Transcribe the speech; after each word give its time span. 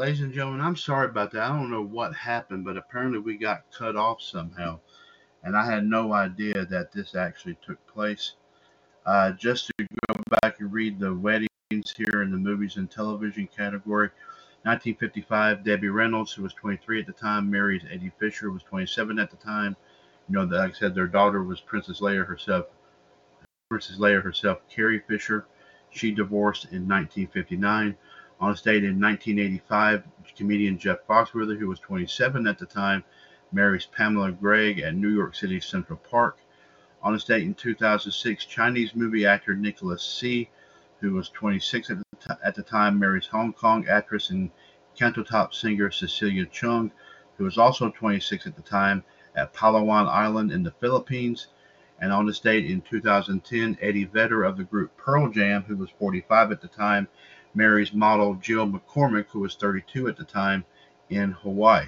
Ladies 0.00 0.22
and 0.22 0.32
gentlemen, 0.32 0.62
I'm 0.62 0.76
sorry 0.76 1.10
about 1.10 1.30
that. 1.32 1.42
I 1.42 1.48
don't 1.48 1.70
know 1.70 1.84
what 1.84 2.14
happened, 2.14 2.64
but 2.64 2.78
apparently 2.78 3.18
we 3.18 3.36
got 3.36 3.70
cut 3.70 3.96
off 3.96 4.22
somehow. 4.22 4.80
And 5.44 5.54
I 5.54 5.66
had 5.66 5.84
no 5.84 6.14
idea 6.14 6.64
that 6.64 6.90
this 6.90 7.14
actually 7.14 7.58
took 7.60 7.86
place. 7.86 8.32
Uh, 9.04 9.32
just 9.32 9.66
to 9.66 9.86
go 10.08 10.14
back 10.40 10.58
and 10.58 10.72
read 10.72 10.98
the 10.98 11.14
weddings 11.14 11.48
here 11.98 12.22
in 12.22 12.30
the 12.30 12.38
movies 12.38 12.78
and 12.78 12.90
television 12.90 13.46
category. 13.46 14.08
1955, 14.62 15.64
Debbie 15.64 15.90
Reynolds, 15.90 16.32
who 16.32 16.44
was 16.44 16.54
23 16.54 17.00
at 17.00 17.06
the 17.06 17.12
time, 17.12 17.50
marries 17.50 17.84
Eddie 17.92 18.10
Fisher, 18.18 18.46
who 18.46 18.52
was 18.52 18.62
27 18.62 19.18
at 19.18 19.30
the 19.30 19.36
time. 19.36 19.76
You 20.30 20.36
know, 20.36 20.44
like 20.44 20.70
I 20.70 20.72
said, 20.72 20.94
their 20.94 21.08
daughter 21.08 21.44
was 21.44 21.60
Princess 21.60 22.00
Leia 22.00 22.26
herself. 22.26 22.68
Princess 23.68 23.98
Leia 23.98 24.22
herself, 24.22 24.60
Carrie 24.74 25.02
Fisher. 25.06 25.44
She 25.90 26.10
divorced 26.10 26.72
in 26.72 26.88
1959. 26.88 27.98
On 28.40 28.54
date 28.54 28.84
in 28.84 28.98
1985, 28.98 30.02
comedian 30.34 30.78
Jeff 30.78 31.06
Foxworthy, 31.06 31.58
who 31.58 31.68
was 31.68 31.78
27 31.80 32.46
at 32.46 32.58
the 32.58 32.64
time, 32.64 33.04
marries 33.52 33.84
Pamela 33.84 34.32
Gregg 34.32 34.78
at 34.80 34.94
New 34.94 35.10
York 35.10 35.34
City 35.34 35.60
Central 35.60 35.98
Park. 35.98 36.38
On 37.02 37.12
this 37.12 37.24
date 37.24 37.42
in 37.42 37.52
2006, 37.52 38.46
Chinese 38.46 38.94
movie 38.94 39.26
actor 39.26 39.54
Nicholas 39.54 40.02
Tse, 40.02 40.48
who 41.00 41.12
was 41.12 41.28
26 41.28 41.90
at 41.90 41.98
the, 41.98 42.04
t- 42.18 42.40
at 42.42 42.54
the 42.54 42.62
time, 42.62 42.98
marries 42.98 43.26
Hong 43.26 43.52
Kong 43.52 43.86
actress 43.86 44.30
and 44.30 44.50
cantopop 44.98 45.52
singer 45.52 45.90
Cecilia 45.90 46.46
Cheung, 46.46 46.90
who 47.36 47.44
was 47.44 47.58
also 47.58 47.90
26 47.90 48.46
at 48.46 48.56
the 48.56 48.62
time, 48.62 49.04
at 49.36 49.52
Palawan 49.52 50.08
Island 50.08 50.50
in 50.50 50.62
the 50.62 50.72
Philippines. 50.80 51.48
And 52.00 52.10
on 52.10 52.24
this 52.24 52.40
date 52.40 52.64
in 52.64 52.80
2010, 52.80 53.76
Eddie 53.82 54.04
Vedder 54.06 54.44
of 54.44 54.56
the 54.56 54.64
group 54.64 54.96
Pearl 54.96 55.28
Jam, 55.28 55.62
who 55.64 55.76
was 55.76 55.90
45 55.98 56.52
at 56.52 56.62
the 56.62 56.68
time, 56.68 57.06
marries 57.54 57.92
model 57.92 58.34
Jill 58.34 58.66
McCormick, 58.66 59.26
who 59.30 59.40
was 59.40 59.54
32 59.56 60.08
at 60.08 60.16
the 60.16 60.24
time, 60.24 60.64
in 61.08 61.32
Hawaii. 61.32 61.86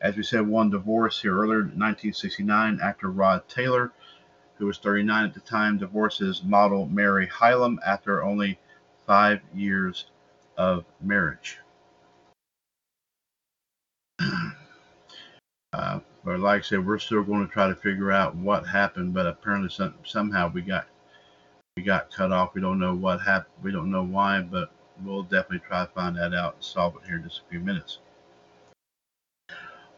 As 0.00 0.16
we 0.16 0.22
said, 0.22 0.46
one 0.46 0.70
divorce 0.70 1.20
here 1.20 1.36
earlier, 1.36 1.58
1969, 1.58 2.80
actor 2.82 3.10
Rod 3.10 3.48
Taylor, 3.48 3.92
who 4.56 4.66
was 4.66 4.78
39 4.78 5.24
at 5.24 5.34
the 5.34 5.40
time, 5.40 5.78
divorces 5.78 6.42
model 6.42 6.86
Mary 6.86 7.26
Hilem 7.26 7.76
after 7.84 8.22
only 8.22 8.58
five 9.06 9.40
years 9.54 10.06
of 10.56 10.84
marriage. 11.00 11.58
uh, 15.72 16.00
but 16.24 16.40
like 16.40 16.60
I 16.60 16.62
said, 16.62 16.86
we're 16.86 16.98
still 16.98 17.22
going 17.22 17.46
to 17.46 17.52
try 17.52 17.68
to 17.68 17.74
figure 17.74 18.12
out 18.12 18.36
what 18.36 18.66
happened. 18.66 19.14
But 19.14 19.26
apparently, 19.26 19.70
some, 19.70 19.94
somehow 20.04 20.50
we 20.52 20.60
got 20.60 20.86
we 21.76 21.82
got 21.82 22.10
cut 22.10 22.32
off. 22.32 22.54
We 22.54 22.60
don't 22.60 22.78
know 22.78 22.94
what 22.94 23.20
happened. 23.20 23.54
We 23.62 23.72
don't 23.72 23.90
know 23.90 24.04
why, 24.04 24.42
but 24.42 24.70
we'll 25.04 25.22
definitely 25.22 25.62
try 25.66 25.84
to 25.84 25.92
find 25.92 26.16
that 26.16 26.34
out 26.34 26.54
and 26.54 26.64
solve 26.64 26.96
it 26.96 27.06
here 27.06 27.16
in 27.16 27.22
just 27.22 27.40
a 27.40 27.50
few 27.50 27.60
minutes. 27.60 27.98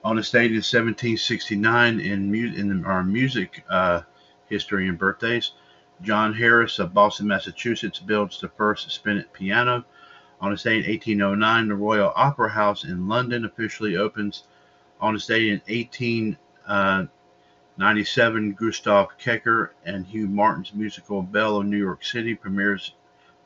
On 0.04 0.16
this 0.16 0.30
date 0.30 0.50
in 0.50 0.56
1769 0.56 2.00
in, 2.00 2.30
mu- 2.30 2.54
in 2.54 2.84
our 2.84 3.02
music 3.04 3.64
uh, 3.70 4.02
history 4.48 4.88
and 4.88 4.98
birthdays, 4.98 5.52
John 6.02 6.34
Harris 6.34 6.80
of 6.80 6.92
Boston, 6.92 7.28
Massachusetts 7.28 8.00
builds 8.00 8.40
the 8.40 8.48
first 8.48 8.90
spinet 8.90 9.32
piano. 9.32 9.84
On 10.40 10.50
this 10.50 10.64
date 10.64 10.84
in 10.84 10.90
1809, 10.90 11.68
the 11.68 11.76
Royal 11.76 12.12
Opera 12.16 12.50
House 12.50 12.82
in 12.82 13.06
London 13.06 13.44
officially 13.44 13.96
opens. 13.96 14.42
On 15.00 15.14
this 15.14 15.26
date 15.26 15.46
in 15.46 15.62
1897, 15.68 18.52
Gustav 18.54 19.16
Kerker 19.18 19.70
and 19.84 20.04
Hugh 20.04 20.26
Martin's 20.26 20.74
musical 20.74 21.22
Belle 21.22 21.58
of 21.58 21.66
New 21.66 21.78
York 21.78 22.04
City 22.04 22.34
premieres 22.34 22.94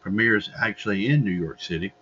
premieres 0.07 0.51
actually 0.63 1.09
in 1.09 1.25
New 1.25 1.33
York 1.33 1.61
City. 1.61 1.93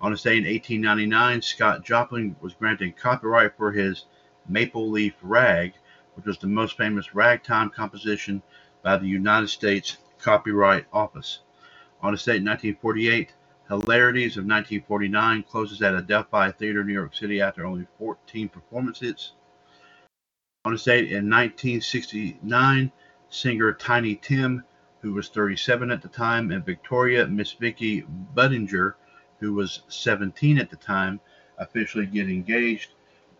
On 0.00 0.10
this 0.10 0.22
day 0.22 0.38
in 0.38 0.44
1899, 0.44 1.42
Scott 1.42 1.84
Joplin 1.84 2.34
was 2.40 2.54
granted 2.54 2.96
copyright 2.96 3.58
for 3.58 3.70
his 3.70 4.06
Maple 4.48 4.90
Leaf 4.90 5.12
Rag, 5.20 5.74
which 6.14 6.24
was 6.24 6.38
the 6.38 6.46
most 6.46 6.78
famous 6.78 7.14
ragtime 7.14 7.68
composition 7.68 8.40
by 8.82 8.96
the 8.96 9.06
United 9.06 9.48
States 9.48 9.98
Copyright 10.18 10.86
Office. 10.94 11.40
On 12.00 12.14
this 12.14 12.24
date 12.24 12.36
in 12.36 12.46
1948, 12.46 13.34
Hilarities 13.68 14.38
of 14.38 14.46
1949 14.46 15.42
closes 15.42 15.82
at 15.82 15.94
Adelphi 15.94 16.52
Theater, 16.52 16.82
New 16.82 16.94
York 16.94 17.14
City 17.14 17.42
after 17.42 17.66
only 17.66 17.86
14 17.98 18.48
performances. 18.48 19.32
On 20.64 20.72
this 20.72 20.84
date 20.84 21.12
in 21.12 21.28
1969, 21.28 22.90
singer 23.28 23.72
Tiny 23.74 24.14
Tim 24.14 24.64
who 25.02 25.12
was 25.12 25.28
37 25.28 25.90
at 25.90 26.02
the 26.02 26.08
time, 26.08 26.52
and 26.52 26.64
Victoria 26.64 27.26
Miss 27.26 27.52
Vicky 27.52 28.04
Budinger, 28.34 28.94
who 29.40 29.54
was 29.54 29.82
17 29.88 30.58
at 30.58 30.70
the 30.70 30.76
time, 30.76 31.20
officially 31.58 32.06
get 32.06 32.28
engaged. 32.30 32.92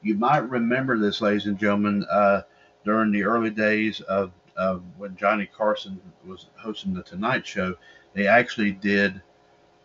You 0.02 0.16
might 0.16 0.48
remember 0.50 0.98
this, 0.98 1.20
ladies 1.20 1.46
and 1.46 1.58
gentlemen, 1.58 2.04
uh, 2.10 2.42
during 2.84 3.12
the 3.12 3.24
early 3.24 3.50
days 3.50 4.00
of, 4.02 4.32
of 4.56 4.82
when 4.98 5.16
Johnny 5.16 5.46
Carson 5.46 6.00
was 6.26 6.46
hosting 6.56 6.94
the 6.94 7.02
Tonight 7.04 7.46
Show. 7.46 7.76
They 8.14 8.26
actually 8.26 8.72
did 8.72 9.22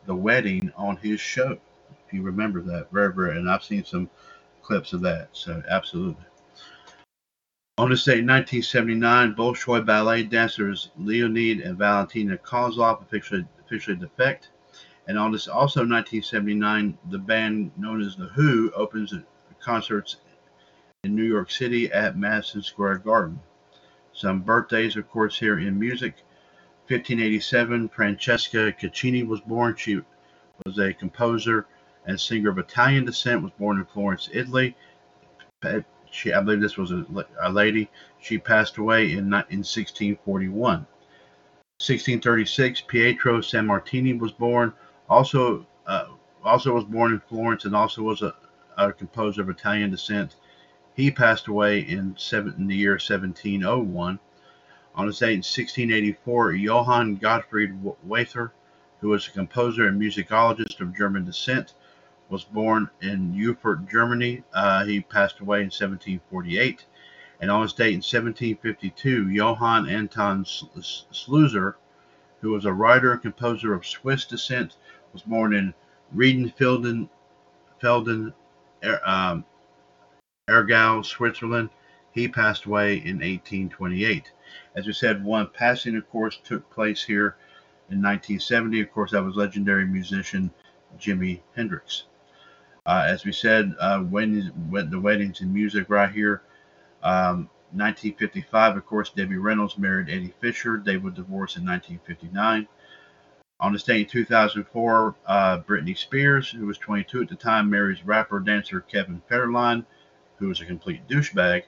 the 0.07 0.15
wedding 0.15 0.71
on 0.75 0.97
his 0.97 1.19
show. 1.21 1.59
If 2.07 2.13
you 2.13 2.23
remember 2.23 2.61
that, 2.63 2.91
very, 2.91 3.13
very, 3.13 3.37
and 3.37 3.49
I've 3.49 3.63
seen 3.63 3.85
some 3.85 4.09
clips 4.63 4.93
of 4.93 5.01
that. 5.01 5.29
So 5.33 5.61
absolutely. 5.69 6.25
On 7.79 7.91
this 7.91 8.05
date 8.05 8.19
in 8.19 8.25
1979, 8.25 9.35
Bolshoi 9.35 9.85
ballet 9.85 10.23
dancers 10.23 10.89
Leonid 10.97 11.61
and 11.61 11.77
Valentina 11.77 12.35
Kozlov 12.35 13.03
officially, 13.03 13.45
officially 13.63 13.95
defect. 13.95 14.49
And 15.07 15.15
on 15.15 15.31
this 15.31 15.47
also 15.47 15.81
1979, 15.81 16.97
the 17.11 17.19
band 17.19 17.71
known 17.77 18.01
as 18.01 18.15
The 18.15 18.29
Who 18.29 18.71
opens 18.71 19.13
concerts 19.59 20.15
in 21.03 21.15
New 21.15 21.23
York 21.23 21.51
City 21.51 21.91
at 21.91 22.17
Madison 22.17 22.63
Square 22.63 22.97
Garden. 22.99 23.39
Some 24.11 24.41
birthdays, 24.41 24.95
of 24.95 25.07
course, 25.11 25.37
here 25.37 25.59
in 25.59 25.77
music. 25.77 26.15
1587, 26.87 27.89
Francesca 27.89 28.73
Caccini 28.73 29.23
was 29.23 29.41
born. 29.41 29.75
She 29.75 30.01
was 30.65 30.79
a 30.79 30.93
composer 30.93 31.67
and 32.07 32.19
singer 32.19 32.49
of 32.49 32.57
Italian 32.57 33.05
descent, 33.05 33.43
was 33.43 33.51
born 33.59 33.77
in 33.77 33.85
Florence, 33.85 34.29
Italy 34.33 34.75
she, 36.11 36.33
I 36.33 36.41
believe 36.41 36.61
this 36.61 36.77
was 36.77 36.91
a, 36.91 37.05
a 37.41 37.51
lady. 37.51 37.89
She 38.19 38.37
passed 38.37 38.77
away 38.77 39.11
in, 39.11 39.25
in 39.27 39.63
1641. 39.63 40.85
1636, 41.79 42.81
Pietro 42.87 43.39
Sammartini 43.39 44.17
was 44.19 44.31
born. 44.31 44.73
Also, 45.09 45.65
uh, 45.85 46.07
also 46.43 46.73
was 46.73 46.85
born 46.85 47.13
in 47.13 47.19
Florence 47.19 47.65
and 47.65 47.75
also 47.75 48.01
was 48.01 48.21
a, 48.21 48.33
a 48.77 48.91
composer 48.91 49.41
of 49.41 49.49
Italian 49.49 49.91
descent. 49.91 50.35
He 50.95 51.11
passed 51.11 51.47
away 51.47 51.81
in, 51.81 52.15
seven, 52.17 52.55
in 52.57 52.67
the 52.67 52.75
year 52.75 52.93
1701. 52.93 54.19
On 54.95 55.05
this 55.05 55.19
date 55.19 55.33
in 55.33 55.37
1684, 55.37 56.53
Johann 56.53 57.17
Gottfried 57.17 57.79
Walther, 58.03 58.51
who 58.99 59.09
was 59.09 59.27
a 59.27 59.31
composer 59.31 59.87
and 59.87 60.01
musicologist 60.01 60.81
of 60.81 60.97
German 60.97 61.25
descent, 61.25 61.75
was 62.29 62.43
born 62.43 62.89
in 63.01 63.33
Erfurt, 63.39 63.87
Germany. 63.87 64.43
Uh, 64.53 64.85
he 64.85 65.01
passed 65.01 65.39
away 65.39 65.59
in 65.59 65.65
1748. 65.65 66.85
And 67.39 67.51
on 67.51 67.61
his 67.61 67.73
date 67.73 67.93
in 67.93 68.01
1752, 68.01 69.29
Johann 69.29 69.87
Anton 69.87 70.43
Schluser, 70.43 71.75
who 72.41 72.51
was 72.51 72.65
a 72.65 72.73
writer 72.73 73.11
and 73.13 73.21
composer 73.21 73.73
of 73.73 73.85
Swiss 73.85 74.25
descent, 74.25 74.77
was 75.13 75.21
born 75.21 75.53
in 75.53 75.73
Riedenfelden, 76.15 77.09
Felden, 77.79 78.33
er, 78.83 78.99
um, 79.05 79.45
Aargau, 80.49 81.05
Switzerland. 81.05 81.69
He 82.11 82.27
passed 82.27 82.65
away 82.65 82.95
in 82.95 83.17
1828. 83.17 84.31
As 84.75 84.87
we 84.87 84.93
said, 84.93 85.23
one 85.23 85.47
passing, 85.53 85.95
of 85.95 86.09
course, 86.09 86.39
took 86.43 86.69
place 86.71 87.03
here 87.03 87.35
in 87.89 88.01
1970. 88.01 88.81
Of 88.81 88.91
course, 88.91 89.11
that 89.11 89.23
was 89.23 89.35
legendary 89.35 89.85
musician 89.85 90.51
Jimi 90.97 91.41
Hendrix. 91.55 92.05
Uh, 92.87 93.03
as 93.05 93.25
we 93.25 93.33
said, 93.33 93.75
uh, 93.79 93.99
when 93.99 94.51
the 94.89 94.99
weddings 94.99 95.41
and 95.41 95.53
music 95.53 95.89
right 95.89 96.11
here. 96.11 96.41
Um, 97.03 97.49
1955, 97.71 98.77
of 98.77 98.85
course, 98.85 99.09
Debbie 99.09 99.37
Reynolds 99.37 99.77
married 99.77 100.09
Eddie 100.09 100.33
Fisher. 100.39 100.81
They 100.83 100.95
would 100.95 101.15
divorce 101.15 101.57
in 101.57 101.65
1959. 101.65 102.65
On 103.59 103.73
the 103.73 103.79
state 103.79 104.01
in 104.01 104.07
2004, 104.07 105.15
uh, 105.25 105.59
Britney 105.59 105.97
Spears, 105.97 106.49
who 106.49 106.65
was 106.65 106.77
22 106.77 107.23
at 107.23 107.27
the 107.27 107.35
time, 107.35 107.69
marries 107.69 108.05
rapper 108.05 108.39
dancer 108.39 108.79
Kevin 108.79 109.21
Federline, 109.29 109.85
who 110.37 110.47
was 110.47 110.61
a 110.61 110.65
complete 110.65 111.07
douchebag, 111.09 111.63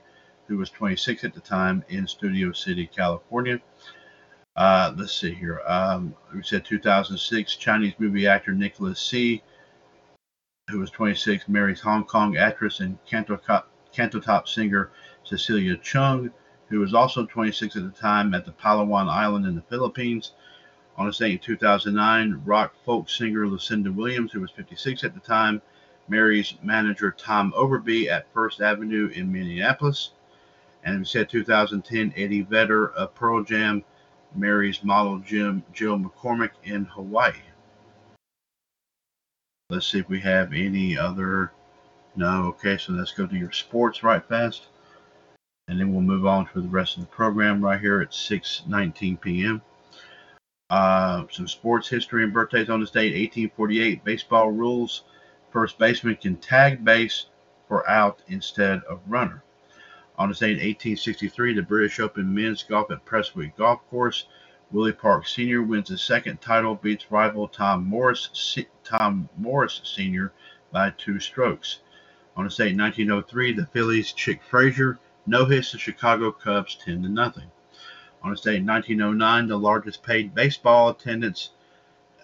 who 0.48 0.58
was 0.58 0.70
26 0.70 1.26
at 1.26 1.34
the 1.34 1.42
time 1.42 1.84
in 1.90 2.08
Studio 2.08 2.54
City, 2.54 2.88
California. 2.88 3.60
Uh, 4.56 4.94
let's 4.98 5.14
see 5.14 5.34
here. 5.34 5.62
Um, 5.68 6.16
we 6.34 6.44
said 6.44 6.64
2006, 6.64 7.56
Chinese 7.58 7.94
movie 7.98 8.28
actor 8.28 8.54
Nicholas 8.54 9.00
Tse, 9.00 9.42
who 10.70 10.80
was 10.80 10.92
26, 10.92 11.48
marries 11.48 11.82
Hong 11.82 12.06
Kong 12.06 12.38
actress 12.38 12.80
and 12.80 12.98
cantopop 13.06 14.48
singer 14.48 14.92
Cecilia 15.24 15.76
Cheung, 15.78 16.32
who 16.68 16.80
was 16.80 16.94
also 16.94 17.26
26 17.26 17.76
at 17.76 17.84
the 17.84 18.00
time 18.00 18.34
at 18.34 18.46
the 18.46 18.52
Palawan 18.52 19.10
Island 19.10 19.46
in 19.46 19.56
the 19.56 19.62
Philippines. 19.64 20.34
On 20.98 21.08
this 21.08 21.18
date 21.18 21.32
in 21.32 21.40
2009, 21.40 22.42
rock 22.46 22.74
folk 22.86 23.10
singer 23.10 23.48
Lucinda 23.48 23.92
Williams, 23.92 24.32
who 24.32 24.42
was 24.42 24.52
56 24.52 25.04
at 25.04 25.14
the 25.14 25.20
time, 25.20 25.62
marries 26.08 26.56
manager 26.62 27.12
Tom 27.12 27.54
Overby 27.56 28.08
at 28.10 28.32
First 28.34 28.62
Avenue 28.62 29.10
in 29.14 29.32
Minneapolis. 29.32 30.12
And 30.84 31.00
we 31.00 31.06
said 31.06 31.30
2010, 31.30 32.14
Eddie 32.16 32.42
Vedder 32.42 32.90
of 32.90 33.16
Pearl 33.16 33.44
Jam 33.44 33.84
marries 34.36 34.84
model 34.84 35.20
Jim, 35.20 35.64
Jill 35.74 35.98
McCormick 35.98 36.52
in 36.64 36.86
Hawaii. 36.86 37.34
Let's 39.70 39.86
see 39.86 40.00
if 40.00 40.10
we 40.10 40.20
have 40.22 40.52
any 40.52 40.98
other. 40.98 41.52
No, 42.16 42.46
okay, 42.48 42.78
so 42.78 42.94
let's 42.94 43.12
go 43.12 43.28
to 43.28 43.36
your 43.36 43.52
sports 43.52 44.02
right 44.02 44.28
fast. 44.28 44.68
And 45.68 45.80
then 45.80 45.92
we'll 45.92 46.02
move 46.02 46.26
on 46.26 46.48
to 46.48 46.62
the 46.62 46.68
rest 46.68 46.98
of 46.98 47.02
the 47.02 47.08
program 47.08 47.64
right 47.64 47.80
here 47.80 48.02
at 48.02 48.10
6:19 48.10 49.22
p.m. 49.22 49.62
Uh, 50.72 51.26
some 51.32 51.48
sports 51.48 51.88
history 51.88 52.24
and 52.24 52.34
birthdays 52.34 52.70
on 52.70 52.80
this 52.80 52.90
date 52.90 53.14
1848 53.14 54.04
baseball 54.04 54.52
rules 54.52 55.04
first 55.52 55.80
baseman 55.80 56.16
can 56.16 56.36
tag 56.36 56.86
base 56.86 57.26
for 57.68 57.88
out 57.90 58.22
instead 58.28 58.84
of 58.84 59.00
runner 59.08 59.44
on 60.20 60.30
this 60.30 60.38
date 60.38 60.58
1863 60.58 61.56
the 61.56 61.64
british 61.64 62.00
open 62.00 62.36
men's 62.36 62.62
golf 62.62 62.92
at 62.92 63.04
prestwick 63.04 63.58
golf 63.58 63.80
course 63.90 64.28
willie 64.72 64.92
park 64.92 65.28
sr 65.28 65.64
wins 65.64 65.90
his 65.90 66.02
second 66.02 66.40
title 66.42 66.76
beats 66.76 67.12
rival 67.12 67.48
tom 67.48 67.84
morris 67.84 68.58
tom 68.84 69.28
morris 69.38 69.82
sr 69.84 70.32
by 70.72 70.90
two 70.92 71.20
strokes 71.20 71.80
on 72.36 72.44
this 72.44 72.56
date 72.56 72.78
1903 72.78 73.54
the 73.54 73.66
phillies 73.68 74.14
chick 74.14 74.42
fraser 74.44 75.00
no 75.26 75.46
hits 75.46 75.72
the 75.72 75.78
chicago 75.78 76.32
cubs 76.32 76.76
10 76.76 77.04
to 77.04 77.10
nothing 77.10 77.50
on 78.22 78.32
this 78.32 78.42
date 78.42 78.58
in 78.58 78.66
1909, 78.66 79.48
the 79.48 79.58
largest 79.58 80.04
paid 80.04 80.36
baseball 80.36 80.90
attendance, 80.90 81.52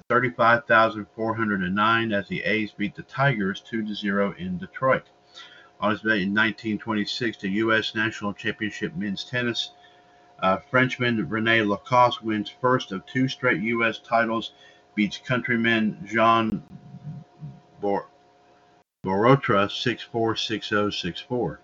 35,409, 0.10 2.12
as 2.12 2.28
the 2.28 2.44
A's 2.44 2.74
beat 2.74 2.96
the 2.96 3.04
Tigers 3.04 3.62
2 3.62 3.86
to 3.86 3.96
0 3.96 4.36
in 4.38 4.58
Detroit. 4.58 5.06
On 5.80 5.94
this 5.94 6.02
date 6.02 6.24
in 6.24 6.34
1926, 6.34 7.38
the 7.38 7.48
U.S. 7.50 7.96
National 7.96 8.34
Championship 8.34 8.94
men's 8.94 9.24
tennis. 9.24 9.72
Uh, 10.40 10.58
Frenchman 10.58 11.28
Rene 11.30 11.64
Lacoste 11.64 12.24
wins 12.24 12.50
first 12.62 12.92
of 12.92 13.06
two 13.06 13.28
straight 13.28 13.62
U.S. 13.62 14.00
titles, 14.00 14.52
beats 14.94 15.18
countryman 15.18 15.98
Jean 16.06 16.62
Bor- 17.80 18.10
Borotra 19.06 19.72
6 19.72 20.04
4 20.04 20.36
6 20.36 20.70
0 20.70 20.90
6 20.90 21.22
4. 21.22 21.60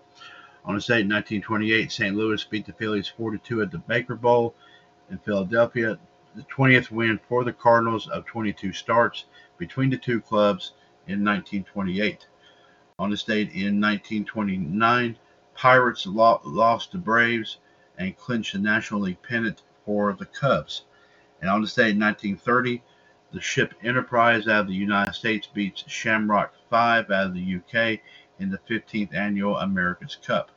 On 0.64 0.74
this 0.74 0.86
date 0.86 1.00
in 1.00 1.08
1928, 1.08 1.90
St. 1.90 2.16
Louis 2.16 2.44
beat 2.44 2.66
the 2.66 2.72
Phillies 2.72 3.08
4 3.08 3.36
2 3.36 3.62
at 3.62 3.70
the 3.70 3.78
Baker 3.78 4.14
Bowl 4.14 4.54
in 5.10 5.18
Philadelphia, 5.18 5.98
the 6.34 6.42
20th 6.44 6.90
win 6.90 7.20
for 7.28 7.44
the 7.44 7.52
Cardinals 7.52 8.08
of 8.08 8.24
22 8.26 8.72
starts 8.72 9.26
between 9.58 9.90
the 9.90 9.98
two 9.98 10.20
clubs 10.20 10.72
in 11.06 11.24
1928. 11.24 12.26
On 12.98 13.10
this 13.10 13.24
date 13.24 13.48
in 13.48 13.80
1929, 13.80 15.18
Pirates 15.54 16.06
lost 16.06 16.92
to 16.92 16.98
Braves 16.98 17.58
and 17.98 18.16
clinched 18.16 18.52
the 18.52 18.58
National 18.58 19.02
League 19.02 19.22
pennant 19.22 19.62
for 19.84 20.12
the 20.12 20.26
Cubs. 20.26 20.82
And 21.40 21.50
on 21.50 21.60
this 21.60 21.74
day 21.74 21.90
in 21.90 21.98
1930, 21.98 22.82
the 23.32 23.40
ship 23.40 23.74
Enterprise 23.82 24.46
out 24.46 24.62
of 24.62 24.66
the 24.68 24.74
United 24.74 25.14
States 25.14 25.46
beats 25.46 25.84
Shamrock 25.86 26.54
5 26.70 27.10
out 27.10 27.26
of 27.26 27.34
the 27.34 27.56
UK 27.56 28.00
in 28.38 28.50
the 28.50 28.58
15th 28.68 29.14
annual 29.14 29.56
America's 29.56 30.16
Cup. 30.16 30.50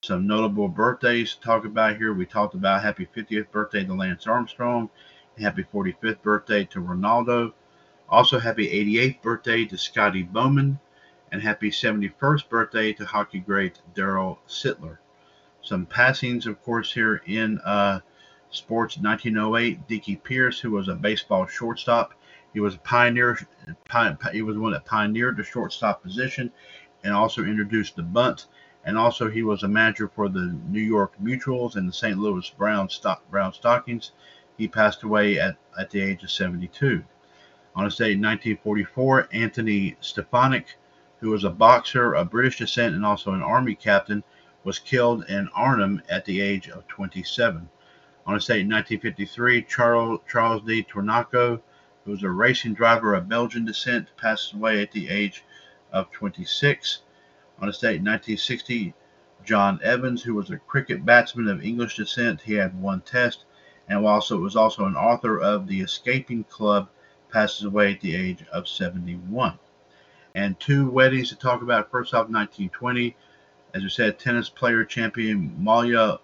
Some 0.00 0.26
notable 0.26 0.68
birthdays 0.68 1.34
to 1.34 1.40
talk 1.40 1.64
about 1.64 1.96
here. 1.96 2.14
We 2.14 2.24
talked 2.24 2.54
about 2.54 2.82
happy 2.82 3.06
50th 3.06 3.50
birthday 3.50 3.84
to 3.84 3.94
Lance 3.94 4.26
Armstrong, 4.26 4.90
happy 5.38 5.64
45th 5.64 6.22
birthday 6.22 6.64
to 6.66 6.80
Ronaldo. 6.80 7.52
Also, 8.08 8.38
happy 8.38 8.68
88th 8.68 9.20
birthday 9.20 9.64
to 9.66 9.76
Scotty 9.76 10.22
Bowman, 10.22 10.78
and 11.30 11.42
happy 11.42 11.70
71st 11.70 12.48
birthday 12.48 12.92
to 12.92 13.04
hockey 13.04 13.40
great 13.40 13.80
Darryl 13.94 14.38
Sittler. 14.48 14.98
Some 15.68 15.84
passings, 15.84 16.46
of 16.46 16.62
course, 16.62 16.94
here 16.94 17.20
in 17.26 17.58
uh, 17.58 18.00
sports 18.48 18.96
1908. 18.96 19.86
Dickey 19.86 20.16
Pearce, 20.16 20.58
who 20.58 20.70
was 20.70 20.88
a 20.88 20.94
baseball 20.94 21.44
shortstop, 21.46 22.14
he 22.54 22.60
was 22.60 22.76
a 22.76 22.78
pioneer. 22.78 23.38
He 24.32 24.40
was 24.40 24.56
one 24.56 24.72
that 24.72 24.86
pioneered 24.86 25.36
the 25.36 25.44
shortstop 25.44 26.02
position 26.02 26.50
and 27.04 27.12
also 27.12 27.44
introduced 27.44 27.96
the 27.96 28.02
bunt. 28.02 28.46
And 28.82 28.96
also, 28.96 29.28
he 29.28 29.42
was 29.42 29.62
a 29.62 29.68
manager 29.68 30.08
for 30.08 30.30
the 30.30 30.58
New 30.70 30.80
York 30.80 31.12
Mutuals 31.22 31.76
and 31.76 31.86
the 31.86 31.92
St. 31.92 32.16
Louis 32.16 32.48
Brown, 32.56 32.88
Stock, 32.88 33.30
Brown 33.30 33.52
Stockings. 33.52 34.12
He 34.56 34.68
passed 34.68 35.02
away 35.02 35.38
at, 35.38 35.58
at 35.78 35.90
the 35.90 36.00
age 36.00 36.22
of 36.22 36.30
72. 36.30 37.04
On 37.76 37.84
this 37.84 37.96
date 37.96 38.12
in 38.12 38.22
1944, 38.22 39.28
Anthony 39.32 39.98
Stefanik, 40.00 40.78
who 41.20 41.28
was 41.28 41.44
a 41.44 41.50
boxer 41.50 42.14
of 42.14 42.30
British 42.30 42.56
descent 42.56 42.94
and 42.94 43.04
also 43.04 43.32
an 43.32 43.42
army 43.42 43.74
captain, 43.74 44.24
was 44.68 44.78
killed 44.78 45.24
in 45.30 45.48
Arnhem 45.54 46.02
at 46.10 46.26
the 46.26 46.42
age 46.42 46.68
of 46.68 46.86
27. 46.88 47.70
On 48.26 48.34
this 48.34 48.44
date 48.44 48.60
in 48.60 48.68
1953, 48.68 49.62
Charles, 49.62 50.20
Charles 50.30 50.62
de 50.62 50.82
Tornaco, 50.82 51.62
who 52.04 52.10
was 52.10 52.22
a 52.22 52.28
racing 52.28 52.74
driver 52.74 53.14
of 53.14 53.30
Belgian 53.30 53.64
descent, 53.64 54.14
passed 54.18 54.52
away 54.52 54.82
at 54.82 54.92
the 54.92 55.08
age 55.08 55.42
of 55.90 56.10
26. 56.10 56.98
On 57.58 57.66
this 57.66 57.78
date 57.78 57.96
in 57.96 58.04
1960, 58.04 58.92
John 59.42 59.80
Evans, 59.82 60.22
who 60.22 60.34
was 60.34 60.50
a 60.50 60.58
cricket 60.58 61.02
batsman 61.02 61.48
of 61.48 61.64
English 61.64 61.96
descent, 61.96 62.42
he 62.42 62.52
had 62.52 62.78
one 62.78 63.00
test, 63.00 63.46
and 63.88 64.04
also 64.04 64.36
was 64.36 64.54
also 64.54 64.84
an 64.84 64.96
author 64.96 65.40
of 65.40 65.66
The 65.66 65.80
Escaping 65.80 66.44
Club, 66.44 66.90
passes 67.32 67.64
away 67.64 67.94
at 67.94 68.02
the 68.02 68.14
age 68.14 68.44
of 68.52 68.68
71. 68.68 69.58
And 70.34 70.60
two 70.60 70.90
weddings 70.90 71.30
to 71.30 71.36
talk 71.36 71.62
about. 71.62 71.90
First 71.90 72.12
off, 72.12 72.28
1920, 72.28 73.16
as 73.74 73.82
we 73.82 73.88
said, 73.88 74.18
tennis 74.18 74.48
player 74.48 74.84
champion 74.84 75.54
Molla 75.58 76.20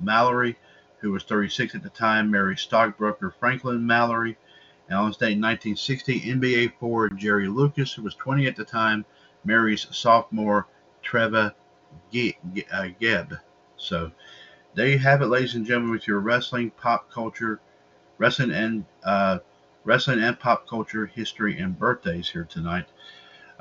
Mallory, 0.00 0.56
who 0.98 1.12
was 1.12 1.24
36 1.24 1.74
at 1.74 1.82
the 1.82 1.90
time, 1.90 2.30
married 2.30 2.58
stockbroker 2.58 3.34
Franklin 3.38 3.86
Mallory. 3.86 4.36
And 4.88 4.98
on 4.98 5.08
this 5.08 5.16
date 5.16 5.32
in 5.32 5.40
1960, 5.40 6.20
NBA 6.20 6.78
forward 6.78 7.16
Jerry 7.18 7.48
Lucas, 7.48 7.92
who 7.92 8.02
was 8.02 8.14
20 8.14 8.46
at 8.46 8.56
the 8.56 8.64
time, 8.64 9.04
marries 9.44 9.86
sophomore 9.90 10.66
Treva 11.04 11.54
uh, 12.12 12.88
Gebb. 13.00 13.40
So 13.76 14.12
there 14.74 14.88
you 14.88 14.98
have 14.98 15.22
it, 15.22 15.26
ladies 15.26 15.54
and 15.54 15.66
gentlemen, 15.66 15.90
with 15.90 16.06
your 16.06 16.20
wrestling 16.20 16.70
pop 16.70 17.10
culture, 17.10 17.60
wrestling 18.18 18.50
and 18.50 18.84
uh, 19.04 19.38
wrestling 19.84 20.22
and 20.22 20.38
pop 20.38 20.68
culture 20.68 21.06
history 21.06 21.58
and 21.58 21.78
birthdays 21.78 22.28
here 22.28 22.44
tonight. 22.44 22.86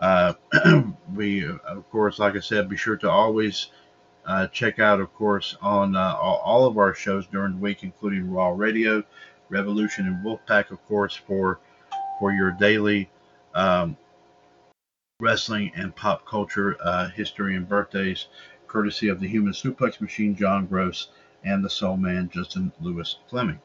Uh, 0.01 0.34
we, 1.15 1.48
of 1.48 1.89
course, 1.91 2.17
like 2.17 2.36
I 2.36 2.39
said, 2.39 2.67
be 2.67 2.75
sure 2.75 2.98
to 2.98 3.10
always 3.10 3.67
uh, 4.25 4.48
check 4.48 4.79
out, 4.79 5.00
of 5.00 5.13
course, 5.13 5.55
on 5.62 5.96
uh, 5.96 6.15
all 6.15 6.65
of 6.65 6.77
our 6.77 6.93
shows 6.93 7.27
during 7.27 7.53
the 7.53 7.60
week, 7.60 7.84
including 7.84 8.31
Raw 8.31 8.50
Radio, 8.50 9.03
Revolution, 9.50 10.08
and 10.08 10.25
Wolfpack, 10.25 10.72
of 10.72 10.84
course, 10.88 11.15
for 11.15 11.60
for 12.20 12.31
your 12.31 12.51
daily 12.51 13.10
um, 13.55 13.98
wrestling 15.20 15.72
and 15.75 15.96
pop 15.96 16.25
culture 16.25 16.77
uh, 16.84 17.10
history 17.10 17.55
and 17.55 17.67
birthdays, 17.67 18.27
courtesy 18.67 19.08
of 19.08 19.20
the 19.20 19.27
Human 19.27 19.53
Suplex 19.53 20.01
Machine, 20.01 20.36
John 20.36 20.65
Gross, 20.65 21.10
and 21.43 21.63
the 21.63 21.70
Soul 21.70 21.98
Man, 21.98 22.29
Justin 22.34 22.72
Lewis 22.81 23.17
Fleming. 23.29 23.60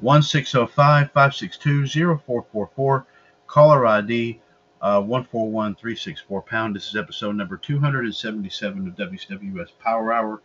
1605 0.00 1.12
562 1.12 1.86
0444, 1.86 3.06
caller 3.46 3.86
ID 3.86 4.40
uh, 4.82 5.00
141364 5.00 6.42
pound. 6.42 6.74
This 6.74 6.88
is 6.88 6.96
episode 6.96 7.36
number 7.36 7.56
277 7.56 8.88
of 8.88 8.96
WCWUS 8.96 9.70
Power 9.78 10.12
Hour. 10.12 10.42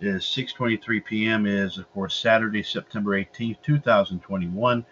It 0.00 0.08
is 0.08 0.22
6:23 0.24 1.04
p.m. 1.04 1.46
It 1.46 1.54
is 1.54 1.78
of 1.78 1.90
course 1.92 2.14
Saturday, 2.14 2.62
September 2.62 3.12
18th, 3.12 3.56
2021. 3.62 4.84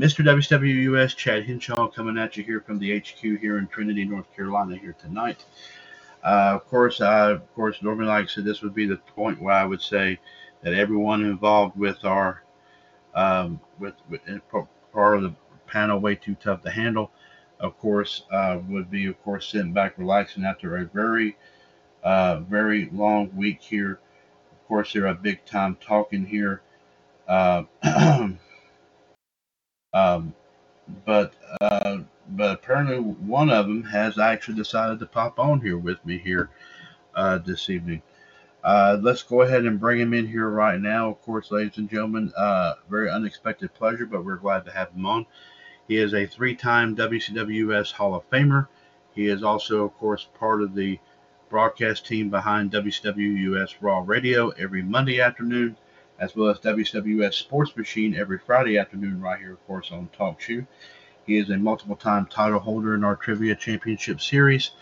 Mr. 0.00 0.24
WWUS 0.24 1.16
Chad 1.16 1.44
Hinshaw 1.44 1.88
coming 1.88 2.16
at 2.16 2.36
you 2.36 2.44
here 2.44 2.60
from 2.60 2.78
the 2.78 2.98
HQ 2.98 3.18
here 3.18 3.58
in 3.58 3.66
Trinity, 3.66 4.04
North 4.04 4.34
Carolina 4.34 4.76
here 4.76 4.94
tonight. 4.98 5.44
Uh, 6.24 6.52
of 6.54 6.66
course, 6.68 7.00
I 7.00 7.32
of 7.32 7.54
course 7.54 7.82
normally 7.82 8.08
like 8.08 8.24
I 8.24 8.28
said 8.28 8.44
this 8.44 8.62
would 8.62 8.74
be 8.74 8.86
the 8.86 8.96
point 8.96 9.40
where 9.40 9.54
I 9.54 9.64
would 9.64 9.82
say 9.82 10.18
that 10.62 10.72
everyone 10.72 11.24
involved 11.24 11.76
with 11.76 12.04
our 12.04 12.42
um, 13.14 13.60
with, 13.78 13.94
with 14.08 14.20
part 14.92 15.16
of 15.16 15.22
the 15.22 15.34
panel 15.66 15.98
way 15.98 16.14
too 16.14 16.36
tough 16.36 16.62
to 16.62 16.70
handle, 16.70 17.10
of 17.60 17.78
course, 17.78 18.24
uh, 18.30 18.58
would 18.68 18.90
be, 18.90 19.06
of 19.06 19.22
course, 19.22 19.48
sitting 19.48 19.72
back 19.72 19.98
relaxing 19.98 20.44
after 20.44 20.76
a 20.76 20.84
very, 20.86 21.36
uh, 22.04 22.40
very 22.40 22.88
long 22.92 23.34
week 23.34 23.60
here. 23.60 24.00
Of 24.52 24.68
course, 24.68 24.92
they're 24.92 25.06
a 25.06 25.14
big 25.14 25.44
time 25.44 25.76
talking 25.80 26.24
here. 26.24 26.62
Uh, 27.26 27.64
um, 29.92 30.34
but 31.04 31.34
uh, 31.60 31.98
but 32.30 32.52
apparently 32.52 32.98
one 32.98 33.50
of 33.50 33.66
them 33.66 33.82
has 33.84 34.18
actually 34.18 34.56
decided 34.56 34.98
to 34.98 35.06
pop 35.06 35.38
on 35.38 35.60
here 35.60 35.78
with 35.78 36.04
me 36.04 36.18
here 36.18 36.50
uh, 37.14 37.38
this 37.38 37.68
evening. 37.70 38.02
Uh, 38.62 38.98
let's 39.00 39.22
go 39.22 39.42
ahead 39.42 39.64
and 39.64 39.80
bring 39.80 40.00
him 40.00 40.12
in 40.12 40.26
here 40.26 40.48
right 40.48 40.80
now. 40.80 41.10
Of 41.10 41.22
course, 41.22 41.50
ladies 41.50 41.78
and 41.78 41.88
gentlemen, 41.88 42.32
very 42.88 43.10
unexpected 43.10 43.72
pleasure, 43.74 44.06
but 44.06 44.24
we're 44.24 44.36
glad 44.36 44.64
to 44.66 44.70
have 44.70 44.90
him 44.92 45.06
on. 45.06 45.26
He 45.88 45.96
is 45.96 46.12
a 46.12 46.26
three-time 46.26 46.94
WCWUS 46.96 47.92
Hall 47.92 48.14
of 48.14 48.28
Famer. 48.28 48.68
He 49.14 49.26
is 49.26 49.42
also, 49.42 49.84
of 49.86 49.96
course, 49.96 50.28
part 50.38 50.62
of 50.62 50.74
the 50.74 50.98
broadcast 51.48 52.06
team 52.06 52.28
behind 52.28 52.72
WCWUS 52.72 53.76
Raw 53.80 54.02
Radio 54.04 54.50
every 54.50 54.82
Monday 54.82 55.18
afternoon, 55.18 55.78
as 56.18 56.36
well 56.36 56.50
as 56.50 56.58
WCWUS 56.58 57.32
Sports 57.32 57.74
Machine 57.74 58.14
every 58.14 58.38
Friday 58.38 58.76
afternoon, 58.76 59.18
right 59.18 59.38
here, 59.40 59.54
of 59.54 59.66
course, 59.66 59.90
on 59.90 60.10
TalkShoe. 60.16 60.66
He 61.24 61.38
is 61.38 61.48
a 61.48 61.56
multiple 61.56 61.96
time 61.96 62.26
title 62.26 62.58
holder 62.58 62.94
in 62.94 63.02
our 63.02 63.16
Trivia 63.16 63.54
Championship 63.54 64.20
Series. 64.20 64.72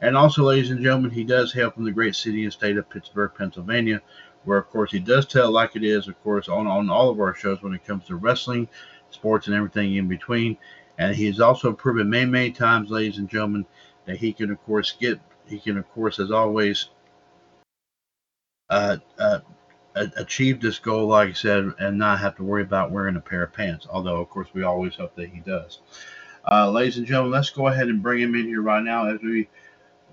And 0.00 0.16
also, 0.16 0.42
ladies 0.44 0.70
and 0.70 0.82
gentlemen, 0.82 1.10
he 1.10 1.24
does 1.24 1.52
hail 1.52 1.70
from 1.70 1.84
the 1.84 1.92
great 1.92 2.16
city 2.16 2.44
and 2.44 2.52
state 2.52 2.78
of 2.78 2.88
Pittsburgh, 2.88 3.32
Pennsylvania, 3.36 4.00
where, 4.44 4.58
of 4.58 4.68
course, 4.68 4.92
he 4.92 5.00
does 5.00 5.26
tell 5.26 5.50
like 5.50 5.76
it 5.76 5.84
is, 5.84 6.08
of 6.08 6.22
course, 6.22 6.48
on, 6.48 6.66
on 6.66 6.88
all 6.88 7.10
of 7.10 7.20
our 7.20 7.34
shows 7.34 7.62
when 7.62 7.74
it 7.74 7.84
comes 7.84 8.06
to 8.06 8.16
wrestling, 8.16 8.68
sports, 9.10 9.46
and 9.46 9.56
everything 9.56 9.94
in 9.96 10.08
between. 10.08 10.56
And 10.98 11.14
he 11.14 11.26
has 11.26 11.40
also 11.40 11.72
proven 11.72 12.08
many, 12.08 12.26
many 12.26 12.50
times, 12.50 12.90
ladies 12.90 13.18
and 13.18 13.28
gentlemen, 13.28 13.66
that 14.06 14.16
he 14.16 14.32
can, 14.32 14.50
of 14.50 14.62
course, 14.64 14.96
get, 14.98 15.20
he 15.46 15.58
can, 15.58 15.76
of 15.76 15.88
course, 15.90 16.18
as 16.18 16.30
always, 16.30 16.88
uh, 18.70 18.96
uh, 19.18 19.40
achieve 20.16 20.60
this 20.60 20.78
goal, 20.78 21.08
like 21.08 21.30
I 21.30 21.32
said, 21.32 21.72
and 21.78 21.98
not 21.98 22.20
have 22.20 22.36
to 22.36 22.44
worry 22.44 22.62
about 22.62 22.90
wearing 22.90 23.16
a 23.16 23.20
pair 23.20 23.42
of 23.42 23.52
pants. 23.52 23.86
Although, 23.90 24.20
of 24.20 24.28
course, 24.28 24.48
we 24.52 24.62
always 24.62 24.94
hope 24.94 25.14
that 25.16 25.30
he 25.30 25.40
does. 25.40 25.80
Uh, 26.50 26.70
ladies 26.70 26.96
and 26.96 27.06
gentlemen, 27.06 27.32
let's 27.32 27.50
go 27.50 27.66
ahead 27.66 27.88
and 27.88 28.02
bring 28.02 28.20
him 28.20 28.34
in 28.34 28.46
here 28.46 28.62
right 28.62 28.82
now 28.82 29.06
as 29.06 29.20
we, 29.20 29.48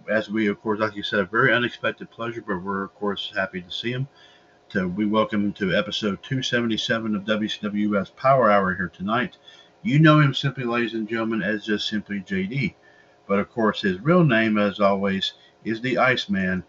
as 0.09 0.29
we, 0.29 0.47
of 0.47 0.59
course, 0.61 0.79
like 0.79 0.95
you 0.95 1.03
said, 1.03 1.19
a 1.19 1.25
very 1.25 1.53
unexpected 1.53 2.09
pleasure, 2.09 2.43
but 2.45 2.63
we're 2.63 2.83
of 2.83 2.95
course 2.95 3.31
happy 3.35 3.61
to 3.61 3.71
see 3.71 3.91
him. 3.91 4.07
To 4.73 4.87
we 4.87 5.05
welcome 5.05 5.45
him 5.45 5.53
to 5.53 5.77
episode 5.77 6.23
277 6.23 7.15
of 7.15 7.25
WCWUS 7.25 8.15
Power 8.15 8.49
Hour 8.49 8.73
here 8.73 8.89
tonight. 8.89 9.37
You 9.83 9.99
know 9.99 10.19
him 10.19 10.33
simply, 10.33 10.63
ladies 10.63 10.95
and 10.95 11.07
gentlemen, 11.07 11.43
as 11.43 11.63
just 11.63 11.87
simply 11.87 12.21
JD. 12.21 12.73
But 13.27 13.37
of 13.37 13.51
course, 13.51 13.81
his 13.83 13.99
real 13.99 14.23
name, 14.23 14.57
as 14.57 14.79
always, 14.79 15.33
is 15.63 15.79
the 15.79 15.99
Iceman, 15.99 16.63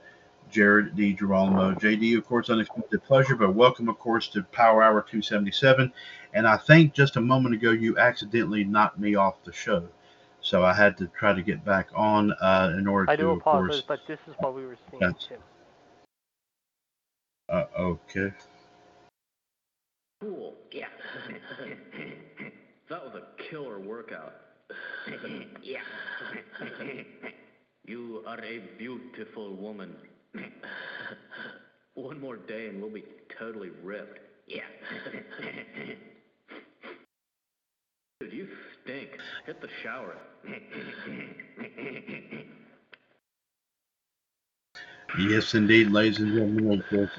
Jared 0.51 0.95
DiGirolamo. 0.95 1.81
JD, 1.81 2.19
of 2.19 2.27
course, 2.27 2.51
unexpected 2.51 3.03
pleasure, 3.05 3.37
but 3.37 3.55
welcome, 3.55 3.89
of 3.89 3.99
course, 3.99 4.29
to 4.29 4.43
Power 4.43 4.83
Hour 4.83 5.01
277. 5.01 5.91
And 6.35 6.47
I 6.47 6.59
think 6.59 6.93
just 6.93 7.17
a 7.17 7.23
moment 7.23 7.55
ago 7.55 7.71
you 7.71 7.97
accidentally 7.97 8.65
knocked 8.65 8.99
me 8.99 9.15
off 9.15 9.43
the 9.45 9.53
show. 9.55 9.89
So 10.43 10.63
I 10.63 10.75
had 10.75 10.99
to 10.99 11.07
try 11.07 11.33
to 11.33 11.41
get 11.41 11.65
back 11.65 11.89
on 11.95 12.33
uh, 12.33 12.75
in 12.77 12.87
order 12.87 13.11
I 13.11 13.17
to, 13.17 13.23
do 13.23 13.31
of 13.31 13.39
apologize, 13.39 13.81
course. 13.81 13.85
but 13.89 14.07
this 14.07 14.21
is 14.29 14.35
what 14.41 14.55
we 14.55 14.67
were 14.67 14.77
seeing, 14.91 15.15
Tim. 15.27 15.39
Uh, 17.49 17.65
okay. 17.79 18.33
Cool. 20.21 20.55
Yeah. 20.73 20.87
that 22.89 23.05
was 23.05 23.15
a 23.15 23.43
killer 23.51 23.79
workout. 23.79 24.35
yeah. 25.63 25.81
you 27.87 28.23
are 28.27 28.43
a 28.43 28.63
beautiful 28.79 29.55
woman. 29.57 29.95
One 31.95 32.21
more 32.21 32.37
day 32.37 32.69
and 32.69 32.81
we'll 32.81 32.91
be 32.91 33.05
totally 33.39 33.71
ripped. 33.83 34.21
Yeah. 34.47 34.63
Dude, 38.21 38.33
you 38.33 38.49
stink. 38.83 39.11
Hit 39.47 39.61
the 39.61 39.69
shower. 39.83 40.17
Yes, 45.19 45.55
indeed, 45.55 45.91
ladies 45.91 46.21
and 46.21 46.33
gentlemen. 46.35 46.83
Of. 46.93 47.11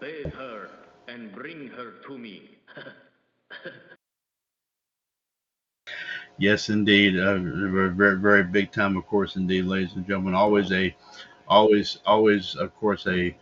Bathe 0.00 0.32
her 0.34 0.70
and 1.08 1.32
bring 1.32 1.68
her 1.68 1.92
to 2.06 2.18
me. 2.18 2.58
Yes, 6.38 6.68
indeed. 6.70 7.18
Uh, 7.18 7.38
very, 7.38 8.16
very 8.16 8.42
big 8.44 8.72
time, 8.72 8.96
of 8.96 9.06
course, 9.06 9.36
indeed, 9.36 9.64
ladies 9.66 9.94
and 9.94 10.06
gentlemen. 10.06 10.34
Always 10.34 10.72
a, 10.72 10.94
always, 11.48 11.98
always, 12.06 12.54
of 12.56 12.74
course, 12.76 13.06
a 13.06 13.36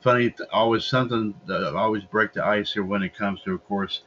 funny, 0.00 0.34
always 0.52 0.84
something 0.84 1.34
that 1.46 1.74
always 1.74 2.04
break 2.04 2.32
the 2.32 2.44
ice 2.44 2.72
here 2.72 2.84
when 2.84 3.02
it 3.02 3.14
comes 3.16 3.42
to, 3.42 3.54
of 3.54 3.64
course, 3.66 4.02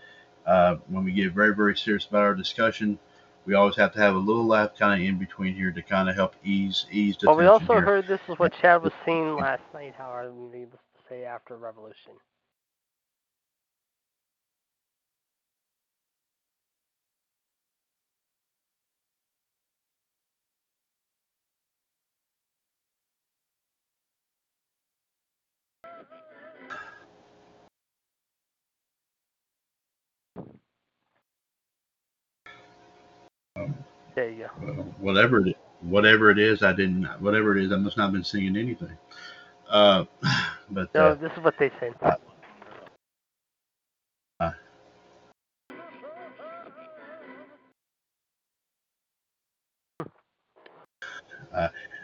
uh, 0.46 0.76
when 0.88 1.04
we 1.06 1.12
get 1.12 1.34
very, 1.34 1.56
very 1.56 1.76
serious 1.78 2.06
about 2.06 2.24
our 2.24 2.36
discussion. 2.36 3.00
We 3.46 3.56
always 3.56 3.76
have 3.78 3.94
to 3.94 4.00
have 4.00 4.16
a 4.16 4.20
little 4.20 4.46
laugh 4.46 4.76
kind 4.78 5.02
of 5.02 5.08
in 5.08 5.18
between 5.18 5.56
here 5.56 5.72
to 5.72 5.82
kind 5.82 6.10
of 6.10 6.16
help 6.16 6.36
ease 6.44 6.86
ease 6.92 7.18
the 7.18 7.28
But 7.28 7.38
we 7.38 7.46
also 7.46 7.74
here. 7.74 7.82
heard 7.82 8.08
this 8.08 8.22
is 8.30 8.40
what 8.40 8.54
Chad 8.62 8.84
was 8.84 8.94
seeing 9.06 9.36
last 9.36 9.64
night, 9.74 9.96
however, 9.98 10.32
needless 10.32 10.82
to 10.98 11.02
say, 11.10 11.26
after 11.26 11.58
Revolution. 11.58 12.14
There 34.20 34.30
you 34.30 34.50
go. 34.60 34.68
Uh, 34.68 34.84
whatever 35.00 35.48
it, 35.48 35.56
whatever 35.80 36.30
it 36.30 36.38
is, 36.38 36.62
I 36.62 36.74
didn't. 36.74 37.06
Whatever 37.22 37.58
it 37.58 37.64
is, 37.64 37.72
I 37.72 37.78
must 37.78 37.96
not 37.96 38.04
have 38.08 38.12
been 38.12 38.26
singing 38.26 38.58
anything. 38.58 38.98
Uh, 39.70 40.04
but 40.70 40.94
No, 40.94 41.08
uh, 41.08 41.14
this 41.14 41.32
is 41.38 41.42
what 41.42 41.58
they 41.58 41.72
said. 41.80 41.96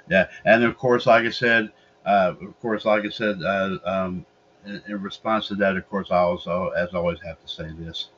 yeah, 0.10 0.28
and 0.46 0.64
of 0.64 0.78
course, 0.78 1.06
like 1.08 1.26
I 1.26 1.30
said, 1.32 1.70
uh, 2.06 2.34
of 2.42 2.60
course, 2.62 2.86
like 2.86 3.04
I 3.04 3.10
said, 3.10 3.42
uh, 3.44 3.78
um, 3.84 4.26
in, 4.66 4.82
in 4.88 5.02
response 5.02 5.50
to 5.50 5.56
that, 5.56 5.76
of 5.76 5.90
course, 5.90 6.12
I 6.12 6.20
also, 6.20 6.70
as 6.70 6.94
always, 6.94 7.20
have 7.26 7.42
to 7.42 7.48
say 7.48 7.68
this. 7.78 8.10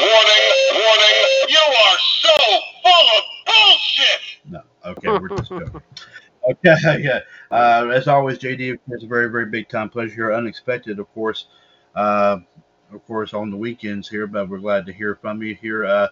Warning, 0.00 0.52
warning, 0.74 1.32
you 1.48 1.58
are 1.58 1.98
so 2.22 2.36
full 2.82 3.06
of 3.18 3.24
bullshit! 3.46 4.20
No, 4.50 4.62
okay, 4.84 5.08
we're 5.08 5.28
just 5.28 5.48
joking. 5.48 5.82
Okay, 6.50 7.02
yeah. 7.02 7.20
Uh, 7.50 7.90
as 7.92 8.08
always, 8.08 8.38
JD, 8.38 8.78
it's 8.88 9.04
a 9.04 9.06
very, 9.06 9.30
very 9.30 9.46
big 9.46 9.68
time 9.68 9.88
pleasure 9.88 10.14
here. 10.14 10.32
Unexpected, 10.32 10.98
of 10.98 11.12
course, 11.14 11.46
uh, 11.94 12.38
of 12.92 13.06
course, 13.06 13.34
on 13.34 13.50
the 13.50 13.56
weekends 13.56 14.08
here, 14.08 14.26
but 14.26 14.48
we're 14.48 14.58
glad 14.58 14.86
to 14.86 14.92
hear 14.92 15.14
from 15.16 15.42
you 15.42 15.54
here. 15.54 15.84
Uh, 15.84 16.08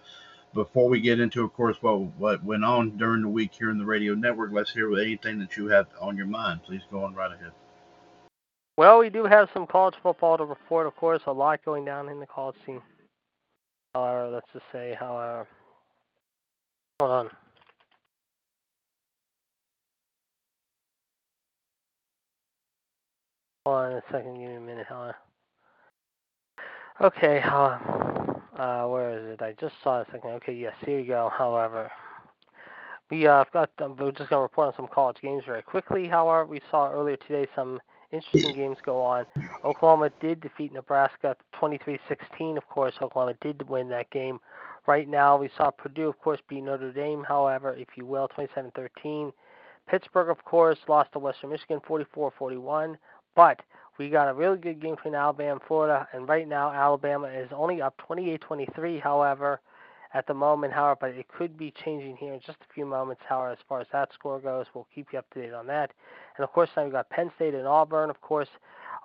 before 0.53 0.89
we 0.89 0.99
get 0.99 1.19
into, 1.19 1.43
of 1.43 1.53
course, 1.53 1.77
what 1.81 1.99
what 2.17 2.43
went 2.43 2.63
on 2.63 2.97
during 2.97 3.21
the 3.21 3.29
week 3.29 3.51
here 3.53 3.69
in 3.69 3.77
the 3.77 3.85
radio 3.85 4.13
network, 4.13 4.51
let's 4.51 4.71
hear 4.71 4.93
anything 4.97 5.39
that 5.39 5.55
you 5.57 5.67
have 5.67 5.87
on 5.99 6.17
your 6.17 6.25
mind. 6.25 6.61
Please 6.63 6.81
go 6.91 7.03
on 7.03 7.13
right 7.13 7.31
ahead. 7.31 7.51
Well, 8.77 8.99
we 8.99 9.09
do 9.09 9.25
have 9.25 9.49
some 9.53 9.67
college 9.67 9.95
football 10.01 10.37
to 10.37 10.45
report, 10.45 10.87
of 10.87 10.95
course. 10.95 11.21
A 11.27 11.31
lot 11.31 11.63
going 11.63 11.85
down 11.85 12.09
in 12.09 12.19
the 12.19 12.25
college 12.25 12.55
scene. 12.65 12.81
However, 13.93 14.29
let's 14.29 14.47
just 14.53 14.65
say, 14.71 14.95
however, 14.97 15.47
hold 16.99 17.11
on. 17.11 17.29
Hold 23.65 23.77
on 23.77 23.91
a 23.91 24.01
second, 24.11 24.39
give 24.39 24.49
me 24.49 24.55
a 24.55 24.59
minute, 24.59 24.87
however. 24.89 25.15
Okay, 26.99 27.41
uh, 27.45 27.77
uh, 28.57 28.87
where 28.87 29.17
is 29.19 29.33
it? 29.33 29.41
I 29.43 29.53
just 29.59 29.75
saw 29.83 30.01
a 30.01 30.05
second. 30.11 30.31
Okay, 30.31 30.53
yes, 30.53 30.73
here 30.83 30.99
you 30.99 31.05
go. 31.05 31.31
However, 31.35 31.91
we 33.11 33.27
uh, 33.27 33.43
got. 33.53 33.69
Um, 33.79 33.95
we're 33.99 34.11
just 34.13 34.31
gonna 34.31 34.41
report 34.41 34.69
on 34.69 34.73
some 34.75 34.87
college 34.91 35.17
games 35.21 35.43
very 35.45 35.61
quickly. 35.61 36.07
However, 36.07 36.47
we 36.47 36.59
saw 36.71 36.91
earlier 36.91 37.17
today 37.17 37.47
some 37.55 37.79
interesting 38.11 38.55
games 38.55 38.77
go 38.83 38.99
on. 38.99 39.25
Oklahoma 39.63 40.09
did 40.19 40.41
defeat 40.41 40.73
Nebraska 40.73 41.35
23-16. 41.61 42.57
Of 42.57 42.67
course, 42.67 42.95
Oklahoma 42.99 43.35
did 43.41 43.67
win 43.69 43.89
that 43.89 44.09
game. 44.09 44.39
Right 44.87 45.07
now, 45.07 45.37
we 45.37 45.49
saw 45.55 45.69
Purdue, 45.69 46.09
of 46.09 46.19
course, 46.19 46.39
beat 46.49 46.61
Notre 46.63 46.91
Dame. 46.91 47.23
However, 47.27 47.75
if 47.75 47.89
you 47.95 48.07
will, 48.07 48.27
27-13. 48.37 49.31
Pittsburgh, 49.87 50.29
of 50.29 50.43
course, 50.45 50.79
lost 50.87 51.11
to 51.13 51.19
Western 51.19 51.51
Michigan 51.51 51.79
44-41. 51.87 52.95
But 53.35 53.61
we 53.97 54.09
got 54.09 54.29
a 54.29 54.33
really 54.33 54.57
good 54.57 54.81
game 54.81 54.95
between 54.95 55.15
Alabama 55.15 55.53
and 55.53 55.61
Florida, 55.67 56.07
and 56.13 56.27
right 56.27 56.47
now 56.47 56.71
Alabama 56.71 57.27
is 57.27 57.49
only 57.53 57.81
up 57.81 57.99
28-23. 58.09 59.01
However, 59.01 59.61
at 60.13 60.27
the 60.27 60.33
moment, 60.33 60.73
however, 60.73 60.97
but 60.99 61.09
it 61.11 61.27
could 61.27 61.57
be 61.57 61.73
changing 61.85 62.17
here 62.17 62.33
in 62.33 62.39
just 62.39 62.57
a 62.61 62.73
few 62.73 62.85
moments. 62.85 63.21
However, 63.27 63.51
as 63.51 63.59
far 63.69 63.79
as 63.79 63.87
that 63.93 64.09
score 64.13 64.39
goes, 64.39 64.65
we'll 64.73 64.87
keep 64.93 65.07
you 65.13 65.19
up 65.19 65.29
to 65.33 65.41
date 65.41 65.53
on 65.53 65.67
that. 65.67 65.91
And 66.35 66.43
of 66.43 66.51
course, 66.51 66.69
now 66.75 66.83
we've 66.83 66.91
got 66.91 67.09
Penn 67.09 67.31
State 67.35 67.53
and 67.53 67.67
Auburn, 67.67 68.09
of 68.09 68.19
course, 68.21 68.49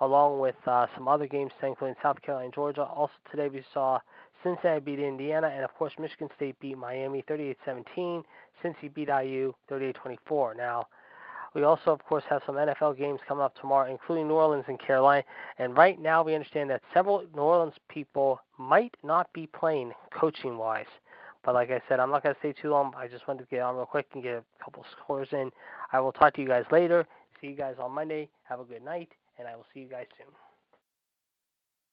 along 0.01 0.39
with 0.39 0.55
uh, 0.65 0.87
some 0.95 1.07
other 1.07 1.27
games, 1.27 1.51
including 1.63 1.95
South 2.03 2.21
Carolina 2.21 2.45
and 2.45 2.53
Georgia. 2.53 2.83
Also 2.83 3.13
today, 3.31 3.47
we 3.47 3.63
saw 3.73 3.99
Cincinnati 4.43 4.81
beat 4.81 4.99
Indiana, 4.99 5.47
and 5.47 5.63
of 5.63 5.73
course, 5.75 5.93
Michigan 5.97 6.29
State 6.35 6.59
beat 6.59 6.77
Miami 6.77 7.23
38-17. 7.29 8.23
Cincy 8.63 8.93
beat 8.93 9.09
IU 9.09 9.53
38-24. 9.71 10.57
Now, 10.57 10.87
we 11.53 11.63
also, 11.63 11.91
of 11.91 12.03
course, 12.05 12.23
have 12.29 12.41
some 12.45 12.55
NFL 12.55 12.97
games 12.97 13.19
coming 13.27 13.43
up 13.43 13.55
tomorrow, 13.59 13.89
including 13.89 14.27
New 14.27 14.35
Orleans 14.35 14.65
and 14.67 14.79
Carolina. 14.79 15.23
And 15.57 15.75
right 15.77 15.99
now, 15.99 16.23
we 16.23 16.33
understand 16.33 16.69
that 16.69 16.81
several 16.93 17.23
New 17.35 17.41
Orleans 17.41 17.73
people 17.89 18.39
might 18.57 18.95
not 19.03 19.31
be 19.33 19.47
playing 19.47 19.93
coaching 20.11 20.57
wise. 20.57 20.85
But 21.43 21.55
like 21.55 21.71
I 21.71 21.81
said, 21.87 21.99
I'm 21.99 22.11
not 22.11 22.23
going 22.23 22.35
to 22.35 22.39
stay 22.39 22.53
too 22.53 22.69
long. 22.69 22.93
I 22.97 23.07
just 23.07 23.27
wanted 23.27 23.43
to 23.43 23.49
get 23.49 23.61
on 23.61 23.75
real 23.75 23.85
quick 23.85 24.07
and 24.13 24.21
get 24.21 24.33
a 24.33 24.63
couple 24.63 24.85
scores 24.91 25.29
in. 25.31 25.49
I 25.93 25.99
will 25.99 26.11
talk 26.11 26.33
to 26.35 26.41
you 26.41 26.47
guys 26.47 26.65
later. 26.71 27.07
See 27.39 27.47
you 27.47 27.55
guys 27.55 27.75
on 27.79 27.91
Monday. 27.91 28.29
Have 28.43 28.59
a 28.59 28.65
good 28.65 28.83
night, 28.83 29.09
and 29.39 29.47
I 29.47 29.55
will 29.55 29.65
see 29.73 29.79
you 29.79 29.87
guys 29.87 30.07
soon. 30.17 30.27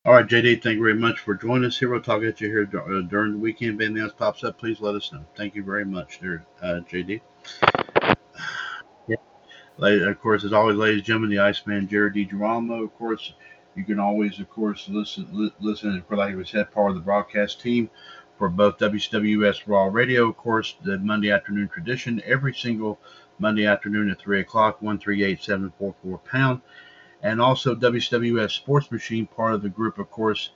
All 0.06 0.12
right, 0.12 0.26
JD, 0.26 0.62
thank 0.62 0.76
you 0.76 0.82
very 0.82 0.94
much 0.94 1.20
for 1.20 1.34
joining 1.34 1.64
us 1.64 1.78
here. 1.78 1.88
We'll 1.88 2.02
talk 2.02 2.22
at 2.24 2.38
you 2.40 2.48
here 2.48 2.68
uh, 2.74 3.08
during 3.08 3.32
the 3.32 3.38
weekend. 3.38 3.80
If 3.80 3.86
anything 3.86 4.02
else 4.02 4.12
pops 4.12 4.44
up, 4.44 4.58
please 4.58 4.80
let 4.80 4.94
us 4.94 5.10
know. 5.12 5.24
Thank 5.34 5.54
you 5.54 5.62
very 5.62 5.86
much, 5.86 6.20
there, 6.20 6.44
uh, 6.60 6.80
JD. 6.90 7.22
Of 9.78 10.20
course, 10.20 10.44
as 10.44 10.52
always, 10.52 10.76
ladies 10.76 10.98
and 10.98 11.04
gentlemen, 11.06 11.30
the 11.30 11.40
Iceman 11.40 11.88
Jared 11.88 12.14
DiGirolamo. 12.14 12.84
Of 12.84 12.94
course, 12.96 13.32
you 13.74 13.84
can 13.84 13.98
always, 13.98 14.38
of 14.38 14.48
course, 14.48 14.88
listen, 14.88 15.26
li- 15.32 15.52
listen. 15.60 16.02
For 16.08 16.16
like 16.16 16.36
I 16.36 16.42
said, 16.44 16.70
part 16.70 16.90
of 16.90 16.94
the 16.94 17.02
broadcast 17.02 17.60
team 17.60 17.90
for 18.38 18.48
both 18.48 18.78
WCWUS 18.78 19.62
Raw 19.66 19.86
Radio, 19.86 20.28
of 20.28 20.36
course, 20.36 20.76
the 20.84 20.98
Monday 20.98 21.32
afternoon 21.32 21.68
tradition, 21.68 22.22
every 22.24 22.54
single 22.54 23.00
Monday 23.40 23.66
afternoon 23.66 24.10
at 24.10 24.20
three 24.20 24.40
o'clock, 24.40 24.80
one 24.80 24.98
three 24.98 25.24
eight 25.24 25.42
seven 25.42 25.72
four 25.76 25.94
four 26.02 26.18
pound, 26.18 26.60
and 27.22 27.40
also 27.40 27.74
WCWUS 27.74 28.52
Sports 28.52 28.92
Machine, 28.92 29.26
part 29.26 29.54
of 29.54 29.62
the 29.62 29.68
group, 29.68 29.98
of 29.98 30.10
course. 30.10 30.50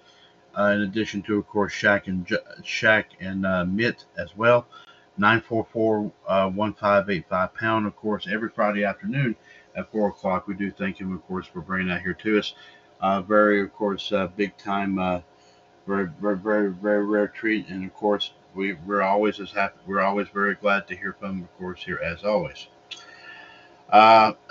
Uh, 0.56 0.72
in 0.72 0.80
addition 0.80 1.22
to, 1.22 1.38
of 1.38 1.46
course, 1.46 1.72
Shaq 1.72 2.08
and 2.08 2.26
Shaq 2.62 3.04
and 3.20 3.46
uh, 3.46 3.64
Mitt 3.64 4.06
as 4.16 4.36
well. 4.36 4.66
944 5.18 6.12
uh, 6.26 6.50
1585 6.50 7.54
pound, 7.54 7.86
of 7.86 7.96
course, 7.96 8.26
every 8.30 8.48
Friday 8.50 8.84
afternoon 8.84 9.36
at 9.76 9.90
4 9.90 10.08
o'clock. 10.08 10.46
We 10.46 10.54
do 10.54 10.70
thank 10.70 10.98
him, 10.98 11.12
of 11.12 11.26
course, 11.26 11.46
for 11.46 11.60
bringing 11.60 11.88
that 11.88 12.02
here 12.02 12.14
to 12.14 12.38
us. 12.38 12.54
Uh, 13.00 13.22
very, 13.22 13.60
of 13.60 13.72
course, 13.72 14.12
uh, 14.12 14.26
big 14.28 14.56
time, 14.56 14.98
uh, 14.98 15.20
very, 15.86 16.08
very, 16.20 16.36
very, 16.36 16.72
very 16.72 17.04
rare 17.04 17.28
treat. 17.28 17.68
And, 17.68 17.84
of 17.84 17.94
course, 17.94 18.32
we, 18.54 18.74
we're 18.86 19.02
always 19.02 19.40
as 19.40 19.52
happy, 19.52 19.78
we're 19.86 20.00
always 20.00 20.28
very 20.28 20.54
glad 20.54 20.86
to 20.88 20.96
hear 20.96 21.14
from 21.18 21.38
him, 21.38 21.42
of 21.44 21.58
course, 21.58 21.82
here 21.82 22.00
as 22.02 22.24
always. 22.24 22.66
Uh, 23.88 24.32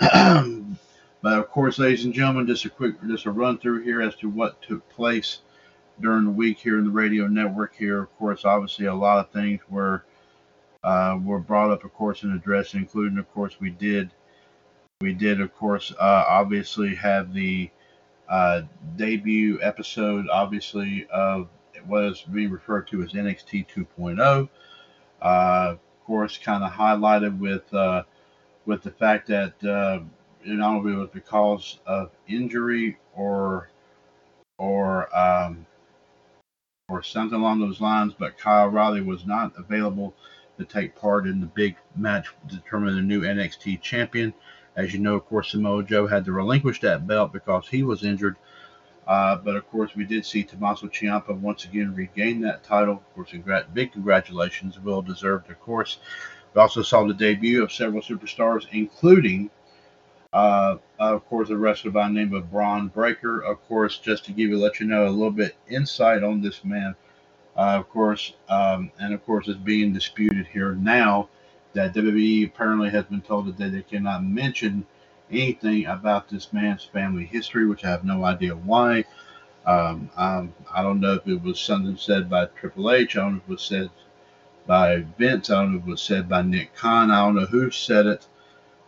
but, 1.22 1.38
of 1.38 1.50
course, 1.50 1.78
ladies 1.78 2.04
and 2.04 2.14
gentlemen, 2.14 2.46
just 2.46 2.64
a 2.64 2.70
quick, 2.70 2.94
just 3.06 3.26
a 3.26 3.30
run 3.30 3.58
through 3.58 3.82
here 3.82 4.02
as 4.02 4.14
to 4.16 4.28
what 4.28 4.60
took 4.62 4.88
place 4.90 5.40
during 6.00 6.24
the 6.24 6.30
week 6.30 6.58
here 6.58 6.78
in 6.78 6.84
the 6.84 6.90
radio 6.90 7.26
network 7.26 7.74
here. 7.76 8.02
Of 8.02 8.18
course, 8.18 8.44
obviously, 8.44 8.86
a 8.86 8.94
lot 8.94 9.18
of 9.18 9.30
things 9.30 9.60
were 9.68 10.04
uh, 10.84 11.18
were 11.22 11.40
brought 11.40 11.70
up, 11.70 11.84
of 11.84 11.92
course, 11.92 12.22
and 12.22 12.34
addressed, 12.34 12.74
including, 12.74 13.18
of 13.18 13.30
course, 13.32 13.56
we 13.60 13.70
did, 13.70 14.10
we 15.00 15.12
did, 15.12 15.40
of 15.40 15.54
course, 15.54 15.92
uh, 15.98 16.24
obviously 16.28 16.94
have 16.94 17.32
the 17.32 17.70
uh, 18.28 18.62
debut 18.96 19.58
episode, 19.62 20.26
obviously, 20.30 21.06
of 21.12 21.48
what 21.86 22.04
is 22.04 22.22
being 22.22 22.50
referred 22.50 22.86
to 22.88 23.02
as 23.02 23.12
NXT 23.12 23.66
2.0. 23.68 24.48
Uh, 25.20 25.72
of 25.72 26.04
course, 26.04 26.38
kind 26.38 26.62
of 26.62 26.72
highlighted 26.72 27.38
with 27.38 27.72
uh, 27.74 28.02
with 28.66 28.82
the 28.82 28.90
fact 28.90 29.26
that 29.28 29.52
uh, 29.64 30.00
it 30.44 30.54
not 30.54 30.76
only 30.76 30.94
was 30.94 31.08
because 31.12 31.80
of 31.86 32.10
injury 32.28 32.98
or 33.14 33.70
or 34.58 35.16
um, 35.16 35.66
or 36.88 37.02
something 37.02 37.38
along 37.38 37.60
those 37.60 37.80
lines, 37.80 38.14
but 38.18 38.38
Kyle 38.38 38.66
O'Reilly 38.66 39.00
was 39.00 39.26
not 39.26 39.52
available 39.58 40.14
to 40.58 40.64
take 40.64 40.94
part 40.94 41.26
in 41.26 41.40
the 41.40 41.46
big 41.46 41.76
match 41.96 42.28
to 42.48 42.56
determine 42.56 42.96
the 42.96 43.02
new 43.02 43.22
NXT 43.22 43.80
champion. 43.80 44.34
As 44.76 44.92
you 44.92 44.98
know, 45.00 45.14
of 45.14 45.26
course, 45.26 45.50
Samoa 45.50 45.82
Joe 45.82 46.06
had 46.06 46.24
to 46.26 46.32
relinquish 46.32 46.80
that 46.80 47.06
belt 47.06 47.32
because 47.32 47.66
he 47.68 47.82
was 47.82 48.04
injured. 48.04 48.36
Uh, 49.06 49.36
but 49.36 49.56
of 49.56 49.66
course, 49.70 49.96
we 49.96 50.04
did 50.04 50.26
see 50.26 50.44
Tommaso 50.44 50.86
Ciampa 50.88 51.36
once 51.38 51.64
again 51.64 51.94
regain 51.94 52.40
that 52.42 52.62
title. 52.62 52.94
Of 52.94 53.14
course, 53.14 53.30
congr- 53.30 53.72
big 53.72 53.92
congratulations, 53.92 54.78
well 54.78 55.00
deserved, 55.00 55.50
of 55.50 55.58
course. 55.60 55.98
We 56.54 56.60
also 56.60 56.82
saw 56.82 57.06
the 57.06 57.14
debut 57.14 57.62
of 57.62 57.72
several 57.72 58.02
superstars, 58.02 58.66
including, 58.70 59.50
uh, 60.32 60.76
of 60.98 61.26
course, 61.28 61.48
a 61.48 61.56
wrestler 61.56 61.90
by 61.90 62.08
the 62.08 62.14
name 62.14 62.34
of 62.34 62.50
Bron 62.50 62.88
Breakker. 62.88 63.40
Of 63.40 63.66
course, 63.66 63.98
just 63.98 64.26
to 64.26 64.32
give 64.32 64.50
you, 64.50 64.58
let 64.58 64.78
you 64.78 64.86
know 64.86 65.08
a 65.08 65.10
little 65.10 65.30
bit 65.30 65.56
insight 65.68 66.22
on 66.22 66.42
this 66.42 66.62
man 66.62 66.94
uh, 66.94 66.94
of 67.58 67.88
course, 67.90 68.34
um, 68.48 68.92
and 69.00 69.12
of 69.12 69.24
course, 69.26 69.48
it's 69.48 69.58
being 69.58 69.92
disputed 69.92 70.46
here 70.46 70.74
now 70.76 71.28
that 71.72 71.92
WWE 71.92 72.46
apparently 72.46 72.88
has 72.90 73.04
been 73.06 73.20
told 73.20 73.56
that 73.56 73.72
they 73.72 73.82
cannot 73.82 74.24
mention 74.24 74.86
anything 75.30 75.86
about 75.86 76.28
this 76.28 76.52
man's 76.52 76.84
family 76.84 77.24
history, 77.24 77.66
which 77.66 77.84
I 77.84 77.90
have 77.90 78.04
no 78.04 78.24
idea 78.24 78.54
why. 78.54 79.04
Um, 79.66 80.08
um, 80.16 80.54
I 80.72 80.82
don't 80.82 81.00
know 81.00 81.14
if 81.14 81.26
it 81.26 81.42
was 81.42 81.60
something 81.60 81.96
said 81.96 82.30
by 82.30 82.46
Triple 82.46 82.92
H. 82.92 83.16
I 83.16 83.20
don't 83.20 83.32
know 83.32 83.38
if 83.38 83.48
it 83.48 83.52
was 83.52 83.62
said 83.62 83.90
by 84.66 85.04
Vince. 85.18 85.50
I 85.50 85.60
don't 85.60 85.72
know 85.72 85.78
if 85.78 85.86
it 85.86 85.90
was 85.90 86.02
said 86.02 86.28
by 86.28 86.42
Nick 86.42 86.74
Khan. 86.74 87.10
I 87.10 87.24
don't 87.24 87.34
know 87.34 87.46
who 87.46 87.70
said 87.70 88.06
it. 88.06 88.26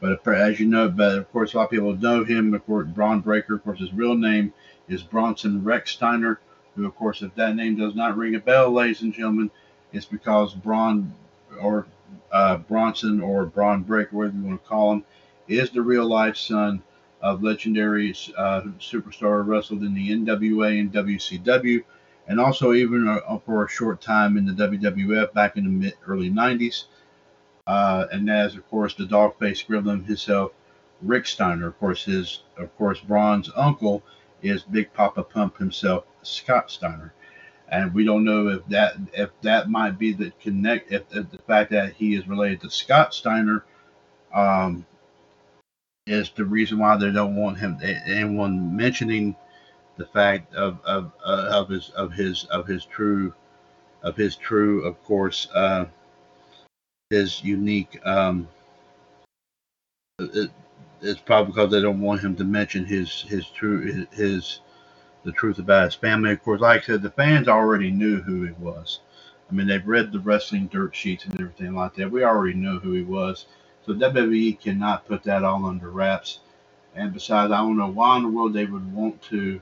But 0.00 0.26
as 0.28 0.59
you 0.61 0.66
know, 0.66 0.88
but 0.88 1.18
of 1.18 1.30
course, 1.33 1.52
a 1.52 1.59
lot 1.59 1.64
of 1.64 1.70
people 1.70 1.94
know 1.96 2.24
him. 2.24 2.54
Of 2.54 2.64
course, 2.64 2.87
Bron 2.88 3.20
Breakker. 3.20 3.56
Of 3.56 3.64
course, 3.64 3.80
his 3.80 3.92
real 3.92 4.14
name 4.14 4.54
is 4.88 5.02
Bronson 5.02 5.62
Rex 5.64 5.90
Steiner 5.90 6.40
who, 6.74 6.87
of 6.87 6.96
course, 6.96 7.22
if 7.22 7.35
that 7.35 7.56
name 7.56 7.76
does 7.76 7.94
not 7.94 8.16
ring 8.16 8.35
a 8.35 8.40
bell, 8.40 8.70
ladies 8.70 9.02
and 9.02 9.12
gentlemen, 9.12 9.50
it's 9.92 10.06
because 10.06 10.54
Braun 10.54 11.14
or 11.61 11.87
uh, 12.33 12.59
Bronson 12.59 13.20
or 13.20 13.46
Bron 13.46 13.83
Breakker, 13.83 14.16
whatever 14.16 14.37
you 14.37 14.44
want 14.44 14.62
to 14.62 14.68
call 14.68 14.92
him, 14.92 15.04
is 15.48 15.70
the 15.70 15.83
real 15.83 16.06
life 16.06 16.37
son 16.37 16.83
of 17.22 17.42
legendary 17.42 18.14
uh, 18.37 18.62
superstar 18.78 19.46
wrestled 19.46 19.83
in 19.83 19.94
the 19.94 20.11
NWA 20.11 20.80
and 20.80 20.92
WCW, 20.92 21.85
and 22.28 22.40
also 22.40 22.72
even 22.72 23.09
uh, 23.09 23.38
for 23.38 23.64
a 23.64 23.68
short 23.68 24.00
time 24.00 24.37
in 24.37 24.46
the 24.46 24.52
WWF 24.52 25.33
back 25.33 25.56
in 25.56 25.64
the 25.64 25.70
mid 25.70 25.94
early 26.06 26.30
90s. 26.30 26.85
Uh, 27.66 28.06
and 28.11 28.30
as 28.30 28.54
of 28.54 28.68
course 28.70 28.94
the 28.94 29.06
dog 29.06 29.38
face 29.38 29.62
gremlin 29.62 30.04
himself, 30.06 30.52
Rick 31.02 31.26
Steiner, 31.26 31.68
of 31.68 31.78
course 31.78 32.04
his 32.04 32.42
of 32.56 32.74
course 32.76 33.00
Bron's 33.00 33.50
uncle 33.54 34.02
is 34.42 34.62
Big 34.62 34.92
Papa 34.92 35.22
Pump 35.22 35.59
himself, 35.59 36.05
Scott 36.22 36.70
Steiner. 36.70 37.12
And 37.68 37.94
we 37.94 38.05
don't 38.05 38.24
know 38.24 38.48
if 38.48 38.66
that 38.66 38.94
if 39.12 39.31
that 39.42 39.70
might 39.70 39.98
be 39.98 40.12
the 40.12 40.33
connect 40.40 40.90
if, 40.90 41.03
if 41.12 41.31
the 41.31 41.38
fact 41.38 41.70
that 41.70 41.92
he 41.92 42.16
is 42.16 42.26
related 42.26 42.62
to 42.62 42.70
Scott 42.70 43.14
Steiner 43.14 43.64
um, 44.35 44.85
is 46.07 46.31
the 46.31 46.44
reason 46.44 46.79
why 46.79 46.96
they 46.96 47.12
don't 47.12 47.37
want 47.37 47.59
him 47.59 47.79
anyone 47.83 48.76
mentioning 48.76 49.37
the 49.98 50.07
fact 50.07 50.53
of 50.55 50.81
of, 50.85 51.12
uh, 51.24 51.48
of 51.53 51.68
his 51.68 51.90
of 51.90 52.12
his 52.12 52.44
of 52.46 52.66
his 52.66 52.85
true 52.87 53.33
of 54.03 54.16
his 54.16 54.35
true 54.35 54.85
of 54.85 55.03
course 55.05 55.46
uh, 55.55 55.85
his 57.11 57.44
unique 57.44 58.05
um, 58.05 58.48
it, 60.18 60.50
it's 61.02 61.20
probably 61.20 61.52
because 61.52 61.70
they 61.70 61.80
don't 61.80 62.00
want 62.00 62.20
him 62.22 62.36
to 62.36 62.44
mention 62.44 62.84
his 62.84 63.22
his 63.22 63.46
true 63.48 63.80
his, 63.80 64.06
his 64.12 64.60
the 65.24 65.32
truth 65.32 65.58
about 65.58 65.84
his 65.84 65.94
family. 65.94 66.32
Of 66.32 66.42
course, 66.42 66.60
like 66.60 66.82
I 66.82 66.86
said, 66.86 67.02
the 67.02 67.10
fans 67.10 67.48
already 67.48 67.90
knew 67.90 68.20
who 68.22 68.44
he 68.44 68.52
was. 68.52 69.00
I 69.50 69.54
mean, 69.54 69.66
they've 69.66 69.86
read 69.86 70.12
the 70.12 70.20
wrestling 70.20 70.68
dirt 70.68 70.94
sheets 70.94 71.24
and 71.24 71.34
everything 71.40 71.74
like 71.74 71.94
that. 71.96 72.10
We 72.10 72.24
already 72.24 72.54
knew 72.54 72.78
who 72.78 72.92
he 72.92 73.02
was. 73.02 73.46
So 73.84 73.92
WWE 73.94 74.60
cannot 74.60 75.06
put 75.06 75.24
that 75.24 75.44
all 75.44 75.66
under 75.66 75.90
wraps. 75.90 76.40
And 76.94 77.12
besides, 77.12 77.52
I 77.52 77.58
don't 77.58 77.76
know 77.76 77.90
why 77.90 78.16
in 78.16 78.22
the 78.22 78.28
world 78.28 78.52
they 78.52 78.66
would 78.66 78.92
want 78.92 79.20
to, 79.24 79.60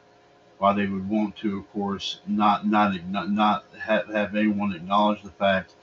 why 0.58 0.72
they 0.74 0.86
would 0.86 1.08
want 1.08 1.36
to, 1.38 1.58
of 1.58 1.72
course, 1.72 2.20
not 2.26 2.66
not 2.66 2.94
not, 3.08 3.30
not 3.30 3.64
have, 3.80 4.08
have 4.08 4.36
anyone 4.36 4.74
acknowledge 4.74 5.22
the 5.22 5.30
fact 5.30 5.74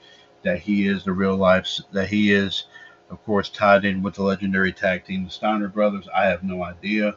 that 0.42 0.60
he 0.60 0.86
is 0.86 1.04
the 1.04 1.12
real 1.12 1.36
life, 1.36 1.68
that 1.92 2.08
he 2.08 2.32
is 2.32 2.64
of 3.10 3.22
course, 3.24 3.48
tied 3.48 3.84
in 3.84 4.02
with 4.02 4.14
the 4.14 4.22
legendary 4.22 4.72
tag 4.72 5.04
team, 5.04 5.24
the 5.24 5.30
Steiner 5.30 5.68
brothers. 5.68 6.08
I 6.14 6.26
have 6.26 6.42
no 6.42 6.64
idea 6.64 7.16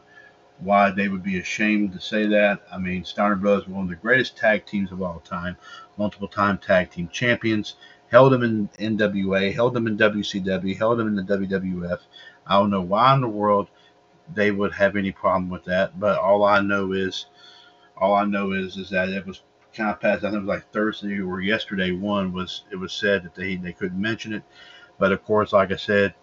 why 0.59 0.91
they 0.91 1.07
would 1.07 1.23
be 1.23 1.39
ashamed 1.39 1.93
to 1.93 1.99
say 2.01 2.27
that. 2.27 2.61
I 2.71 2.77
mean, 2.77 3.05
Steiner 3.05 3.35
brothers 3.35 3.67
were 3.67 3.75
one 3.75 3.83
of 3.83 3.89
the 3.89 3.95
greatest 3.95 4.37
tag 4.37 4.65
teams 4.65 4.91
of 4.91 5.01
all 5.01 5.19
time, 5.21 5.57
multiple 5.97 6.27
time 6.27 6.57
tag 6.57 6.91
team 6.91 7.09
champions, 7.11 7.75
held 8.11 8.33
them 8.33 8.43
in 8.43 8.69
NWA, 8.79 9.53
held 9.53 9.73
them 9.73 9.87
in 9.87 9.97
WCW, 9.97 10.77
held 10.77 10.99
them 10.99 11.07
in 11.07 11.15
the 11.15 11.37
WWF. 11.37 11.99
I 12.45 12.53
don't 12.53 12.69
know 12.69 12.81
why 12.81 13.13
in 13.15 13.21
the 13.21 13.27
world 13.27 13.69
they 14.33 14.51
would 14.51 14.73
have 14.73 14.95
any 14.95 15.11
problem 15.11 15.49
with 15.49 15.65
that. 15.65 15.99
But 15.99 16.19
all 16.19 16.43
I 16.43 16.59
know 16.59 16.91
is, 16.91 17.27
all 17.97 18.15
I 18.15 18.25
know 18.25 18.51
is, 18.51 18.77
is 18.77 18.89
that 18.89 19.09
it 19.09 19.25
was 19.25 19.41
kind 19.73 19.89
of 19.89 19.99
past. 19.99 20.23
I 20.23 20.31
think 20.31 20.43
it 20.43 20.45
was 20.45 20.47
like 20.47 20.71
Thursday 20.71 21.19
or 21.19 21.41
yesterday. 21.41 21.91
One 21.91 22.33
was 22.33 22.63
it 22.71 22.75
was 22.75 22.93
said 22.93 23.23
that 23.23 23.35
they 23.35 23.55
they 23.55 23.73
couldn't 23.73 24.01
mention 24.01 24.33
it, 24.33 24.43
but 24.99 25.11
of 25.11 25.23
course, 25.25 25.53
like 25.53 25.71
I 25.71 25.77
said, 25.77 26.13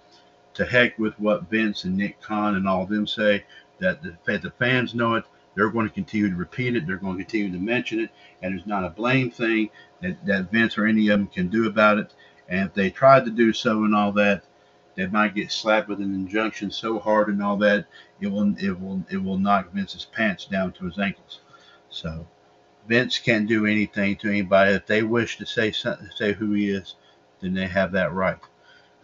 to 0.54 0.64
heck 0.64 0.98
with 0.98 1.18
what 1.18 1.50
Vince 1.50 1.84
and 1.84 1.96
Nick 1.96 2.20
Khan 2.20 2.54
and 2.54 2.68
all 2.68 2.82
of 2.82 2.88
them 2.88 3.06
say. 3.06 3.44
That 3.78 4.02
the, 4.02 4.38
the 4.38 4.52
fans 4.58 4.94
know 4.94 5.16
it. 5.16 5.24
They're 5.54 5.68
going 5.68 5.86
to 5.86 5.92
continue 5.92 6.30
to 6.30 6.36
repeat 6.36 6.76
it. 6.76 6.86
They're 6.86 6.96
going 6.96 7.18
to 7.18 7.24
continue 7.24 7.52
to 7.52 7.62
mention 7.62 8.00
it, 8.00 8.10
and 8.40 8.54
there's 8.54 8.66
not 8.66 8.84
a 8.84 8.90
blame 8.90 9.30
thing 9.30 9.70
that, 10.00 10.24
that 10.26 10.50
Vince 10.50 10.78
or 10.78 10.86
any 10.86 11.08
of 11.08 11.18
them 11.18 11.26
can 11.26 11.48
do 11.48 11.66
about 11.66 11.98
it. 11.98 12.14
And 12.48 12.68
if 12.68 12.74
they 12.74 12.90
tried 12.90 13.24
to 13.24 13.30
do 13.30 13.52
so 13.52 13.84
and 13.84 13.94
all 13.94 14.12
that, 14.12 14.44
they 14.94 15.06
might 15.06 15.34
get 15.34 15.52
slapped 15.52 15.88
with 15.88 16.00
an 16.00 16.14
injunction 16.14 16.70
so 16.70 16.98
hard 16.98 17.28
and 17.28 17.42
all 17.42 17.58
that 17.58 17.86
it 18.20 18.28
will 18.28 18.54
it 18.58 18.80
will 18.80 19.04
it 19.10 19.18
will 19.18 19.38
knock 19.38 19.72
Vince's 19.72 20.06
pants 20.06 20.46
down 20.46 20.72
to 20.72 20.86
his 20.86 20.98
ankles. 20.98 21.40
So 21.90 22.26
Vince 22.88 23.18
can't 23.18 23.48
do 23.48 23.66
anything 23.66 24.16
to 24.16 24.30
anybody. 24.30 24.72
If 24.72 24.86
they 24.86 25.02
wish 25.02 25.36
to 25.38 25.46
say 25.46 25.70
say 25.70 26.32
who 26.32 26.52
he 26.52 26.70
is, 26.70 26.94
then 27.40 27.52
they 27.52 27.66
have 27.66 27.92
that 27.92 28.12
right. 28.12 28.38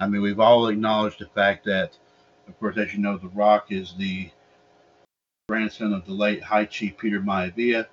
I 0.03 0.09
mean, 0.09 0.21
we've 0.21 0.41
all 0.41 0.67
acknowledged 0.67 1.21
the 1.21 1.27
fact 1.27 1.65
that, 1.67 1.97
of 2.49 2.59
course, 2.59 2.77
as 2.77 2.93
you 2.93 2.99
know, 2.99 3.17
The 3.17 3.29
Rock 3.29 3.71
is 3.71 3.95
the 3.97 4.31
grandson 5.49 5.93
of 5.93 6.05
the 6.07 6.13
late 6.13 6.43
High 6.43 6.65
Chief 6.65 6.99
Peter 6.99 7.21
Maivia, 7.21 7.87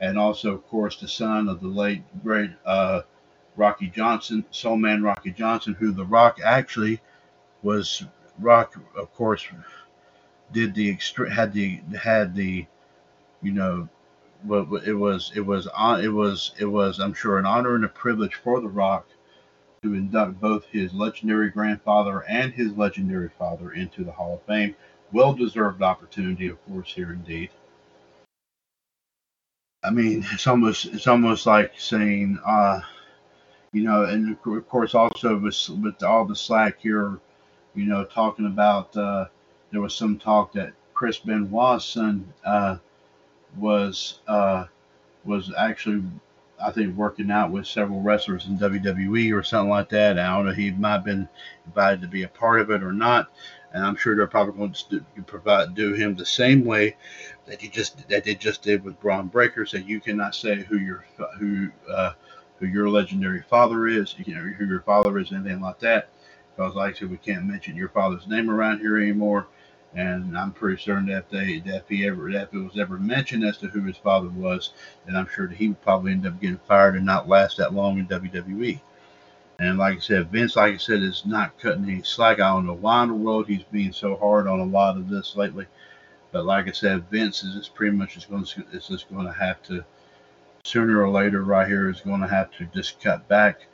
and 0.00 0.18
also, 0.18 0.52
of 0.52 0.66
course, 0.66 0.96
the 0.98 1.06
son 1.06 1.48
of 1.48 1.60
the 1.60 1.68
late 1.68 2.02
great 2.24 2.50
uh, 2.66 3.02
Rocky 3.54 3.86
Johnson, 3.86 4.44
Soul 4.50 4.76
Man 4.76 5.04
Rocky 5.04 5.30
Johnson, 5.30 5.74
who 5.74 5.92
The 5.92 6.04
Rock 6.04 6.40
actually 6.44 7.00
was. 7.62 8.04
Rock, 8.40 8.74
of 8.96 9.12
course, 9.14 9.46
did 10.52 10.74
the 10.74 10.98
had 11.30 11.52
the 11.52 11.80
had 12.02 12.34
the, 12.34 12.66
you 13.42 13.52
know, 13.52 13.88
it 14.50 14.96
was 14.96 15.30
it 15.36 15.42
was 15.42 15.68
it 16.02 16.08
was 16.08 16.52
it 16.58 16.64
was 16.64 16.98
I'm 16.98 17.14
sure 17.14 17.38
an 17.38 17.46
honor 17.46 17.76
and 17.76 17.84
a 17.84 17.88
privilege 17.88 18.34
for 18.34 18.60
The 18.60 18.68
Rock 18.68 19.06
to 19.82 19.94
induct 19.94 20.40
both 20.40 20.64
his 20.66 20.94
legendary 20.94 21.50
grandfather 21.50 22.24
and 22.28 22.52
his 22.52 22.76
legendary 22.76 23.30
father 23.36 23.72
into 23.72 24.04
the 24.04 24.12
Hall 24.12 24.34
of 24.34 24.42
Fame. 24.42 24.76
Well 25.10 25.34
deserved 25.34 25.82
opportunity, 25.82 26.46
of 26.48 26.64
course, 26.66 26.92
here 26.94 27.12
indeed. 27.12 27.50
I 29.82 29.90
mean, 29.90 30.24
it's 30.32 30.46
almost 30.46 30.86
it's 30.86 31.08
almost 31.08 31.46
like 31.46 31.72
saying, 31.76 32.38
uh, 32.46 32.80
you 33.72 33.82
know, 33.82 34.04
and 34.04 34.36
of 34.46 34.68
course 34.68 34.94
also 34.94 35.36
with 35.36 35.68
with 35.82 36.02
all 36.04 36.24
the 36.24 36.36
slack 36.36 36.78
here, 36.80 37.18
you 37.74 37.86
know, 37.86 38.04
talking 38.04 38.46
about 38.46 38.96
uh, 38.96 39.26
there 39.72 39.80
was 39.80 39.96
some 39.96 40.16
talk 40.16 40.52
that 40.52 40.72
Chris 40.94 41.18
Benoit's 41.18 41.84
son 41.84 42.32
uh, 42.44 42.76
was 43.56 44.20
uh, 44.28 44.66
was 45.24 45.52
actually 45.58 46.04
I 46.64 46.70
think 46.72 46.96
working 46.96 47.30
out 47.30 47.50
with 47.50 47.66
several 47.66 48.00
wrestlers 48.00 48.46
in 48.46 48.58
WWE 48.58 49.36
or 49.36 49.42
something 49.42 49.70
like 49.70 49.88
that. 49.90 50.18
I 50.18 50.36
don't 50.36 50.46
know. 50.46 50.52
He 50.52 50.70
might 50.72 50.92
have 50.92 51.04
been 51.04 51.28
invited 51.66 52.02
to 52.02 52.08
be 52.08 52.24
a 52.24 52.28
part 52.28 52.60
of 52.60 52.70
it 52.70 52.82
or 52.82 52.92
not. 52.92 53.30
And 53.72 53.84
I'm 53.84 53.96
sure 53.96 54.16
they're 54.16 54.26
probably 54.26 54.54
going 54.58 54.74
to 54.90 55.22
provide 55.26 55.74
do 55.74 55.94
him 55.94 56.14
the 56.14 56.26
same 56.26 56.64
way 56.64 56.96
that 57.46 57.62
you 57.62 57.70
just 57.70 58.08
that 58.08 58.24
they 58.24 58.34
just 58.34 58.62
did 58.62 58.84
with 58.84 59.00
Bron 59.00 59.28
Breakker. 59.28 59.66
Said 59.66 59.88
you 59.88 60.00
cannot 60.00 60.34
say 60.34 60.62
who 60.62 60.78
your 60.78 61.04
who 61.38 61.70
uh, 61.90 62.12
who 62.58 62.66
your 62.66 62.88
legendary 62.88 63.42
father 63.42 63.88
is, 63.88 64.14
you 64.24 64.34
know 64.34 64.42
who 64.42 64.66
your 64.66 64.82
father 64.82 65.18
is, 65.18 65.32
anything 65.32 65.60
like 65.60 65.78
that. 65.80 66.10
Because 66.56 66.74
like 66.74 66.94
I 66.94 66.98
said, 66.98 67.10
we 67.10 67.16
can't 67.16 67.46
mention 67.46 67.76
your 67.76 67.88
father's 67.88 68.26
name 68.28 68.50
around 68.50 68.80
here 68.80 68.98
anymore. 68.98 69.48
And 69.94 70.36
I'm 70.38 70.52
pretty 70.52 70.80
certain 70.80 71.06
that 71.06 71.18
if 71.18 71.28
they 71.30 71.58
that 71.60 71.82
if 71.82 71.88
he 71.88 72.06
ever 72.06 72.30
if 72.30 72.54
it 72.54 72.58
was 72.58 72.78
ever 72.78 72.98
mentioned 72.98 73.44
as 73.44 73.58
to 73.58 73.68
who 73.68 73.82
his 73.82 73.98
father 73.98 74.28
was, 74.28 74.70
then 75.04 75.16
I'm 75.16 75.28
sure 75.28 75.46
that 75.46 75.56
he 75.56 75.68
would 75.68 75.82
probably 75.82 76.12
end 76.12 76.26
up 76.26 76.40
getting 76.40 76.60
fired 76.66 76.96
and 76.96 77.04
not 77.04 77.28
last 77.28 77.58
that 77.58 77.74
long 77.74 77.98
in 77.98 78.06
WWE. 78.06 78.80
And 79.58 79.78
like 79.78 79.98
I 79.98 80.00
said, 80.00 80.32
Vince, 80.32 80.56
like 80.56 80.74
I 80.74 80.78
said, 80.78 81.02
is 81.02 81.26
not 81.26 81.58
cutting 81.58 81.84
any 81.84 82.02
slack. 82.02 82.40
I 82.40 82.52
don't 82.52 82.66
know 82.66 82.72
why 82.72 83.02
in 83.02 83.10
the 83.10 83.14
world 83.14 83.46
he's 83.46 83.64
being 83.64 83.92
so 83.92 84.16
hard 84.16 84.46
on 84.46 84.60
a 84.60 84.64
lot 84.64 84.96
of 84.96 85.08
this 85.08 85.36
lately. 85.36 85.66
But 86.32 86.46
like 86.46 86.68
I 86.68 86.72
said, 86.72 87.10
Vince 87.10 87.44
is 87.44 87.54
just 87.54 87.74
pretty 87.74 87.94
much 87.94 88.16
is 88.16 88.24
going 88.24 88.44
to 88.44 88.64
is 88.72 88.88
just 88.88 89.10
going 89.10 89.26
to 89.26 89.32
have 89.32 89.62
to 89.64 89.84
sooner 90.64 91.02
or 91.02 91.10
later 91.10 91.42
right 91.42 91.68
here 91.68 91.90
is 91.90 92.00
going 92.00 92.20
to 92.20 92.28
have 92.28 92.50
to 92.52 92.64
just 92.66 93.00
cut 93.00 93.26
back 93.28 93.66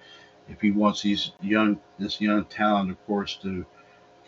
if 0.49 0.61
he 0.61 0.71
wants 0.71 1.03
these 1.03 1.33
young 1.41 1.79
this 1.99 2.21
young 2.21 2.45
talent, 2.47 2.91
of 2.91 3.07
course, 3.07 3.37
to 3.43 3.65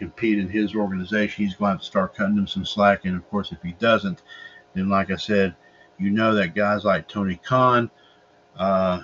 compete 0.01 0.39
in 0.39 0.49
his 0.49 0.75
organization, 0.75 1.45
he's 1.45 1.55
going 1.55 1.79
to 1.79 1.85
start 1.85 2.17
cutting 2.17 2.35
them 2.35 2.49
some 2.49 2.65
slack. 2.65 3.05
And 3.05 3.17
of 3.17 3.29
course, 3.31 3.53
if 3.53 3.59
he 3.63 3.73
doesn't, 3.73 4.23
then 4.75 4.89
like 4.89 5.11
I 5.11 5.17
said, 5.17 5.55
you 5.99 6.11
know 6.11 6.35
that 6.35 6.55
guys 6.55 6.85
like 6.85 7.07
Tony 7.07 7.39
Khan, 7.45 7.91
uh, 8.57 9.03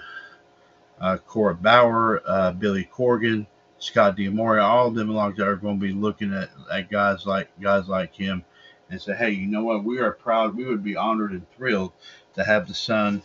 uh, 0.98 1.18
Court 1.18 1.62
Bauer, 1.62 2.22
uh, 2.26 2.52
Billy 2.52 2.88
Corgan, 2.90 3.46
Scott 3.78 4.16
D'Amore, 4.16 4.58
all 4.58 4.88
of 4.88 4.94
them 4.94 5.10
like 5.10 5.36
that 5.36 5.46
are 5.46 5.56
going 5.56 5.78
to 5.78 5.86
be 5.86 5.92
looking 5.92 6.32
at, 6.32 6.48
at 6.72 6.90
guys 6.90 7.26
like 7.26 7.48
guys 7.60 7.88
like 7.88 8.14
him 8.14 8.42
and 8.88 9.00
say, 9.00 9.14
hey, 9.14 9.30
you 9.30 9.46
know 9.46 9.64
what? 9.64 9.84
We 9.84 9.98
are 9.98 10.12
proud. 10.12 10.56
We 10.56 10.64
would 10.64 10.82
be 10.82 10.96
honored 10.96 11.32
and 11.32 11.46
thrilled 11.50 11.92
to 12.34 12.44
have 12.44 12.66
the 12.66 12.74
son 12.74 13.22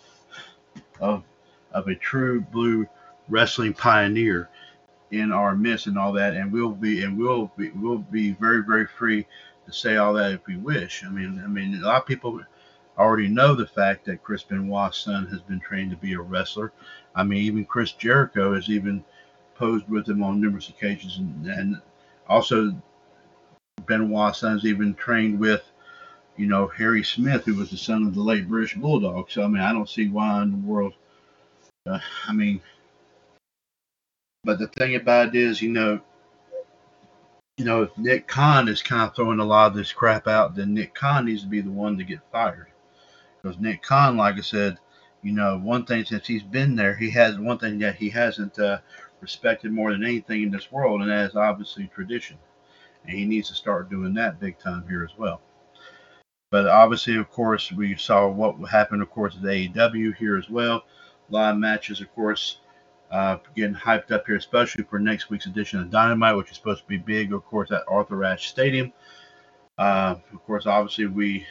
of 0.99 1.23
of 1.71 1.87
a 1.87 1.95
true 1.95 2.41
blue 2.41 2.85
wrestling 3.29 3.73
pioneer 3.73 4.49
in 5.11 5.31
our 5.31 5.55
midst 5.55 5.87
and 5.87 5.97
all 5.97 6.13
that, 6.13 6.35
and 6.35 6.51
we'll 6.51 6.71
be 6.71 7.03
and 7.03 7.17
we'll 7.17 7.51
be 7.57 7.69
we'll 7.71 7.97
be 7.97 8.31
very 8.33 8.63
very 8.63 8.87
free 8.87 9.25
to 9.65 9.73
say 9.73 9.97
all 9.97 10.13
that 10.13 10.31
if 10.31 10.47
we 10.47 10.57
wish. 10.57 11.03
I 11.05 11.09
mean, 11.09 11.41
I 11.43 11.47
mean, 11.47 11.75
a 11.75 11.85
lot 11.85 12.01
of 12.01 12.07
people 12.07 12.41
already 12.97 13.27
know 13.27 13.53
the 13.53 13.67
fact 13.67 14.05
that 14.05 14.23
Chris 14.23 14.43
Benoit's 14.43 14.97
son 14.97 15.27
has 15.27 15.41
been 15.41 15.59
trained 15.59 15.91
to 15.91 15.97
be 15.97 16.13
a 16.13 16.19
wrestler. 16.19 16.71
I 17.15 17.23
mean, 17.23 17.43
even 17.43 17.65
Chris 17.65 17.91
Jericho 17.91 18.53
has 18.53 18.69
even 18.69 19.03
posed 19.55 19.87
with 19.89 20.07
him 20.07 20.23
on 20.23 20.41
numerous 20.41 20.69
occasions, 20.69 21.17
and, 21.17 21.45
and 21.45 21.81
also 22.27 22.73
Benoit's 23.85 24.39
son's 24.39 24.65
even 24.65 24.93
trained 24.93 25.39
with, 25.39 25.63
you 26.37 26.47
know, 26.47 26.67
Harry 26.67 27.03
Smith, 27.03 27.45
who 27.45 27.55
was 27.55 27.69
the 27.69 27.77
son 27.77 28.07
of 28.07 28.15
the 28.15 28.21
late 28.21 28.47
British 28.47 28.75
Bulldog. 28.75 29.29
So 29.29 29.43
I 29.43 29.47
mean, 29.47 29.61
I 29.61 29.73
don't 29.73 29.89
see 29.89 30.07
why 30.07 30.41
in 30.41 30.51
the 30.51 30.67
world. 30.67 30.93
Uh, 31.85 31.99
I 32.27 32.33
mean, 32.33 32.61
but 34.43 34.59
the 34.59 34.67
thing 34.67 34.95
about 34.95 35.29
it 35.29 35.35
is, 35.35 35.61
you 35.61 35.69
know, 35.69 35.99
you 37.57 37.65
know, 37.65 37.83
if 37.83 37.95
Nick 37.97 38.27
Khan 38.27 38.67
is 38.67 38.81
kind 38.81 39.03
of 39.03 39.15
throwing 39.15 39.39
a 39.39 39.45
lot 39.45 39.67
of 39.67 39.75
this 39.75 39.91
crap 39.91 40.27
out, 40.27 40.55
then 40.55 40.73
Nick 40.73 40.95
Khan 40.95 41.25
needs 41.25 41.43
to 41.43 41.47
be 41.47 41.61
the 41.61 41.69
one 41.69 41.97
to 41.97 42.03
get 42.03 42.19
fired. 42.31 42.67
Because 43.41 43.59
Nick 43.59 43.83
Khan, 43.83 44.17
like 44.17 44.35
I 44.35 44.41
said, 44.41 44.79
you 45.21 45.33
know, 45.33 45.59
one 45.59 45.85
thing 45.85 46.03
since 46.05 46.25
he's 46.25 46.43
been 46.43 46.75
there, 46.75 46.95
he 46.95 47.11
has 47.11 47.37
one 47.37 47.59
thing 47.59 47.77
that 47.79 47.95
he 47.95 48.09
hasn't 48.09 48.57
uh, 48.57 48.79
respected 49.19 49.71
more 49.71 49.91
than 49.91 50.03
anything 50.03 50.41
in 50.43 50.51
this 50.51 50.71
world, 50.71 51.01
and 51.01 51.11
that 51.11 51.29
is 51.29 51.35
obviously 51.35 51.87
tradition. 51.93 52.37
And 53.05 53.17
he 53.17 53.25
needs 53.25 53.49
to 53.49 53.55
start 53.55 53.89
doing 53.89 54.13
that 54.15 54.39
big 54.39 54.57
time 54.57 54.85
here 54.87 55.03
as 55.03 55.15
well. 55.17 55.41
But 56.49 56.67
obviously, 56.67 57.15
of 57.15 57.29
course, 57.29 57.71
we 57.71 57.95
saw 57.95 58.27
what 58.27 58.57
happened, 58.69 59.01
of 59.01 59.11
course, 59.11 59.35
at 59.35 59.43
AEW 59.43 60.15
here 60.15 60.37
as 60.37 60.49
well. 60.49 60.83
Live 61.29 61.57
matches, 61.57 62.01
of 62.01 62.13
course, 62.13 62.57
uh, 63.11 63.37
getting 63.55 63.75
hyped 63.75 64.11
up 64.11 64.25
here, 64.25 64.37
especially 64.37 64.83
for 64.85 64.97
next 64.97 65.29
week's 65.29 65.45
edition 65.45 65.79
of 65.79 65.89
Dynamite, 65.89 66.37
which 66.37 66.49
is 66.49 66.57
supposed 66.57 66.81
to 66.81 66.87
be 66.87 66.97
big, 66.97 67.33
of 67.33 67.45
course, 67.45 67.71
at 67.71 67.83
Arthur 67.87 68.23
Ashe 68.23 68.47
Stadium. 68.49 68.93
Uh, 69.77 70.15
of 70.33 70.45
course, 70.45 70.65
obviously 70.65 71.07
we 71.07 71.45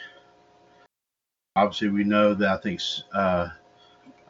obviously 1.55 1.89
we 1.89 2.03
know 2.03 2.33
that 2.33 2.49
I 2.49 2.57
think 2.57 2.81
uh, 3.13 3.49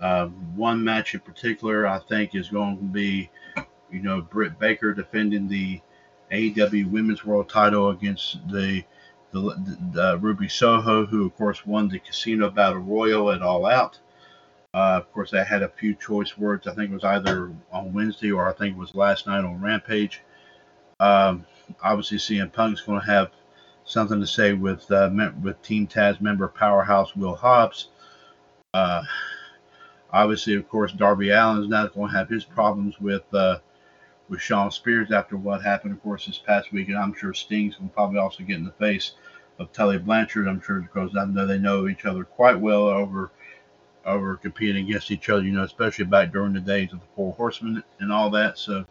uh, 0.02 0.26
one 0.56 0.84
match 0.84 1.14
in 1.14 1.20
particular 1.22 1.88
I 1.88 2.00
think 2.00 2.36
is 2.36 2.50
going 2.50 2.78
to 2.78 2.84
be, 2.84 3.30
you 3.92 4.02
know, 4.02 4.22
Britt 4.22 4.60
Baker 4.60 4.94
defending 4.94 5.48
the 5.48 5.80
AEW 6.32 6.90
Women's 6.90 7.24
World 7.24 7.50
Title 7.50 7.90
against 7.90 8.46
the 8.50 8.84
the, 9.32 9.80
the 9.94 10.18
Ruby 10.20 10.50
Soho, 10.50 11.06
who 11.06 11.26
of 11.26 11.36
course 11.38 11.66
won 11.66 11.88
the 11.88 12.00
Casino 12.00 12.50
Battle 12.50 12.80
Royal 12.80 13.32
at 13.32 13.42
All 13.42 13.66
Out. 13.66 14.00
Uh, 14.74 14.96
of 14.96 15.12
course, 15.12 15.34
I 15.34 15.44
had 15.44 15.64
a 15.64 15.70
few 15.70 15.94
choice 15.96 16.38
words. 16.38 16.66
I 16.66 16.74
think 16.74 16.92
it 16.92 16.94
was 16.94 17.04
either 17.04 17.52
on 17.74 17.92
Wednesday 17.92 18.32
or 18.32 18.48
I 18.48 18.54
think 18.54 18.76
it 18.76 18.80
was 18.80 18.96
last 18.96 19.28
night 19.28 19.44
on 19.44 19.62
Rampage. 19.62 20.22
Um, 21.02 21.46
obviously, 21.84 22.18
CM 22.18 22.54
Punk's 22.54 22.82
going 22.82 23.02
to 23.02 23.06
have 23.06 23.32
something 23.84 24.22
to 24.22 24.28
say 24.28 24.54
with 24.54 24.90
uh, 24.90 25.10
with 25.42 25.62
Team 25.62 25.88
Taz 25.88 26.22
member 26.22 26.48
Powerhouse 26.48 27.16
Will 27.18 27.36
Hobbs. 27.36 27.90
Uh, 28.74 29.04
obviously, 30.14 30.56
of 30.56 30.70
course, 30.70 30.94
Darby 30.94 31.32
Allin 31.32 31.62
is 31.62 31.68
not 31.68 31.94
going 31.94 32.10
to 32.10 32.18
have 32.18 32.30
his 32.30 32.46
problems 32.46 32.98
with 33.02 33.24
uh, 33.34 33.58
with 34.30 34.42
Shawn 34.42 34.72
Spears 34.72 35.12
after 35.12 35.36
what 35.36 35.62
happened, 35.62 35.92
of 35.92 36.02
course, 36.02 36.28
this 36.28 36.38
past 36.38 36.72
week, 36.72 36.88
and 36.88 36.98
I'm 36.98 37.14
sure 37.14 37.34
Sting's 37.34 37.76
to 37.76 37.84
probably 37.94 38.20
also 38.20 38.44
get 38.44 38.56
in 38.56 38.64
the 38.64 38.72
face 38.72 39.16
of 39.60 39.74
Tully 39.74 39.98
Blanchard. 39.98 40.48
I'm 40.48 40.62
sure 40.62 40.80
because 40.80 41.18
I 41.18 41.26
know 41.26 41.46
they 41.46 41.60
know 41.60 41.90
each 41.90 42.06
other 42.06 42.24
quite 42.24 42.58
well 42.58 42.88
over 42.88 43.32
over 44.06 44.36
competing 44.36 44.86
against 44.86 45.12
each 45.12 45.30
other, 45.30 45.44
you 45.44 45.52
know, 45.52 45.64
especially 45.64 46.06
back 46.06 46.32
during 46.32 46.54
the 46.54 46.60
days 46.60 46.94
of 46.94 47.00
the 47.00 47.06
Four 47.16 47.34
Horsemen 47.34 47.84
and 48.00 48.12
all 48.12 48.30
that. 48.32 48.58
So, 48.58 48.86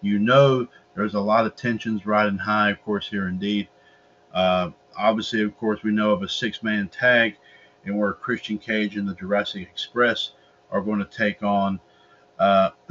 you 0.00 0.18
know, 0.18 0.68
there's 0.94 1.14
a 1.14 1.20
lot 1.20 1.46
of 1.46 1.56
tensions 1.56 2.06
riding 2.06 2.38
high, 2.38 2.70
of 2.70 2.82
course, 2.82 3.08
here 3.08 3.28
indeed. 3.28 3.68
Uh, 4.34 4.70
obviously, 4.96 5.42
of 5.42 5.56
course, 5.58 5.82
we 5.82 5.90
know 5.90 6.12
of 6.12 6.22
a 6.22 6.28
six-man 6.28 6.88
tag, 6.88 7.36
and 7.84 7.98
where 7.98 8.12
Christian 8.12 8.58
Cage 8.58 8.96
and 8.96 9.08
the 9.08 9.14
Jurassic 9.14 9.62
Express 9.62 10.32
are 10.70 10.80
going 10.80 10.98
to 10.98 11.04
take 11.04 11.42
on. 11.42 11.80
Uh, 12.38 12.70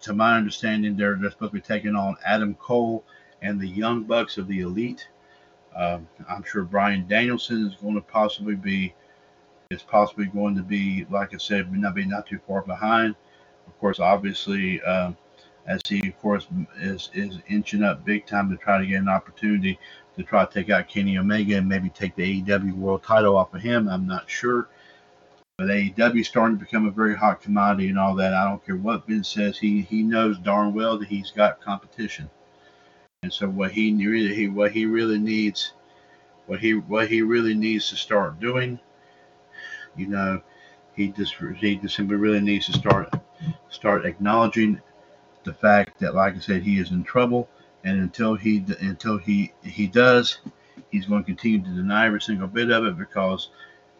to 0.00 0.12
my 0.12 0.36
understanding, 0.36 0.96
they're 0.96 1.16
they're 1.16 1.30
supposed 1.30 1.52
to 1.52 1.56
be 1.56 1.60
taking 1.60 1.96
on 1.96 2.16
Adam 2.24 2.54
Cole 2.54 3.04
and 3.42 3.60
the 3.60 3.68
Young 3.68 4.04
Bucks 4.04 4.38
of 4.38 4.48
the 4.48 4.60
Elite. 4.60 5.08
Um, 5.74 6.08
I'm 6.28 6.44
sure 6.44 6.62
Bryan 6.62 7.06
Danielson 7.08 7.66
is 7.66 7.74
going 7.76 7.94
to 7.94 8.00
possibly 8.00 8.54
be 8.54 8.94
is 9.70 9.82
possibly 9.82 10.26
going 10.26 10.56
to 10.56 10.62
be, 10.62 11.06
like 11.10 11.34
I 11.34 11.38
said, 11.38 11.72
not 11.72 11.94
be 11.94 12.04
not 12.04 12.26
too 12.26 12.40
far 12.46 12.62
behind. 12.62 13.14
Of 13.66 13.78
course, 13.78 14.00
obviously, 14.00 14.80
uh, 14.82 15.12
as 15.66 15.80
he 15.88 16.06
of 16.08 16.18
course 16.20 16.46
is 16.78 17.10
is 17.14 17.38
inching 17.48 17.82
up 17.82 18.04
big 18.04 18.26
time 18.26 18.50
to 18.50 18.56
try 18.56 18.78
to 18.78 18.86
get 18.86 19.00
an 19.00 19.08
opportunity 19.08 19.78
to 20.16 20.22
try 20.22 20.44
to 20.44 20.52
take 20.52 20.70
out 20.70 20.88
Kenny 20.88 21.18
Omega 21.18 21.56
and 21.56 21.68
maybe 21.68 21.88
take 21.88 22.14
the 22.14 22.42
AEW 22.42 22.74
World 22.74 23.02
Title 23.02 23.36
off 23.36 23.54
of 23.54 23.62
him. 23.62 23.88
I'm 23.88 24.06
not 24.06 24.30
sure. 24.30 24.68
But 25.56 25.68
AEW 25.68 26.24
starting 26.24 26.58
to 26.58 26.64
become 26.64 26.86
a 26.86 26.90
very 26.90 27.16
hot 27.16 27.40
commodity 27.40 27.88
and 27.88 27.98
all 27.98 28.14
that. 28.16 28.34
I 28.34 28.48
don't 28.48 28.64
care 28.64 28.76
what 28.76 29.06
Vince 29.06 29.28
says. 29.28 29.56
He 29.56 29.82
he 29.82 30.02
knows 30.02 30.38
darn 30.38 30.74
well 30.74 30.98
that 30.98 31.08
he's 31.08 31.30
got 31.30 31.60
competition. 31.60 32.28
And 33.22 33.32
so 33.32 33.48
what 33.48 33.72
he 33.72 33.92
really 33.94 34.34
he 34.34 34.48
what 34.48 34.72
he 34.72 34.84
really 34.84 35.18
needs 35.18 35.72
what 36.46 36.60
he 36.60 36.74
what 36.74 37.08
he 37.08 37.22
really 37.22 37.54
needs 37.54 37.88
to 37.88 37.96
start 37.96 38.40
doing, 38.40 38.78
you 39.96 40.06
know, 40.06 40.40
he 40.94 41.08
just 41.08 41.34
he 41.56 41.76
just 41.76 41.96
simply 41.96 42.16
really 42.16 42.40
needs 42.40 42.66
to 42.66 42.72
start 42.72 43.14
start 43.68 44.06
acknowledging 44.06 44.80
the 45.44 45.52
fact 45.52 45.98
that 46.00 46.14
like 46.14 46.36
I 46.36 46.38
said 46.38 46.62
he 46.62 46.78
is 46.78 46.90
in 46.90 47.04
trouble 47.04 47.48
and 47.84 48.00
until 48.00 48.34
he 48.34 48.64
until 48.80 49.18
he 49.18 49.52
he 49.62 49.86
does, 49.86 50.38
he's 50.90 51.06
going 51.06 51.22
to 51.22 51.26
continue 51.26 51.62
to 51.62 51.70
deny 51.70 52.06
every 52.06 52.20
single 52.20 52.48
bit 52.48 52.70
of 52.70 52.84
it 52.86 52.96
because 52.96 53.50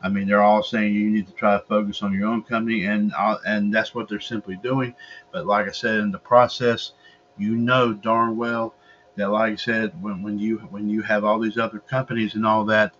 I 0.04 0.10
mean, 0.10 0.28
they're 0.28 0.42
all 0.42 0.62
saying 0.62 0.92
you 0.94 1.10
need 1.10 1.26
to 1.28 1.32
try 1.32 1.56
to 1.56 1.64
focus 1.64 2.02
on 2.02 2.12
your 2.12 2.28
own 2.28 2.42
company, 2.42 2.84
and 2.84 3.10
uh, 3.16 3.38
and 3.46 3.72
that's 3.72 3.94
what 3.94 4.06
they're 4.06 4.20
simply 4.20 4.56
doing. 4.56 4.94
But 5.32 5.46
like 5.46 5.66
I 5.66 5.72
said, 5.72 6.00
in 6.00 6.10
the 6.10 6.18
process, 6.18 6.92
you 7.38 7.56
know 7.56 7.94
darn 7.94 8.36
well 8.36 8.74
that, 9.16 9.30
like 9.30 9.52
I 9.54 9.56
said, 9.56 10.02
when, 10.02 10.22
when 10.22 10.38
you 10.38 10.58
when 10.70 10.90
you 10.90 11.00
have 11.02 11.24
all 11.24 11.38
these 11.38 11.56
other 11.56 11.78
companies 11.78 12.34
and 12.34 12.44
all 12.44 12.66
that, 12.66 12.94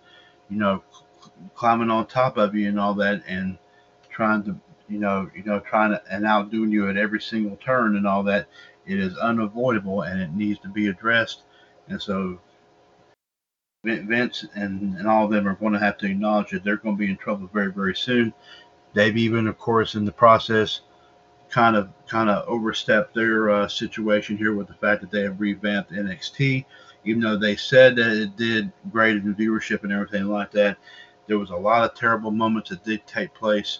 you 0.49 0.57
know, 0.57 0.83
climbing 1.53 1.89
on 1.89 2.07
top 2.07 2.37
of 2.37 2.55
you 2.55 2.67
and 2.69 2.79
all 2.79 2.93
that, 2.95 3.23
and 3.27 3.57
trying 4.09 4.43
to, 4.43 4.55
you 4.87 4.99
know, 4.99 5.29
you 5.35 5.43
know, 5.43 5.59
trying 5.59 5.91
to 5.91 6.01
and 6.09 6.25
outdoing 6.25 6.71
you 6.71 6.89
at 6.89 6.97
every 6.97 7.21
single 7.21 7.57
turn 7.57 7.95
and 7.95 8.07
all 8.07 8.23
that, 8.23 8.47
it 8.85 8.99
is 8.99 9.17
unavoidable 9.17 10.03
and 10.03 10.21
it 10.21 10.31
needs 10.31 10.59
to 10.59 10.69
be 10.69 10.87
addressed. 10.87 11.41
And 11.87 12.01
so 12.01 12.39
Vince 13.85 14.45
and, 14.55 14.97
and 14.97 15.07
all 15.07 15.25
of 15.25 15.31
them 15.31 15.47
are 15.47 15.55
going 15.55 15.73
to 15.73 15.79
have 15.79 15.97
to 15.99 16.07
acknowledge 16.07 16.51
that 16.51 16.63
they're 16.63 16.77
going 16.77 16.95
to 16.95 16.99
be 16.99 17.09
in 17.09 17.17
trouble 17.17 17.49
very, 17.53 17.71
very 17.71 17.95
soon. 17.95 18.33
They've 18.93 19.15
even, 19.15 19.47
of 19.47 19.57
course, 19.57 19.95
in 19.95 20.05
the 20.05 20.11
process, 20.11 20.81
kind 21.49 21.75
of 21.75 21.89
kind 22.07 22.29
of 22.29 22.47
overstepped 22.47 23.13
their 23.13 23.51
uh, 23.51 23.67
situation 23.67 24.37
here 24.37 24.53
with 24.53 24.67
the 24.67 24.73
fact 24.73 25.01
that 25.01 25.11
they 25.11 25.21
have 25.21 25.39
revamped 25.39 25.91
NXT. 25.91 26.65
Even 27.03 27.21
though 27.21 27.37
they 27.37 27.55
said 27.55 27.95
that 27.97 28.11
it 28.11 28.35
did 28.35 28.71
great 28.91 29.17
in 29.17 29.35
viewership 29.35 29.83
and 29.83 29.91
everything 29.91 30.25
like 30.25 30.51
that, 30.51 30.77
there 31.27 31.39
was 31.39 31.49
a 31.49 31.55
lot 31.55 31.89
of 31.89 31.97
terrible 31.97 32.31
moments 32.31 32.69
that 32.69 32.83
did 32.83 33.05
take 33.07 33.33
place. 33.33 33.79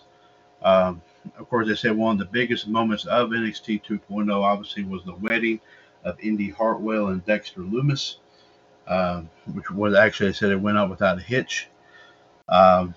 Um, 0.63 1.01
of 1.37 1.49
course, 1.49 1.67
they 1.67 1.75
said 1.75 1.95
one 1.95 2.13
of 2.13 2.19
the 2.19 2.25
biggest 2.25 2.67
moments 2.67 3.05
of 3.05 3.29
NXT 3.29 3.83
2.0 3.83 4.31
obviously 4.33 4.83
was 4.83 5.03
the 5.03 5.15
wedding 5.15 5.59
of 6.03 6.19
Indi 6.19 6.49
Hartwell 6.49 7.07
and 7.07 7.25
Dexter 7.25 7.61
Lumis 7.61 8.17
um, 8.87 9.29
which 9.53 9.69
was 9.71 9.95
actually, 9.95 10.29
they 10.29 10.33
said 10.33 10.51
it 10.51 10.61
went 10.61 10.77
up 10.77 10.89
without 10.89 11.17
a 11.17 11.21
hitch. 11.21 11.67
Um, 12.47 12.93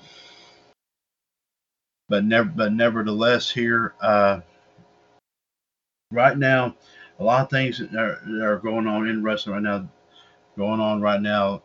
but 2.09 2.25
never, 2.25 2.49
but 2.49 2.73
nevertheless, 2.73 3.51
here 3.51 3.95
uh, 4.01 4.41
right 6.11 6.37
now, 6.37 6.77
a 7.19 7.25
lot 7.25 7.43
of 7.43 7.51
things 7.51 7.79
that 7.79 7.95
are, 7.95 8.21
that 8.25 8.45
are 8.45 8.59
going 8.59 8.87
on 8.87 9.09
in 9.09 9.23
wrestling 9.23 9.55
right 9.55 9.63
now, 9.63 9.89
going 10.57 10.81
on 10.81 11.01
right 11.01 11.21
now. 11.21 11.63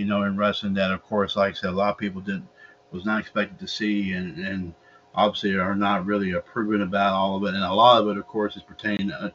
You 0.00 0.06
know, 0.06 0.22
in 0.22 0.34
wrestling, 0.34 0.72
that 0.74 0.92
of 0.92 1.02
course, 1.02 1.36
like 1.36 1.52
I 1.52 1.54
said, 1.54 1.68
a 1.68 1.72
lot 1.72 1.90
of 1.90 1.98
people 1.98 2.22
didn't 2.22 2.48
was 2.90 3.04
not 3.04 3.20
expected 3.20 3.58
to 3.58 3.68
see, 3.68 4.12
and 4.12 4.38
and 4.38 4.72
obviously 5.14 5.54
are 5.58 5.74
not 5.74 6.06
really 6.06 6.32
approving 6.32 6.80
about 6.80 7.12
all 7.12 7.36
of 7.36 7.44
it, 7.44 7.54
and 7.54 7.62
a 7.62 7.74
lot 7.74 8.00
of 8.00 8.08
it, 8.08 8.16
of 8.16 8.26
course, 8.26 8.56
is 8.56 8.62
pertaining 8.62 9.08
to 9.08 9.24
uh, 9.24 9.30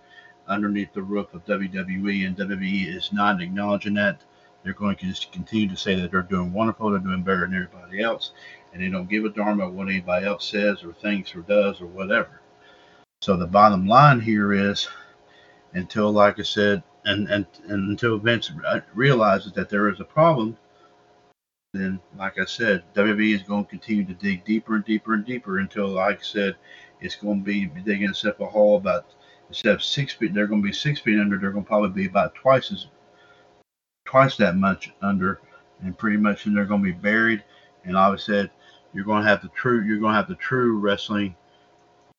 underneath 0.48 0.92
the 0.92 1.04
roof 1.04 1.32
of 1.36 1.46
WWE, 1.46 2.26
and 2.26 2.36
WWE 2.36 2.96
is 2.96 3.14
not 3.14 3.42
acknowledging 3.42 3.94
that. 3.94 4.22
They're 4.64 4.74
going 4.74 4.96
to 4.96 5.06
just 5.06 5.32
continue 5.32 5.70
to 5.70 5.78
say 5.78 5.94
that 5.94 6.10
they're 6.10 6.24
doing 6.24 6.52
wonderful, 6.52 6.90
they're 6.90 7.00
doing 7.00 7.22
better 7.22 7.42
than 7.42 7.54
everybody 7.54 8.02
else, 8.02 8.32
and 8.74 8.82
they 8.82 8.90
don't 8.90 9.08
give 9.08 9.24
a 9.24 9.30
darn 9.30 9.60
about 9.60 9.74
what 9.74 9.88
anybody 9.88 10.26
else 10.26 10.50
says 10.50 10.84
or 10.84 10.94
thinks 10.94 11.36
or 11.36 11.42
does 11.42 11.80
or 11.80 11.86
whatever. 11.86 12.42
So 13.22 13.38
the 13.38 13.46
bottom 13.46 13.86
line 13.86 14.20
here 14.20 14.52
is, 14.52 14.88
until, 15.74 16.12
like 16.12 16.40
I 16.40 16.44
said, 16.44 16.82
and, 17.06 17.30
and, 17.30 17.46
and 17.68 17.90
until 17.90 18.18
Vince 18.18 18.52
realizes 18.94 19.54
that 19.54 19.70
there 19.70 19.90
is 19.90 20.00
a 20.00 20.06
problem, 20.06 20.58
then, 21.74 22.00
like 22.18 22.40
I 22.40 22.46
said, 22.46 22.84
WWE 22.96 23.36
is 23.36 23.44
going 23.44 23.66
to 23.66 23.70
continue 23.70 24.06
to 24.06 24.14
dig 24.14 24.46
deeper 24.46 24.76
and 24.76 24.86
deeper 24.86 25.14
and 25.14 25.26
deeper 25.26 25.60
until, 25.60 25.88
like 25.90 26.20
I 26.20 26.24
said, 26.24 26.56
it's 27.02 27.16
going 27.16 27.40
to 27.40 27.46
be 27.46 27.66
digging 27.66 28.10
itself 28.10 28.40
a 28.40 28.46
hole 28.46 28.78
about 28.78 29.06
instead 29.50 29.76
of 29.76 29.84
six 29.84 30.14
feet, 30.14 30.34
they're 30.34 30.48
going 30.48 30.62
to 30.62 30.68
be 30.68 30.74
six 30.74 31.00
feet 31.00 31.20
under. 31.20 31.38
They're 31.38 31.52
going 31.52 31.64
to 31.64 31.68
probably 31.68 31.90
be 31.90 32.08
about 32.08 32.36
twice 32.36 32.72
as 32.72 32.88
twice 34.06 34.38
that 34.38 34.56
much 34.56 34.94
under, 35.02 35.42
and 35.82 35.98
pretty 35.98 36.18
much 36.18 36.46
and 36.46 36.56
they're 36.56 36.66
going 36.66 36.82
to 36.82 36.92
be 36.92 36.98
buried. 36.98 37.44
And 37.84 37.94
like 37.94 38.14
I 38.14 38.16
said, 38.16 38.52
you're 38.94 39.06
going 39.06 39.24
to 39.24 39.30
have 39.30 39.42
the 39.42 39.50
true 39.50 39.84
you're 39.84 40.00
going 40.00 40.14
to 40.14 40.18
have 40.18 40.30
the 40.30 40.36
true 40.36 40.80
wrestling, 40.80 41.36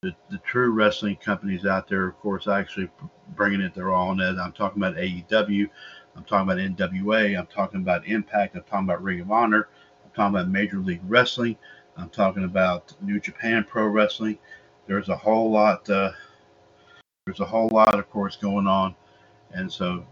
the, 0.03 0.15
the 0.31 0.39
true 0.39 0.71
wrestling 0.71 1.17
companies 1.17 1.65
out 1.67 1.89
there. 1.89 2.07
Of 2.07 2.19
course, 2.19 2.49
actually 2.49 2.91
bringing 3.35 3.61
it 3.61 3.75
their 3.75 3.93
own. 3.93 4.21
As 4.21 4.39
I'm 4.39 4.53
talking 4.53 4.83
about 4.83 4.97
AEW, 4.97 5.69
I'm 6.17 6.25
talking 6.25 6.51
about 6.51 6.59
NWA, 6.59 7.39
I'm 7.39 7.47
talking 7.47 7.81
about 7.81 8.07
Impact, 8.07 8.57
I'm 8.57 8.63
talking 8.63 8.87
about 8.87 9.03
Ring 9.03 9.21
of 9.21 9.31
Honor, 9.31 9.69
I'm 10.05 10.11
talking 10.11 10.35
about 10.35 10.49
Major 10.49 10.79
League 10.79 11.03
Wrestling, 11.07 11.57
I'm 11.97 12.11
talking 12.11 12.45
about 12.45 12.93
New 13.01 13.21
Japan 13.21 13.65
Pro 13.65 13.87
Wrestling. 13.87 14.39
There's 14.87 15.09
a 15.09 15.17
whole 15.17 15.51
lot. 15.51 15.89
Uh, 15.89 16.13
there's 17.25 17.41
a 17.41 17.45
whole 17.45 17.69
lot, 17.69 17.99
of 17.99 18.09
course, 18.11 18.37
going 18.37 18.67
on, 18.67 18.95
and 19.53 19.73
so 19.73 20.07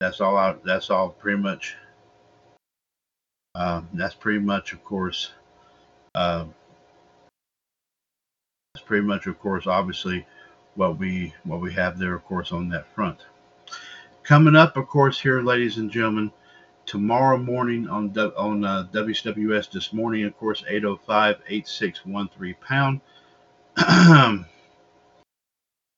that's 0.00 0.20
all. 0.20 0.36
I, 0.36 0.54
that's 0.64 0.90
all 0.90 1.10
pretty 1.10 1.40
much. 1.40 1.76
Um, 3.54 3.88
that's 3.94 4.14
pretty 4.14 4.40
much, 4.40 4.72
of 4.72 4.84
course. 4.84 5.32
That's 6.14 6.52
pretty 8.88 9.06
much, 9.06 9.26
of 9.26 9.38
course, 9.38 9.68
obviously, 9.68 10.26
what 10.74 10.98
we 10.98 11.32
what 11.44 11.60
we 11.60 11.72
have 11.74 11.98
there, 11.98 12.14
of 12.14 12.24
course, 12.24 12.50
on 12.50 12.70
that 12.70 12.92
front. 12.94 13.18
Coming 14.24 14.56
up, 14.56 14.76
of 14.76 14.88
course, 14.88 15.20
here, 15.20 15.42
ladies 15.42 15.76
and 15.76 15.90
gentlemen, 15.90 16.32
tomorrow 16.86 17.36
morning 17.36 17.86
on 17.86 18.16
on 18.18 18.64
uh, 18.64 18.88
WWS 18.92 19.70
this 19.70 19.92
morning, 19.92 20.24
of 20.24 20.36
course, 20.38 20.64
805-8613 20.68 22.54
pound. 22.60 23.00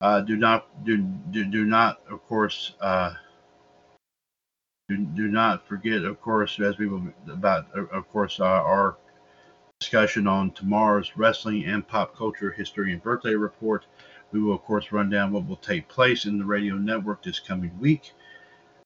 Uh, 0.03 0.23
do 0.23 0.35
not 0.35 0.67
do, 0.87 0.97
do 1.31 1.45
do 1.45 1.67
not 1.67 2.01
of 2.11 2.27
course 2.27 2.73
uh, 2.81 3.13
do, 4.89 4.97
do 4.97 5.29
not 5.29 5.69
forget 5.69 6.05
of 6.05 6.19
course 6.23 6.59
as 6.59 6.79
we 6.79 6.87
will 6.87 7.07
about 7.31 7.67
of 7.75 8.09
course 8.09 8.41
uh, 8.41 8.45
our 8.45 8.97
discussion 9.81 10.27
on 10.27 10.51
tomorrow's 10.51 11.17
wrestling 11.17 11.65
and 11.65 11.89
pop 11.89 12.15
culture 12.15 12.51
history 12.51 12.93
and 12.93 13.03
birthday 13.03 13.35
report. 13.35 13.87
We 14.31 14.39
will 14.39 14.55
of 14.55 14.63
course 14.63 14.93
run 14.93 15.09
down 15.09 15.33
what 15.33 15.49
will 15.49 15.57
take 15.57 15.89
place 15.89 16.27
in 16.27 16.39
the 16.39 16.45
radio 16.45 16.75
network 16.75 17.23
this 17.23 17.41
coming 17.41 17.73
week, 17.81 18.13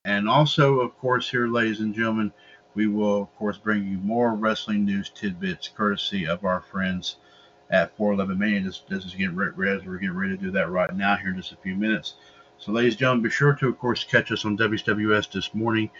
and 0.05 0.29
also 0.29 0.79
of 0.79 0.97
course 0.99 1.29
here, 1.29 1.49
ladies 1.49 1.81
and 1.81 1.93
gentlemen, 1.93 2.33
we 2.75 2.87
will 2.87 3.23
of 3.23 3.35
course 3.35 3.59
bring 3.59 3.85
you 3.85 3.99
more 3.99 4.37
wrestling 4.37 4.85
news 4.85 5.11
tidbits 5.11 5.67
courtesy 5.67 6.29
of 6.29 6.45
our 6.45 6.61
friends 6.61 7.17
at 7.71 7.97
411 7.97 8.39
Mania. 8.39 8.61
This, 8.63 8.83
this 8.89 9.05
is 9.05 9.17
getting 9.17 9.35
ready, 9.35 9.53
we're 9.57 9.99
getting 9.99 10.17
ready 10.17 10.37
to 10.37 10.43
do 10.43 10.53
that 10.53 10.71
right 10.71 10.95
now 10.95 11.17
here 11.17 11.31
in 11.31 11.37
just 11.37 11.51
a 11.51 11.57
few 11.57 11.75
minutes. 11.75 12.15
So, 12.59 12.71
ladies 12.71 12.93
and 12.93 13.01
gentlemen, 13.01 13.25
be 13.25 13.31
sure 13.31 13.55
to, 13.55 13.69
of 13.69 13.81
course, 13.81 14.05
catch 14.05 14.31
us 14.31 14.45
on 14.45 14.57
WWS 14.57 15.33
this 15.33 15.53
morning, 15.55 15.91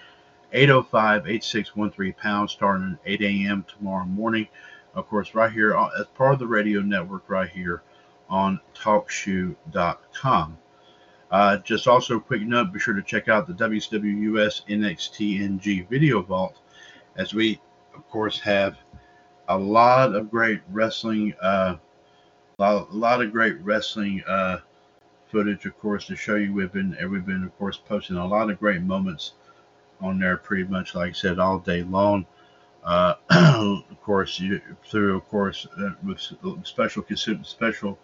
805-8613 0.55 2.17
pounds, 2.17 2.53
starting 2.53 2.93
at 2.93 3.11
8 3.11 3.23
a.m. 3.23 3.67
tomorrow 3.69 4.05
morning. 4.05 4.47
Of 4.95 5.09
course, 5.09 5.35
right 5.35 5.53
here 5.53 5.77
as 5.99 6.07
part 6.15 6.35
of 6.35 6.39
the 6.39 6.47
radio 6.47 6.81
network, 6.81 7.29
right 7.29 7.49
here 7.49 7.83
on 8.29 8.61
TalkShoe.com. 8.75 10.59
Uh, 11.31 11.57
just 11.59 11.89
also 11.89 12.17
a 12.17 12.21
quick 12.21 12.43
note: 12.43 12.73
be 12.73 12.79
sure 12.79 12.95
to 12.95 13.03
check 13.03 13.29
out 13.29 13.47
the 13.47 13.55
WWS 13.55 14.63
NXT 14.69 15.89
video 15.89 16.23
vault, 16.23 16.59
as 17.17 17.35
we, 17.35 17.61
of 17.95 18.09
course, 18.09 18.39
have 18.41 18.77
a 19.49 19.59
lot 19.59 20.15
of 20.15 20.31
great 20.31 20.61
wrestling, 20.71 21.35
uh, 21.43 21.77
a 22.59 22.87
lot 22.91 23.21
of 23.21 23.33
great 23.33 23.61
wrestling 23.63 24.23
uh, 24.29 24.59
footage, 25.27 25.67
of 25.67 25.77
course, 25.79 26.07
to 26.07 26.17
show 26.17 26.37
you. 26.37 26.53
We've 26.53 26.73
been, 26.73 26.97
we've 27.11 27.27
been, 27.27 27.43
of 27.43 27.59
course, 27.59 27.77
posting 27.77 28.17
a 28.17 28.27
lot 28.27 28.51
of 28.51 28.61
great 28.61 28.83
moments 28.83 29.33
on 30.01 30.19
there 30.19 30.37
pretty 30.37 30.65
much, 30.65 30.95
like 30.95 31.11
I 31.11 31.13
said, 31.13 31.39
all 31.39 31.59
day 31.59 31.83
long. 31.83 32.27
Uh, 32.85 33.15
of 33.91 34.03
course, 34.03 34.39
you, 34.39 34.61
through 34.87 35.17
of 35.17 35.29
course 35.29 35.67
uh, 35.79 35.91
with 36.05 36.21
special 36.65 37.05
special 37.43 37.99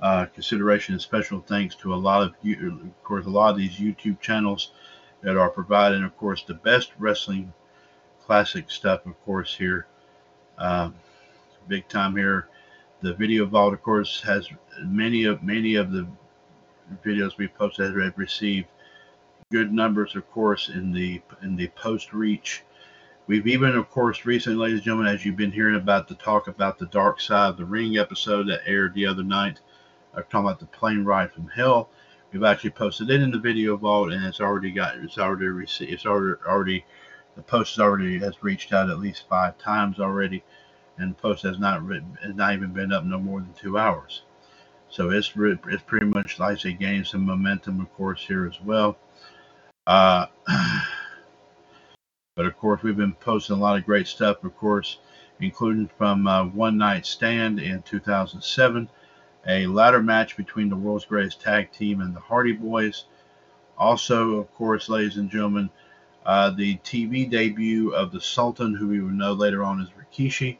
uh, 0.00 0.26
consideration 0.26 0.94
and 0.94 1.02
special 1.02 1.40
thanks 1.40 1.74
to 1.74 1.92
a 1.92 1.96
lot 1.96 2.22
of 2.22 2.34
of 2.44 3.02
course, 3.04 3.26
a 3.26 3.30
lot 3.30 3.50
of 3.50 3.58
these 3.58 3.76
YouTube 3.76 4.20
channels 4.20 4.72
that 5.22 5.36
are 5.36 5.50
providing, 5.50 6.02
of 6.02 6.16
course, 6.16 6.44
the 6.44 6.54
best 6.54 6.92
wrestling 6.98 7.52
classic 8.24 8.70
stuff, 8.70 9.04
of 9.06 9.22
course, 9.24 9.54
here. 9.54 9.86
Um, 10.58 10.94
big 11.68 11.88
time 11.88 12.16
here. 12.16 12.48
The 13.02 13.14
video 13.14 13.44
vault, 13.44 13.74
of 13.74 13.82
course, 13.82 14.20
has 14.22 14.48
many 14.82 15.24
of 15.24 15.42
many 15.42 15.74
of 15.74 15.92
the 15.92 16.06
videos 17.04 17.36
we 17.36 17.48
posted 17.48 17.96
have 17.96 18.16
received 18.16 18.68
good 19.50 19.72
numbers, 19.72 20.16
of 20.16 20.30
course, 20.30 20.68
in 20.68 20.92
the 20.92 21.20
in 21.42 21.56
the 21.56 21.68
post 21.68 22.12
reach. 22.12 22.62
We've 23.26 23.46
even, 23.48 23.74
of 23.74 23.90
course, 23.90 24.24
recently, 24.24 24.56
ladies 24.56 24.78
and 24.78 24.84
gentlemen, 24.84 25.12
as 25.12 25.24
you've 25.24 25.36
been 25.36 25.50
hearing 25.50 25.74
about 25.74 26.06
the 26.06 26.14
talk 26.14 26.46
about 26.46 26.78
the 26.78 26.86
Dark 26.86 27.20
Side 27.20 27.50
of 27.50 27.56
the 27.56 27.64
Ring 27.64 27.98
episode 27.98 28.46
that 28.46 28.60
aired 28.66 28.94
the 28.94 29.06
other 29.06 29.24
night, 29.24 29.60
I'm 30.14 30.22
talking 30.24 30.46
about 30.46 30.60
the 30.60 30.66
plane 30.66 31.04
ride 31.04 31.32
from 31.32 31.48
hell. 31.48 31.90
We've 32.32 32.44
actually 32.44 32.70
posted 32.70 33.10
it 33.10 33.20
in 33.20 33.32
the 33.32 33.38
video 33.40 33.76
vault, 33.76 34.12
and 34.12 34.24
it's 34.24 34.40
already 34.40 34.70
got 34.70 34.96
it's 34.98 35.18
already 35.18 35.46
received 35.46 35.92
it's 35.92 36.06
already 36.06 36.40
already 36.46 36.84
the 37.34 37.42
post 37.42 37.74
has 37.74 37.82
already 37.82 38.18
has 38.20 38.44
reached 38.44 38.72
out 38.72 38.90
at 38.90 39.00
least 39.00 39.28
five 39.28 39.58
times 39.58 39.98
already, 39.98 40.44
and 40.96 41.10
the 41.10 41.20
post 41.20 41.42
has 41.42 41.58
not 41.58 41.84
written, 41.84 42.16
has 42.22 42.34
not 42.36 42.52
even 42.52 42.72
been 42.72 42.92
up 42.92 43.04
no 43.04 43.18
more 43.18 43.40
than 43.40 43.52
two 43.54 43.76
hours. 43.76 44.22
So 44.88 45.10
it's 45.10 45.32
it's 45.36 45.82
pretty 45.82 46.06
much 46.06 46.38
like 46.38 46.58
I 46.58 46.60
say 46.60 46.72
gaining 46.74 47.04
some 47.04 47.26
momentum, 47.26 47.80
of 47.80 47.92
course, 47.94 48.24
here 48.24 48.46
as 48.46 48.60
well. 48.60 48.96
Uh, 49.84 50.26
but 52.36 52.44
of 52.44 52.56
course, 52.58 52.82
we've 52.82 52.96
been 52.96 53.14
posting 53.14 53.56
a 53.56 53.58
lot 53.58 53.78
of 53.78 53.86
great 53.86 54.06
stuff, 54.06 54.44
of 54.44 54.54
course, 54.58 54.98
including 55.40 55.88
from 55.96 56.26
uh, 56.26 56.44
One 56.44 56.76
Night 56.76 57.06
Stand 57.06 57.58
in 57.58 57.82
2007, 57.82 58.88
a 59.48 59.66
ladder 59.66 60.02
match 60.02 60.36
between 60.36 60.68
the 60.68 60.76
world's 60.76 61.06
greatest 61.06 61.40
tag 61.40 61.72
team 61.72 62.02
and 62.02 62.14
the 62.14 62.20
Hardy 62.20 62.52
Boys. 62.52 63.06
Also, 63.78 64.34
of 64.36 64.52
course, 64.54 64.90
ladies 64.90 65.16
and 65.16 65.30
gentlemen, 65.30 65.70
uh, 66.26 66.50
the 66.50 66.76
TV 66.78 67.28
debut 67.28 67.94
of 67.94 68.12
the 68.12 68.20
Sultan, 68.20 68.74
who 68.74 68.88
we 68.88 69.00
will 69.00 69.08
know 69.08 69.32
later 69.32 69.64
on 69.64 69.80
as 69.80 69.88
Rikishi, 69.90 70.58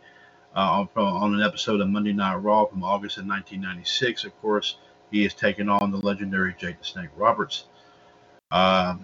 uh, 0.54 0.86
on, 0.86 0.88
on 0.96 1.34
an 1.34 1.42
episode 1.42 1.82
of 1.82 1.88
Monday 1.88 2.14
Night 2.14 2.36
Raw 2.36 2.64
from 2.64 2.84
August 2.84 3.18
of 3.18 3.26
1996. 3.26 4.24
Of 4.24 4.40
course, 4.40 4.78
he 5.10 5.24
has 5.24 5.34
taken 5.34 5.68
on 5.68 5.90
the 5.90 5.98
legendary 5.98 6.54
Jake 6.58 6.78
the 6.78 6.84
Snake 6.86 7.10
Roberts. 7.16 7.66
Uh, 8.50 8.96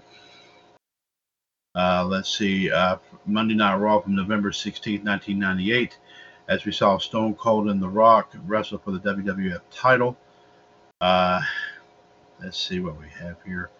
uh, 1.74 2.04
let's 2.06 2.36
see, 2.36 2.70
uh, 2.70 2.96
Monday 3.24 3.54
Night 3.54 3.76
Raw 3.76 4.00
from 4.00 4.14
November 4.14 4.52
16, 4.52 5.04
1998, 5.04 5.98
as 6.48 6.64
we 6.66 6.72
saw 6.72 6.98
Stone 6.98 7.34
Cold 7.36 7.68
and 7.68 7.80
The 7.80 7.88
Rock 7.88 8.32
wrestle 8.46 8.78
for 8.78 8.90
the 8.90 8.98
WWF 8.98 9.60
title. 9.70 10.16
Uh, 11.00 11.40
let's 12.42 12.58
see 12.58 12.80
what 12.80 13.00
we 13.00 13.06
have 13.18 13.36
here. 13.44 13.70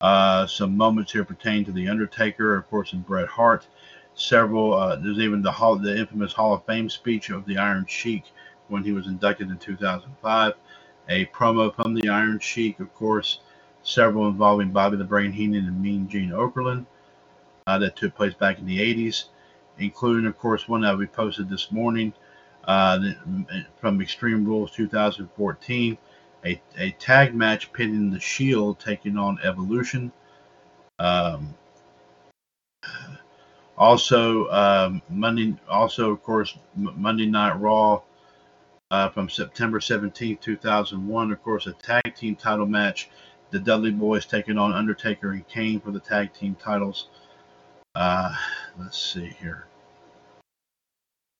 Uh, 0.00 0.46
some 0.46 0.76
moments 0.76 1.12
here 1.12 1.24
pertain 1.24 1.64
to 1.64 1.72
The 1.72 1.88
Undertaker, 1.88 2.56
of 2.56 2.68
course, 2.68 2.92
and 2.92 3.06
Bret 3.06 3.28
Hart. 3.28 3.68
Several, 4.16 4.74
uh, 4.74 4.96
there's 4.96 5.18
even 5.18 5.40
the, 5.40 5.52
Hall, 5.52 5.76
the 5.76 5.96
infamous 5.96 6.32
Hall 6.32 6.54
of 6.54 6.66
Fame 6.66 6.90
speech 6.90 7.30
of 7.30 7.46
the 7.46 7.58
Iron 7.58 7.86
Sheik 7.86 8.24
when 8.68 8.82
he 8.82 8.92
was 8.92 9.06
inducted 9.06 9.50
in 9.50 9.58
2005. 9.58 10.54
A 11.10 11.26
promo 11.26 11.74
from 11.74 11.94
the 11.94 12.08
Iron 12.08 12.40
Sheik, 12.40 12.80
of 12.80 12.92
course, 12.92 13.38
several 13.84 14.26
involving 14.26 14.72
Bobby 14.72 14.96
the 14.96 15.04
Brain 15.04 15.30
Heenan 15.30 15.66
and 15.66 15.80
Mean 15.80 16.08
Gene 16.08 16.30
Okerlund 16.30 16.86
uh, 17.66 17.78
that 17.78 17.96
took 17.96 18.14
place 18.14 18.34
back 18.34 18.58
in 18.58 18.66
the 18.66 18.78
80s, 18.78 19.24
including, 19.78 20.26
of 20.26 20.38
course, 20.38 20.68
one 20.68 20.82
that 20.82 20.98
we 20.98 21.06
posted 21.06 21.48
this 21.48 21.72
morning 21.72 22.12
uh, 22.64 22.98
from 23.80 24.02
Extreme 24.02 24.44
Rules 24.44 24.70
2014, 24.72 25.96
a, 26.44 26.60
a 26.76 26.90
tag 26.92 27.34
match 27.34 27.72
pitting 27.72 28.10
the 28.10 28.20
Shield 28.20 28.80
taking 28.80 29.16
on 29.16 29.38
Evolution. 29.42 30.12
Um, 30.98 31.54
also, 33.78 34.48
um, 34.50 35.02
Monday, 35.08 35.56
also 35.68 36.10
of 36.10 36.22
course, 36.22 36.56
Monday 36.76 37.26
Night 37.26 37.58
Raw 37.58 38.02
uh, 38.90 39.08
from 39.08 39.30
September 39.30 39.80
17, 39.80 40.36
2001. 40.36 41.32
Of 41.32 41.42
course, 41.42 41.66
a 41.66 41.72
tag 41.72 42.14
team 42.14 42.36
title 42.36 42.66
match. 42.66 43.08
The 43.50 43.58
Dudley 43.58 43.90
Boys 43.90 44.26
taking 44.26 44.58
on 44.58 44.72
Undertaker 44.72 45.30
and 45.30 45.46
Kane 45.48 45.80
for 45.80 45.92
the 45.92 46.00
tag 46.00 46.34
team 46.34 46.56
titles. 46.56 47.08
Uh, 47.94 48.34
let's 48.78 48.98
see 48.98 49.28
here. 49.40 49.66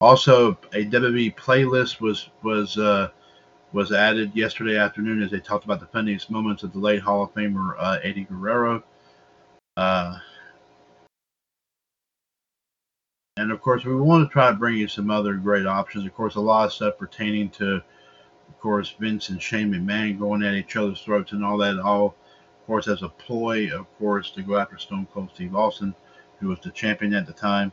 Also, 0.01 0.53
a 0.73 0.85
WWE 0.85 1.35
playlist 1.37 2.01
was 2.01 2.29
was 2.43 2.79
uh, 2.79 3.09
was 3.73 3.93
added 3.93 4.31
yesterday 4.35 4.77
afternoon 4.77 5.23
as 5.23 5.31
they 5.31 5.41
talked 5.41 5.65
about 5.65 5.81
the 5.81 5.87
funniest 5.87 6.31
moments 6.31 6.63
of 6.63 6.73
the 6.73 6.79
late 6.79 7.01
Hall 7.01 7.25
of 7.25 7.35
Famer 7.35 7.75
uh, 7.79 7.99
Eddie 8.03 8.25
Guerrero. 8.25 8.85
Uh, 9.77 10.19
and 13.37 13.51
of 13.51 13.61
course, 13.61 13.85
we 13.85 13.97
want 13.97 14.29
to 14.29 14.33
try 14.33 14.51
to 14.51 14.57
bring 14.57 14.77
you 14.77 14.87
some 14.87 15.11
other 15.11 15.35
great 15.35 15.67
options. 15.67 16.07
Of 16.07 16.15
course, 16.15 16.37
a 16.37 16.41
lot 16.41 16.67
of 16.67 16.73
stuff 16.73 16.99
pertaining 16.99 17.51
to, 17.51 17.77
of 17.77 18.61
course, 18.61 18.95
Vince 19.01 19.31
and 19.31 19.43
Shane 19.43 19.73
McMahon 19.73 20.19
going 20.19 20.45
at 20.45 20.55
each 20.55 20.77
other's 20.77 21.01
throats 21.03 21.33
and 21.33 21.45
all 21.45 21.59
that. 21.59 21.81
All, 21.81 22.07
of 22.07 22.67
course, 22.67 22.87
as 22.87 23.03
a 23.03 23.09
ploy, 23.09 23.77
of 23.77 23.87
course, 23.99 24.31
to 24.33 24.43
go 24.43 24.57
after 24.57 24.79
Stone 24.79 25.09
Cold 25.13 25.31
Steve 25.35 25.57
Austin 25.57 25.95
who 26.41 26.49
was 26.49 26.61
the 26.61 26.71
champion 26.71 27.15
at 27.15 27.27
the 27.27 27.33
time. 27.33 27.73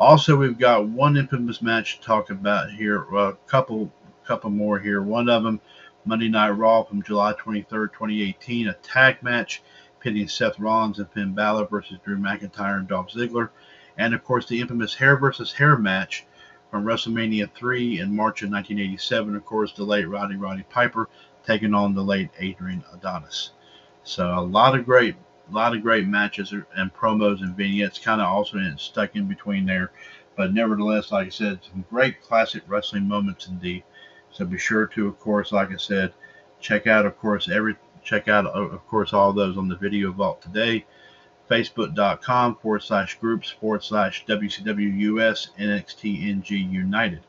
Also, 0.00 0.36
we've 0.36 0.58
got 0.58 0.88
one 0.88 1.16
infamous 1.16 1.62
match 1.62 1.98
to 1.98 2.02
talk 2.04 2.30
about 2.30 2.70
here. 2.70 3.02
A 3.14 3.36
couple, 3.46 3.92
couple 4.26 4.50
more 4.50 4.78
here. 4.78 5.02
One 5.02 5.28
of 5.28 5.44
them, 5.44 5.60
Monday 6.04 6.28
Night 6.28 6.50
Raw 6.50 6.82
from 6.82 7.02
July 7.02 7.32
23rd, 7.34 7.92
2018, 7.92 8.68
a 8.68 8.74
tag 8.74 9.22
match 9.22 9.62
pitting 10.00 10.28
Seth 10.28 10.58
Rollins 10.58 10.98
and 10.98 11.10
Finn 11.12 11.32
Balor 11.32 11.66
versus 11.66 11.98
Drew 12.04 12.18
McIntyre 12.18 12.76
and 12.76 12.86
Dolph 12.86 13.10
Ziggler, 13.10 13.48
and 13.96 14.12
of 14.12 14.22
course 14.22 14.46
the 14.46 14.60
infamous 14.60 14.94
hair 14.94 15.16
versus 15.16 15.52
hair 15.52 15.78
match 15.78 16.26
from 16.70 16.84
WrestleMania 16.84 17.50
3 17.54 18.00
in 18.00 18.14
March 18.14 18.42
of 18.42 18.50
1987. 18.50 19.34
Of 19.34 19.44
course, 19.46 19.72
the 19.72 19.84
late 19.84 20.08
Roddy 20.08 20.36
Roddy 20.36 20.64
Piper 20.64 21.08
taking 21.46 21.72
on 21.72 21.94
the 21.94 22.02
late 22.02 22.30
Adrian 22.38 22.84
Adonis. 22.92 23.52
So 24.02 24.38
a 24.38 24.40
lot 24.40 24.78
of 24.78 24.84
great 24.84 25.14
a 25.50 25.54
lot 25.54 25.76
of 25.76 25.82
great 25.82 26.06
matches 26.06 26.52
and 26.52 26.94
promos 26.94 27.40
and 27.40 27.56
vignettes 27.56 27.98
kind 27.98 28.20
of 28.20 28.28
also 28.28 28.58
stuck 28.76 29.14
in 29.14 29.26
between 29.26 29.66
there. 29.66 29.90
But 30.36 30.52
nevertheless, 30.52 31.12
like 31.12 31.26
I 31.26 31.30
said, 31.30 31.60
some 31.62 31.84
great 31.90 32.22
classic 32.22 32.62
wrestling 32.66 33.06
moments 33.06 33.46
indeed. 33.46 33.84
So 34.32 34.44
be 34.44 34.58
sure 34.58 34.86
to, 34.88 35.06
of 35.06 35.20
course, 35.20 35.52
like 35.52 35.70
I 35.72 35.76
said, 35.76 36.12
check 36.60 36.86
out, 36.86 37.06
of 37.06 37.16
course, 37.18 37.48
every 37.48 37.76
check 38.02 38.28
out, 38.28 38.46
of 38.46 38.86
course, 38.88 39.12
all 39.12 39.32
those 39.32 39.56
on 39.56 39.68
the 39.68 39.76
video 39.76 40.12
vault 40.12 40.42
today. 40.42 40.84
Facebook.com 41.50 42.56
forward 42.56 42.82
slash 42.82 43.18
groups 43.18 43.50
forward 43.50 43.84
slash 43.84 44.24
WCW 44.26 44.98
US 44.98 45.50
NXT 45.58 46.30
NG 46.30 46.72
United. 46.72 47.20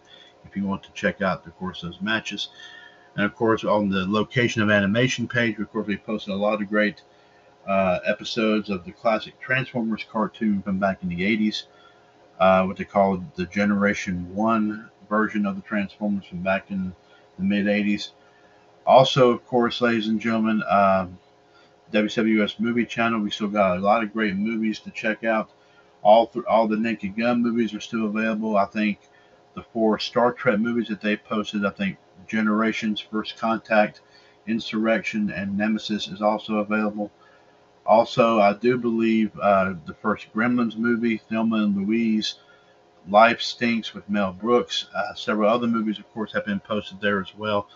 If 0.46 0.56
you 0.56 0.64
want 0.66 0.84
to 0.84 0.92
check 0.94 1.22
out, 1.22 1.46
of 1.46 1.56
course, 1.58 1.82
those 1.82 2.02
matches. 2.02 2.50
And 3.16 3.26
of 3.26 3.36
course, 3.36 3.64
on 3.64 3.90
the 3.90 4.06
location 4.06 4.62
of 4.62 4.70
animation 4.70 5.28
page, 5.28 5.60
of 5.60 5.72
course, 5.72 5.88
we 5.88 5.98
posted 5.98 6.34
a 6.34 6.38
lot 6.38 6.62
of 6.62 6.70
great 6.70 7.02
uh, 7.68 8.00
episodes 8.06 8.70
of 8.70 8.86
the 8.86 8.92
classic 8.92 9.40
Transformers 9.40 10.06
cartoon 10.12 10.62
from 10.62 10.80
back 10.80 11.02
in 11.04 11.10
the 11.10 11.22
80s, 11.22 11.64
uh, 12.40 12.64
what 12.66 12.78
they 12.78 12.84
called 12.84 13.24
the 13.36 13.46
Generation 13.46 14.34
1 14.36 14.90
version 15.10 15.46
of 15.46 15.56
the 15.56 15.62
Transformers 15.62 16.26
from 16.26 16.42
back 16.42 16.72
in 16.72 16.94
the 17.38 17.44
mid 17.44 17.66
80s. 17.66 18.12
Also, 18.86 19.32
of 19.32 19.46
course, 19.48 19.82
ladies 19.82 20.08
and 20.08 20.20
gentlemen, 20.20 20.62
um, 20.70 21.18
WWS 21.92 22.60
Movie 22.60 22.86
Channel, 22.86 23.20
we 23.22 23.32
still 23.32 23.48
got 23.48 23.78
a 23.78 23.80
lot 23.80 24.04
of 24.04 24.14
great 24.14 24.36
movies 24.36 24.80
to 24.80 24.92
check 24.92 25.24
out. 25.24 25.50
All 26.02 26.28
th- 26.28 26.46
all 26.46 26.68
the 26.68 26.78
Naked 26.78 27.18
Gun 27.18 27.42
movies 27.42 27.74
are 27.74 27.80
still 27.80 28.06
available. 28.06 28.58
I 28.58 28.66
think 28.66 29.00
the 29.56 29.64
four 29.64 29.98
Star 29.98 30.34
Trek 30.34 30.60
movies 30.60 30.88
that 30.90 31.02
they 31.02 31.16
posted, 31.16 31.66
I 31.66 31.72
think 31.72 31.98
Generations, 32.28 33.00
First 33.00 33.38
Contact, 33.38 34.02
Insurrection, 34.48 35.32
and 35.32 35.58
Nemesis 35.58 36.08
is 36.08 36.22
also 36.22 36.58
available. 36.58 37.12
Also, 37.86 38.40
I 38.40 38.54
do 38.54 38.78
believe 38.78 39.32
uh, 39.40 39.74
the 39.86 39.94
first 39.94 40.34
Gremlins 40.34 40.76
movie, 40.76 41.18
Thelma 41.30 41.58
and 41.58 41.76
Louise, 41.78 42.36
Life 43.08 43.42
Stinks 43.42 43.94
with 43.94 44.10
Mel 44.10 44.34
Brooks. 44.34 44.88
Uh, 44.96 45.14
several 45.14 45.50
other 45.50 45.68
movies, 45.68 46.00
of 46.00 46.12
course, 46.12 46.34
have 46.34 46.46
been 46.46 46.60
posted 46.60 47.00
there 47.00 47.22
as 47.22 47.36
well. 47.36 47.68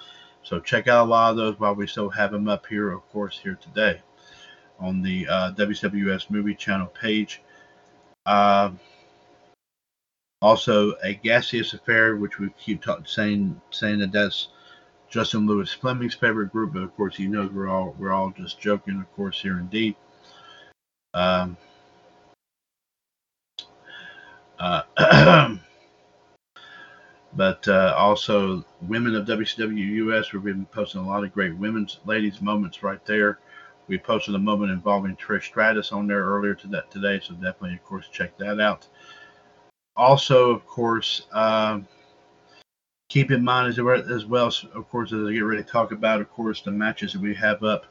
So 0.42 0.60
check 0.60 0.88
out 0.88 1.06
a 1.06 1.10
lot 1.10 1.32
of 1.32 1.38
those 1.38 1.60
while 1.60 1.76
we 1.76 1.86
still 1.86 2.10
have 2.10 2.32
them 2.32 2.48
up 2.48 2.66
here, 2.66 2.92
of 2.92 3.08
course, 3.10 3.40
here 3.42 3.58
today 3.62 4.02
on 4.80 5.02
the 5.02 5.28
uh, 5.28 5.52
WWS 5.54 6.30
Movie 6.32 6.56
Channel 6.56 6.88
page. 6.88 7.44
Uh, 8.26 8.72
also, 10.42 10.94
a 11.04 11.14
gaseous 11.16 11.74
affair, 11.74 12.16
which 12.16 12.40
we 12.40 12.50
keep 12.58 12.82
talk, 12.82 13.08
saying 13.08 13.60
saying 13.72 14.00
that 14.00 14.12
that's 14.14 14.48
Justin 15.10 15.48
Lewis 15.48 15.74
Fleming's 15.74 16.16
favorite 16.16 16.52
group, 16.52 16.74
but 16.74 16.84
of 16.84 16.96
course 16.96 17.16
he 17.16 17.28
knows 17.28 17.52
we're 17.52 17.70
all 17.70 17.96
we're 17.98 18.12
all 18.12 18.32
just 18.32 18.60
joking, 18.60 19.00
of 19.00 19.12
course, 19.16 19.42
here 19.42 19.60
indeed. 19.60 19.96
Um, 21.14 21.58
Uh, 24.60 24.84
but 27.34 27.66
uh, 27.68 27.96
also 27.98 28.64
women 28.82 29.16
of 29.16 29.26
WCW 29.26 30.14
US. 30.14 30.34
We've 30.34 30.44
been 30.44 30.66
posting 30.66 31.02
a 31.02 31.08
lot 31.08 31.24
of 31.24 31.34
great 31.34 31.56
women's 31.56 32.00
ladies 32.06 32.42
moments 32.42 32.84
right 32.84 33.04
there. 33.06 33.40
We 33.88 33.98
posted 33.98 34.36
a 34.36 34.40
moment 34.40 34.72
involving 34.72 35.16
Trish 35.16 35.46
Stratus 35.46 35.92
on 35.92 36.06
there 36.06 36.24
earlier 36.24 36.54
to 36.56 36.68
that 36.68 36.92
today, 36.92 37.20
so 37.24 37.34
definitely, 37.34 37.74
of 37.74 37.84
course, 37.84 38.08
check 38.12 38.38
that 38.38 38.60
out. 38.60 38.88
Also, 39.96 40.52
of 40.52 40.66
course, 40.68 41.26
um, 41.32 41.88
keep 43.10 43.32
in 43.32 43.44
mind 43.44 43.68
as, 43.70 44.26
well, 44.26 44.54
of 44.74 44.90
course, 44.90 45.12
as 45.12 45.28
I 45.28 45.34
get 45.34 45.40
ready 45.40 45.64
to 45.64 45.70
talk 45.70 45.92
about, 45.92 46.22
of 46.22 46.32
course, 46.32 46.62
the 46.62 46.72
matches 46.72 47.14
that 47.14 47.22
we 47.22 47.34
have 47.36 47.64
up 47.64 47.86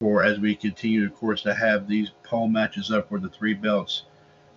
for 0.00 0.24
as 0.24 0.38
we 0.38 0.54
continue, 0.54 1.06
of 1.06 1.14
course, 1.14 1.42
to 1.42 1.54
have 1.54 1.86
these 1.86 2.10
poll 2.24 2.48
matches 2.48 2.90
up 2.90 3.08
for 3.08 3.20
the 3.20 3.28
three 3.28 3.54
belts 3.54 4.04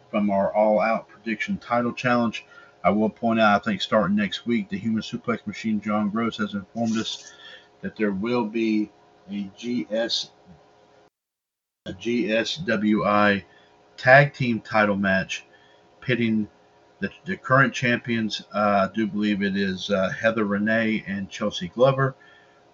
from 0.09 0.29
our 0.29 0.53
All 0.53 0.79
Out 0.79 1.07
Prediction 1.07 1.57
Title 1.57 1.93
Challenge. 1.93 2.45
I 2.83 2.89
will 2.89 3.09
point 3.09 3.39
out, 3.39 3.61
I 3.61 3.63
think 3.63 3.81
starting 3.81 4.15
next 4.15 4.45
week, 4.45 4.69
the 4.69 4.77
Human 4.77 5.01
Suplex 5.01 5.45
Machine 5.45 5.79
John 5.79 6.09
Gross 6.09 6.37
has 6.37 6.53
informed 6.53 6.97
us 6.97 7.31
that 7.81 7.95
there 7.95 8.11
will 8.11 8.45
be 8.45 8.91
a 9.29 9.49
GS 9.57 10.31
a 11.85 11.91
GSWI 11.91 13.43
tag 13.97 14.33
team 14.33 14.61
title 14.61 14.95
match 14.95 15.45
pitting 15.99 16.47
the, 17.03 17.11
the 17.25 17.35
current 17.35 17.73
champions. 17.73 18.43
Uh, 18.53 18.87
I 18.89 18.93
do 18.95 19.05
believe 19.05 19.43
it 19.43 19.57
is 19.57 19.89
uh, 19.89 20.09
Heather 20.09 20.45
Renee 20.45 21.03
and 21.05 21.29
Chelsea 21.29 21.67
Glover 21.67 22.15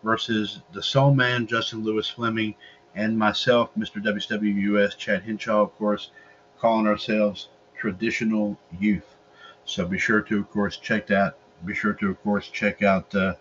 versus 0.03 0.61
the 0.71 0.83
Soul 0.83 1.15
Man 1.15 1.47
Justin 1.47 1.83
Lewis 1.83 2.07
Fleming 2.07 2.53
and 2.93 3.17
myself, 3.17 3.71
Mr. 3.75 4.01
WWUS 4.03 4.95
Chad 4.95 5.23
Henshaw, 5.23 5.63
of 5.63 5.75
course, 5.77 6.11
calling 6.59 6.85
ourselves 6.85 7.49
Traditional 7.75 8.55
Youth. 8.79 9.15
So 9.65 9.85
be 9.87 9.97
sure 9.97 10.21
to, 10.21 10.39
of 10.39 10.51
course, 10.51 10.77
check 10.77 11.07
that. 11.07 11.35
Be 11.65 11.73
sure 11.73 11.93
to, 11.93 12.09
of 12.11 12.21
course, 12.21 12.49
check 12.49 12.83
out. 12.83 13.13
Uh, 13.15 13.33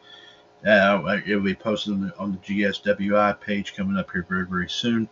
uh, 0.67 1.21
it 1.27 1.35
will 1.35 1.43
be 1.43 1.55
posted 1.55 1.93
on 1.93 2.01
the, 2.01 2.19
on 2.19 2.33
the 2.33 2.39
GSWI 2.39 3.39
page 3.41 3.77
coming 3.77 3.99
up 3.99 4.11
here 4.11 4.25
very, 4.27 4.47
very 4.47 4.71
soon. 4.71 5.09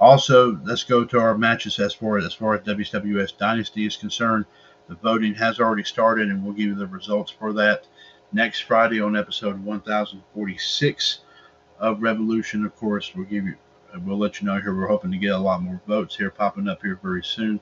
Also, 0.00 0.58
let's 0.64 0.82
go 0.82 1.04
to 1.04 1.18
our 1.18 1.36
matches 1.36 1.78
as 1.78 1.92
far 1.92 2.16
as, 2.16 2.24
as 2.24 2.34
far 2.34 2.54
as 2.54 2.62
WWS 2.62 3.36
Dynasty 3.36 3.86
is 3.86 3.96
concerned. 3.96 4.46
The 4.88 4.96
voting 4.96 5.34
has 5.34 5.60
already 5.60 5.84
started, 5.84 6.28
and 6.28 6.44
we'll 6.44 6.52
give 6.52 6.66
you 6.66 6.74
the 6.74 6.86
results 6.86 7.30
for 7.30 7.52
that 7.54 7.86
next 8.32 8.60
Friday 8.60 9.00
on 9.00 9.16
episode 9.16 9.64
1046 9.64 11.18
of 11.78 12.02
Revolution. 12.02 12.66
Of 12.66 12.76
course, 12.76 13.14
we'll 13.14 13.24
give 13.24 13.46
you, 13.46 13.54
we'll 14.04 14.18
let 14.18 14.40
you 14.40 14.46
know 14.46 14.60
here. 14.60 14.74
We're 14.74 14.88
hoping 14.88 15.12
to 15.12 15.18
get 15.18 15.32
a 15.32 15.38
lot 15.38 15.62
more 15.62 15.80
votes 15.86 16.16
here 16.16 16.30
popping 16.30 16.68
up 16.68 16.82
here 16.82 16.98
very 17.02 17.24
soon. 17.24 17.60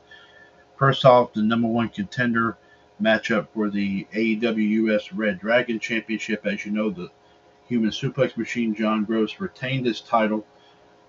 First 0.77 1.05
off, 1.05 1.33
the 1.33 1.43
number 1.43 1.69
one 1.69 1.91
contender 1.91 2.57
matchup 3.01 3.49
for 3.55 3.71
the 3.71 4.07
AEW 4.13 4.89
US 4.89 5.13
Red 5.13 5.39
Dragon 5.39 5.79
Championship. 5.79 6.45
As 6.45 6.67
you 6.67 6.73
know, 6.73 6.91
the 6.91 7.11
Human 7.69 7.91
Suplex 7.91 8.37
Machine 8.37 8.75
John 8.75 9.05
Gross 9.05 9.39
retained 9.39 9.87
his 9.87 10.01
title, 10.01 10.45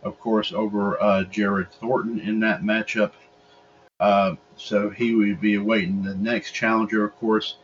of 0.04 0.20
course, 0.20 0.54
over 0.54 1.02
uh, 1.02 1.24
Jared 1.24 1.72
Thornton 1.72 2.20
in 2.20 2.40
that 2.42 2.62
matchup. 2.62 3.14
Uh, 4.00 4.36
so 4.56 4.90
he 4.90 5.16
would 5.16 5.40
be 5.40 5.56
awaiting 5.56 6.04
the 6.04 6.16
next 6.16 6.52
challenger, 6.52 7.04
of 7.06 7.16
course. 7.16 7.58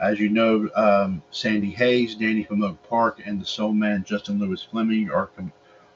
As 0.00 0.18
you 0.18 0.30
know, 0.30 0.68
um, 0.74 1.22
Sandy 1.30 1.70
Hayes, 1.70 2.14
Danny 2.14 2.42
from 2.42 2.62
Oak 2.62 2.82
Park, 2.88 3.20
and 3.24 3.40
the 3.40 3.46
Soul 3.46 3.72
Man 3.72 4.02
Justin 4.04 4.38
Lewis 4.38 4.62
Fleming 4.62 5.10
are 5.10 5.26
com- 5.26 5.52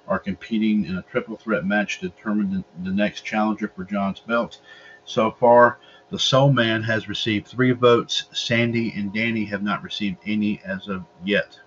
are 0.07 0.19
competing 0.19 0.85
in 0.85 0.99
a 0.99 1.03
triple 1.03 1.37
threat 1.37 1.65
match 1.65 2.01
to 2.01 2.09
determine 2.09 2.51
the, 2.51 2.91
the 2.91 2.95
next 2.95 3.23
challenger 3.23 3.69
for 3.75 3.85
John's 3.85 4.21
belt. 4.21 4.61
So 5.07 5.31
far, 5.31 5.79
the 6.11 6.19
Soul 6.19 6.53
Man 6.53 6.83
has 6.83 7.09
received 7.09 7.49
three 7.49 7.73
votes. 7.73 8.25
Sandy 8.33 8.93
and 8.95 9.13
Danny 9.13 9.47
have 9.47 9.63
not 9.63 9.83
received 9.83 10.19
any 10.27 10.61
as 10.65 10.89
of 10.89 11.05
yet. 11.25 11.59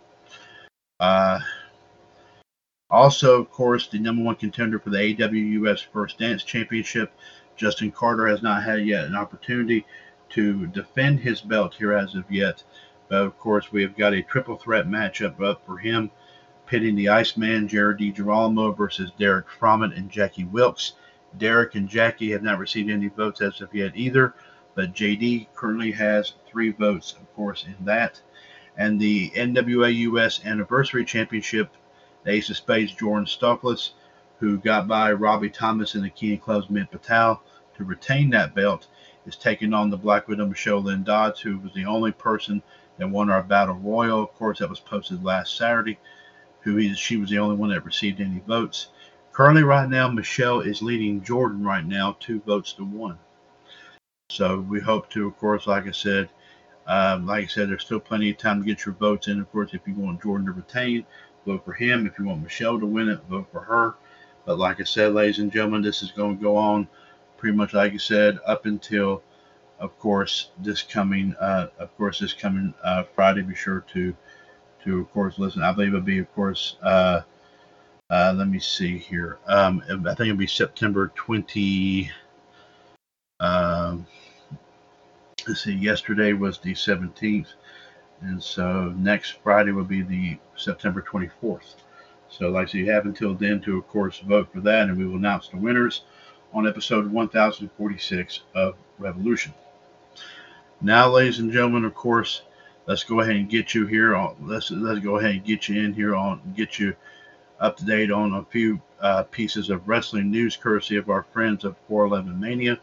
Uh, 0.99 1.39
also, 2.89 3.41
of 3.41 3.51
course, 3.51 3.87
the 3.87 3.99
number 3.99 4.23
one 4.23 4.35
contender 4.35 4.79
for 4.79 4.89
the 4.89 4.97
AWUS 4.97 5.85
First 5.91 6.19
Dance 6.19 6.43
Championship, 6.43 7.11
Justin 7.57 7.91
Carter, 7.91 8.27
has 8.27 8.41
not 8.41 8.63
had 8.63 8.85
yet 8.85 9.05
an 9.05 9.15
opportunity 9.15 9.85
to 10.29 10.67
defend 10.67 11.19
his 11.19 11.41
belt 11.41 11.75
here 11.75 11.93
as 11.93 12.15
of 12.15 12.31
yet. 12.31 12.63
But 13.09 13.23
of 13.23 13.37
course, 13.39 13.71
we 13.71 13.81
have 13.81 13.97
got 13.97 14.13
a 14.13 14.21
triple 14.21 14.57
threat 14.57 14.87
matchup 14.87 15.41
up 15.41 15.65
for 15.65 15.77
him, 15.77 16.11
pitting 16.67 16.95
the 16.95 17.09
Iceman, 17.09 17.67
Jared 17.67 17.99
DiGirolamo 17.99 18.75
versus 18.77 19.11
Derek 19.17 19.47
Frommett 19.49 19.97
and 19.97 20.11
Jackie 20.11 20.43
Wilkes. 20.43 20.93
Derek 21.37 21.75
and 21.75 21.89
Jackie 21.89 22.31
have 22.31 22.43
not 22.43 22.59
received 22.59 22.89
any 22.89 23.07
votes 23.07 23.41
as 23.41 23.61
of 23.61 23.73
yet 23.73 23.93
either, 23.95 24.33
but 24.75 24.93
JD 24.93 25.47
currently 25.55 25.91
has 25.91 26.33
three 26.47 26.71
votes, 26.71 27.13
of 27.13 27.33
course, 27.35 27.65
in 27.65 27.85
that. 27.85 28.21
And 28.77 28.99
the 28.99 29.31
NWA 29.31 29.93
US 29.95 30.45
Anniversary 30.45 31.05
Championship, 31.05 31.71
the 32.23 32.31
Ace 32.31 32.49
of 32.49 32.57
Spades 32.57 32.93
Jordan 32.93 33.25
Stoklis, 33.25 33.91
who 34.39 34.57
got 34.57 34.87
by 34.87 35.11
Robbie 35.11 35.49
Thomas 35.49 35.95
in 35.95 36.01
the 36.03 36.09
King 36.09 36.37
Club's 36.37 36.69
mid 36.69 36.91
Patel 36.91 37.41
to 37.75 37.83
retain 37.83 38.29
that 38.31 38.55
belt, 38.55 38.87
is 39.25 39.35
taking 39.35 39.73
on 39.73 39.89
the 39.89 39.97
Black 39.97 40.27
Widow 40.27 40.45
Michelle 40.45 40.81
Lynn 40.81 41.03
Dodds, 41.03 41.39
who 41.39 41.59
was 41.59 41.73
the 41.73 41.85
only 41.85 42.11
person 42.11 42.61
that 42.97 43.09
won 43.09 43.29
our 43.29 43.43
Battle 43.43 43.75
Royal. 43.75 44.23
Of 44.23 44.33
course, 44.33 44.59
that 44.59 44.69
was 44.69 44.79
posted 44.79 45.23
last 45.23 45.57
Saturday. 45.57 45.99
Who 46.61 46.77
is, 46.77 46.97
she 46.97 47.17
was 47.17 47.29
the 47.29 47.39
only 47.39 47.55
one 47.55 47.69
that 47.69 47.85
received 47.85 48.19
any 48.19 48.41
votes. 48.47 48.87
Currently, 49.31 49.63
right 49.63 49.89
now, 49.89 50.07
Michelle 50.09 50.61
is 50.61 50.81
leading 50.81 51.23
Jordan 51.23 51.63
right 51.63 51.85
now, 51.85 52.17
two 52.19 52.41
votes 52.41 52.73
to 52.73 52.83
one. 52.83 53.19
So 54.29 54.59
we 54.59 54.79
hope 54.79 55.09
to, 55.11 55.27
of 55.27 55.37
course, 55.37 55.67
like 55.67 55.87
I 55.87 55.91
said, 55.91 56.29
um, 56.87 57.25
like 57.25 57.43
I 57.43 57.47
said, 57.47 57.69
there's 57.69 57.83
still 57.83 57.99
plenty 57.99 58.29
of 58.31 58.37
time 58.37 58.61
to 58.61 58.65
get 58.65 58.85
your 58.85 58.95
votes 58.95 59.27
in. 59.27 59.39
Of 59.39 59.51
course, 59.51 59.73
if 59.73 59.81
you 59.85 59.93
want 59.93 60.21
Jordan 60.23 60.47
to 60.47 60.53
retain, 60.53 61.05
vote 61.45 61.63
for 61.63 61.73
him. 61.73 62.07
If 62.07 62.17
you 62.17 62.25
want 62.25 62.43
Michelle 62.43 62.79
to 62.79 62.85
win 62.85 63.09
it, 63.09 63.19
vote 63.29 63.47
for 63.51 63.61
her. 63.61 63.95
But 64.47 64.59
like 64.59 64.79
I 64.79 64.85
said, 64.85 65.13
ladies 65.13 65.39
and 65.39 65.51
gentlemen, 65.51 65.81
this 65.81 66.01
is 66.01 66.11
going 66.11 66.37
to 66.37 66.41
go 66.41 66.55
on 66.55 66.87
pretty 67.35 67.57
much 67.57 67.73
like 67.73 67.91
I 67.91 67.97
said 67.97 68.39
up 68.47 68.65
until, 68.65 69.21
of 69.77 69.99
course, 69.99 70.51
this 70.59 70.81
coming, 70.81 71.35
uh, 71.41 71.67
of 71.77 71.95
course, 71.97 72.19
this 72.19 72.31
coming 72.31 72.73
uh, 72.81 73.03
Friday. 73.13 73.41
Be 73.41 73.53
sure 73.53 73.81
to, 73.91 74.15
to 74.85 75.01
of 75.01 75.11
course, 75.11 75.37
listen. 75.37 75.63
I 75.63 75.73
believe 75.73 75.89
it'll 75.89 75.99
be, 75.99 76.19
of 76.19 76.33
course. 76.33 76.77
Uh, 76.81 77.23
uh, 78.09 78.33
let 78.37 78.47
me 78.47 78.57
see 78.57 78.97
here. 78.97 79.37
Um, 79.47 79.83
I 79.89 80.15
think 80.15 80.21
it'll 80.21 80.37
be 80.37 80.47
September 80.47 81.11
20. 81.13 82.09
Um, 83.41 84.07
let's 85.45 85.65
see, 85.65 85.73
yesterday 85.73 86.31
was 86.31 86.57
the 86.59 86.73
17th. 86.73 87.49
And 88.21 88.41
so 88.41 88.93
next 88.95 89.39
Friday 89.43 89.73
will 89.73 89.83
be 89.83 90.03
the 90.03 90.37
September 90.55 91.01
24th. 91.01 91.75
So, 92.29 92.49
like 92.49 92.69
said, 92.69 92.79
you 92.79 92.91
have 92.91 93.05
until 93.05 93.33
then 93.33 93.61
to, 93.61 93.77
of 93.77 93.87
course, 93.87 94.19
vote 94.19 94.51
for 94.51 94.59
that, 94.61 94.89
and 94.89 94.97
we 94.97 95.05
will 95.05 95.15
announce 95.15 95.47
the 95.49 95.57
winners 95.57 96.03
on 96.53 96.67
episode 96.67 97.11
1046 97.11 98.41
of 98.55 98.75
Revolution. 98.99 99.53
Now, 100.81 101.09
ladies 101.09 101.39
and 101.39 101.51
gentlemen, 101.51 101.85
of 101.85 101.95
course, 101.95 102.43
let's 102.85 103.03
go 103.03 103.21
ahead 103.21 103.35
and 103.35 103.49
get 103.49 103.73
you 103.73 103.85
here. 103.85 104.15
On, 104.15 104.35
let's 104.41 104.71
let's 104.71 104.99
go 104.99 105.17
ahead 105.17 105.31
and 105.31 105.45
get 105.45 105.67
you 105.67 105.81
in 105.81 105.93
here 105.93 106.15
on 106.15 106.41
get 106.55 106.79
you 106.79 106.95
up 107.59 107.77
to 107.77 107.85
date 107.85 108.11
on 108.11 108.33
a 108.33 108.45
few 108.45 108.81
uh, 109.01 109.23
pieces 109.23 109.69
of 109.69 109.87
wrestling 109.87 110.29
news, 110.29 110.55
courtesy 110.55 110.97
of 110.97 111.09
our 111.09 111.23
friends 111.33 111.63
of 111.63 111.75
411 111.87 112.39
Mania. 112.39 112.79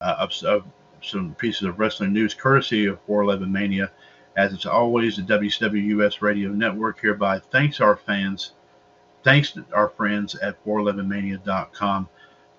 Uh, 0.00 0.16
of, 0.18 0.32
of, 0.44 0.64
some 1.02 1.34
pieces 1.34 1.64
of 1.64 1.78
wrestling 1.78 2.14
news, 2.14 2.32
courtesy 2.32 2.86
of 2.86 2.98
411 3.02 3.52
Mania. 3.52 3.90
As 4.36 4.52
it's 4.52 4.66
always, 4.66 5.16
the 5.16 5.22
WWUS 5.22 6.20
Radio 6.20 6.50
Network 6.50 7.00
hereby 7.00 7.38
thanks 7.38 7.80
our 7.80 7.96
fans, 7.96 8.52
thanks 9.22 9.56
our 9.72 9.88
friends 9.88 10.34
at 10.36 10.62
411mania.com 10.64 12.08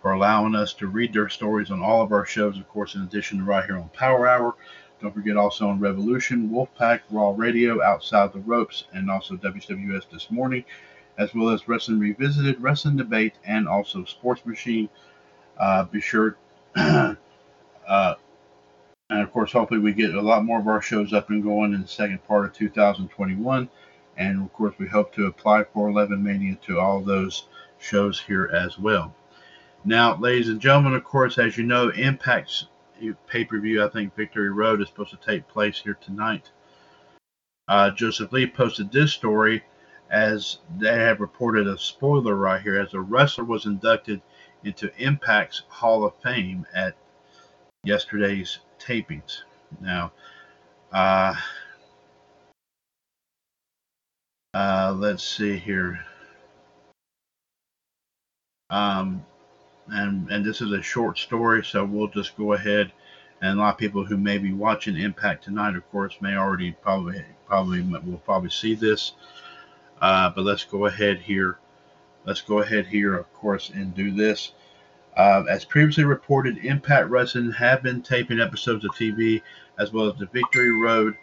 for 0.02 0.12
allowing 0.12 0.56
us 0.56 0.74
to 0.76 0.88
read 0.88 1.14
their 1.14 1.30
stories 1.30 1.72
on 1.72 1.82
all 1.82 2.02
of 2.02 2.12
our 2.12 2.26
shows, 2.26 2.58
of 2.58 2.68
course, 2.70 2.96
in 2.96 3.02
addition 3.02 3.40
to 3.40 3.44
right 3.44 3.66
here 3.66 3.78
on 3.78 3.90
Power 3.90 4.28
Hour. 4.28 4.56
Don't 5.02 5.14
forget 5.14 5.36
also 5.36 5.68
on 5.68 5.80
Revolution, 5.80 6.50
Wolfpack, 6.50 7.02
Raw 7.10 7.34
Radio, 7.36 7.84
Outside 7.84 8.32
the 8.32 8.40
Ropes, 8.40 8.86
and 8.94 9.12
also 9.12 9.36
WWS 9.36 10.10
This 10.12 10.32
Morning 10.32 10.64
as 11.18 11.34
well 11.34 11.50
as 11.50 11.68
Wrestling 11.68 12.00
Revisited, 12.00 12.62
Wrestling 12.62 12.98
Debate, 12.98 13.34
and 13.46 13.68
also 13.68 14.04
Sports 14.06 14.46
Machine. 14.46 14.90
Uh, 15.58 15.86
be 15.86 16.02
sure, 16.02 16.38
uh, 16.76 17.16
and 19.10 19.22
of 19.22 19.32
course, 19.32 19.52
hopefully, 19.52 19.80
we 19.80 19.94
get 19.94 20.16
a 20.16 20.22
lot 20.22 20.46
more 20.46 20.60
of 20.60 20.68
our 20.68 20.82
shows 20.82 21.14
up 21.14 21.30
and 21.30 21.44
going 21.44 21.74
in 21.74 21.82
the 21.82 21.88
second 21.88 22.26
part 22.28 22.46
of 22.46 22.54
2021. 22.54 23.70
And 24.18 24.42
of 24.42 24.54
course, 24.54 24.74
we 24.80 24.88
hope 24.88 25.14
to 25.14 25.28
apply 25.28 25.66
for 25.66 25.90
11 25.90 26.24
Mania 26.24 26.56
to 26.64 26.80
all 26.80 27.02
those 27.02 27.48
shows 27.78 28.20
here 28.20 28.50
as 28.52 28.80
well. 28.80 29.14
Now, 29.84 30.18
ladies 30.18 30.50
and 30.50 30.60
gentlemen, 30.60 30.96
of 30.96 31.04
course, 31.04 31.38
as 31.38 31.58
you 31.58 31.64
know, 31.64 31.92
Impact's 31.92 32.68
pay 33.28 33.46
per 33.46 33.60
view, 33.60 33.84
I 33.84 33.90
think 33.90 34.16
Victory 34.16 34.50
Road, 34.50 34.82
is 34.82 34.88
supposed 34.88 35.12
to 35.12 35.18
take 35.18 35.48
place 35.48 35.80
here 35.80 35.98
tonight. 36.02 36.50
Uh, 37.68 37.92
Joseph 37.92 38.32
Lee 38.32 38.48
posted 38.48 38.92
this 38.92 39.14
story 39.14 39.64
as 40.10 40.60
they 40.78 40.98
have 40.98 41.20
reported 41.20 41.68
a 41.68 41.78
spoiler 41.78 42.36
right 42.36 42.62
here, 42.62 42.80
as 42.80 42.94
a 42.94 43.00
wrestler 43.00 43.44
was 43.44 43.66
inducted 43.66 44.22
into 44.64 44.92
Impact's 44.98 45.64
Hall 45.68 46.04
of 46.04 46.14
Fame 46.24 46.66
at 46.74 46.96
yesterday's 47.84 48.60
tapings. 48.86 49.42
Now, 49.82 50.12
uh, 50.92 51.36
uh, 54.54 54.96
let's 54.98 55.24
see 55.24 55.58
here. 55.58 56.00
Um, 58.70 59.26
and 59.88 60.30
and 60.32 60.44
this 60.44 60.62
is 60.62 60.72
a 60.72 60.82
short 60.82 61.18
story, 61.18 61.64
so 61.64 61.86
we'll 61.86 62.08
just 62.08 62.36
go 62.38 62.54
ahead. 62.54 62.92
And 63.42 63.60
a 63.60 63.62
lot 63.62 63.74
of 63.74 63.78
people 63.78 64.06
who 64.06 64.18
may 64.18 64.38
be 64.38 64.54
watching 64.54 64.98
Impact 64.98 65.44
tonight, 65.44 65.76
of 65.76 65.90
course, 65.92 66.16
may 66.22 66.36
already 66.36 66.72
probably 66.72 67.24
probably 67.46 67.82
will 67.82 68.22
probably 68.26 68.50
see 68.50 68.76
this. 68.76 69.14
Uh, 70.02 70.30
but 70.30 70.44
let's 70.44 70.64
go 70.64 70.86
ahead 70.86 71.20
here. 71.20 71.58
Let's 72.26 72.42
go 72.42 72.60
ahead 72.60 72.88
here, 72.88 73.16
of 73.16 73.32
course, 73.34 73.70
and 73.70 73.94
do 73.94 74.12
this. 74.12 74.54
Uh, 75.16 75.44
as 75.50 75.64
previously 75.64 76.04
reported, 76.04 76.58
Impact 76.58 77.10
Wrestling 77.10 77.52
have 77.52 77.82
been 77.82 78.02
taping 78.02 78.40
episodes 78.40 78.84
of 78.84 78.92
TV 78.92 79.42
as 79.80 79.94
well 79.94 80.10
as 80.10 80.20
the 80.20 80.26
Victory 80.28 80.72
Road 80.72 81.16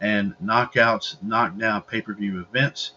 and 0.00 0.34
Knockouts 0.42 1.22
Knockdown 1.22 1.82
pay 1.82 2.02
per 2.02 2.14
view 2.14 2.40
events. 2.40 2.92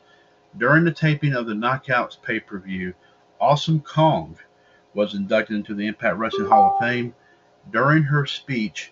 During 0.58 0.84
the 0.84 0.92
taping 0.92 1.34
of 1.34 1.46
the 1.46 1.54
Knockouts 1.54 2.22
pay 2.22 2.40
per 2.40 2.60
view, 2.60 2.94
Awesome 3.40 3.80
Kong 3.80 4.38
was 4.94 5.14
inducted 5.14 5.56
into 5.56 5.74
the 5.74 5.88
Impact 5.88 6.18
Wrestling 6.18 6.48
Hall 6.48 6.74
of 6.74 6.86
Fame. 6.86 7.16
During 7.72 8.04
her 8.04 8.26
speech, 8.26 8.92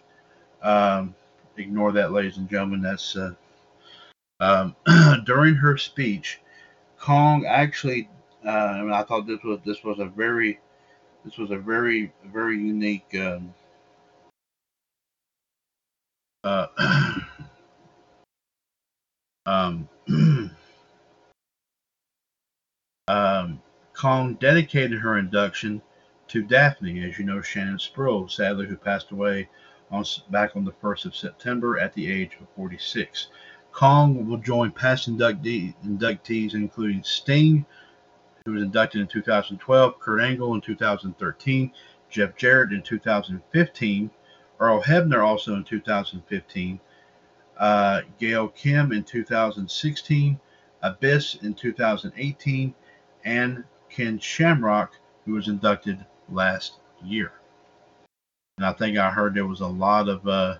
um, 0.62 1.14
ignore 1.58 1.92
that, 1.92 2.14
ladies 2.14 2.38
and 2.38 2.50
gentlemen, 2.50 2.82
that's 2.82 3.18
uh, 3.18 3.34
um, 4.40 4.76
during 5.26 5.56
her 5.56 5.78
speech, 5.78 6.40
Kong 6.98 7.46
actually, 7.46 8.10
uh, 8.46 8.86
I 8.94 9.04
thought 9.04 9.28
this 9.28 9.44
was 9.44 9.60
this 9.66 9.84
was 9.84 10.00
a 10.00 10.06
very 10.06 10.60
this 11.24 11.38
was 11.38 11.52
a 11.52 11.58
very 11.58 12.12
very 12.32 12.58
unique 12.58 13.16
um, 13.16 13.54
uh, 16.44 16.68
um, 19.46 19.90
um, 23.08 23.62
Kong 23.94 24.36
dedicated 24.36 25.00
her 25.00 25.18
induction 25.18 25.82
to 26.30 26.44
Daffney, 26.44 27.04
as 27.04 27.18
you 27.18 27.26
know, 27.26 27.42
Shannon 27.42 27.78
Spruill, 27.78 28.32
sadly, 28.32 28.68
who 28.68 28.78
passed 28.78 29.12
away 29.12 29.50
on 29.92 30.06
back 30.30 30.56
on 30.56 30.64
the 30.64 30.72
1st 30.72 31.06
of 31.06 31.16
September 31.16 31.80
at 31.80 31.94
the 31.94 32.10
age 32.10 32.38
of 32.40 32.48
46. 32.56 33.28
Kong 33.72 34.28
will 34.28 34.38
join 34.38 34.72
past 34.72 35.10
inductee, 35.10 35.74
inductees, 35.86 36.54
including 36.54 37.04
Sting, 37.04 37.66
who 38.46 38.54
was 38.54 38.64
inducted 38.64 39.02
in 39.02 39.08
2012, 39.08 40.00
Kurt 40.00 40.22
Angle 40.22 40.56
in 40.56 40.62
2013, 40.62 41.72
Jeff 42.10 42.36
Jarrett 42.36 42.72
in 42.72 42.82
2015, 42.82 44.10
Earl 44.60 44.82
Hebner 44.82 45.26
also 45.26 45.56
in 45.56 45.64
2015, 45.64 46.80
uh, 47.58 48.02
Gail 48.20 48.48
Kim 48.50 48.92
in 48.92 49.04
2016, 49.04 50.40
Abyss 50.82 51.36
in 51.36 51.54
2018, 51.54 52.74
and 53.26 53.64
Ken 53.90 54.20
Shamrock, 54.20 54.96
who 55.26 55.34
was 55.34 55.48
inducted 55.48 56.06
last 56.30 56.76
year. 57.04 57.34
And 58.58 58.66
I 58.66 58.74
think 58.74 58.98
I 58.98 59.10
heard 59.10 59.34
there 59.34 59.46
was 59.46 59.62
a 59.62 59.68
lot 59.68 60.10
of 60.10 60.28
uh, 60.28 60.58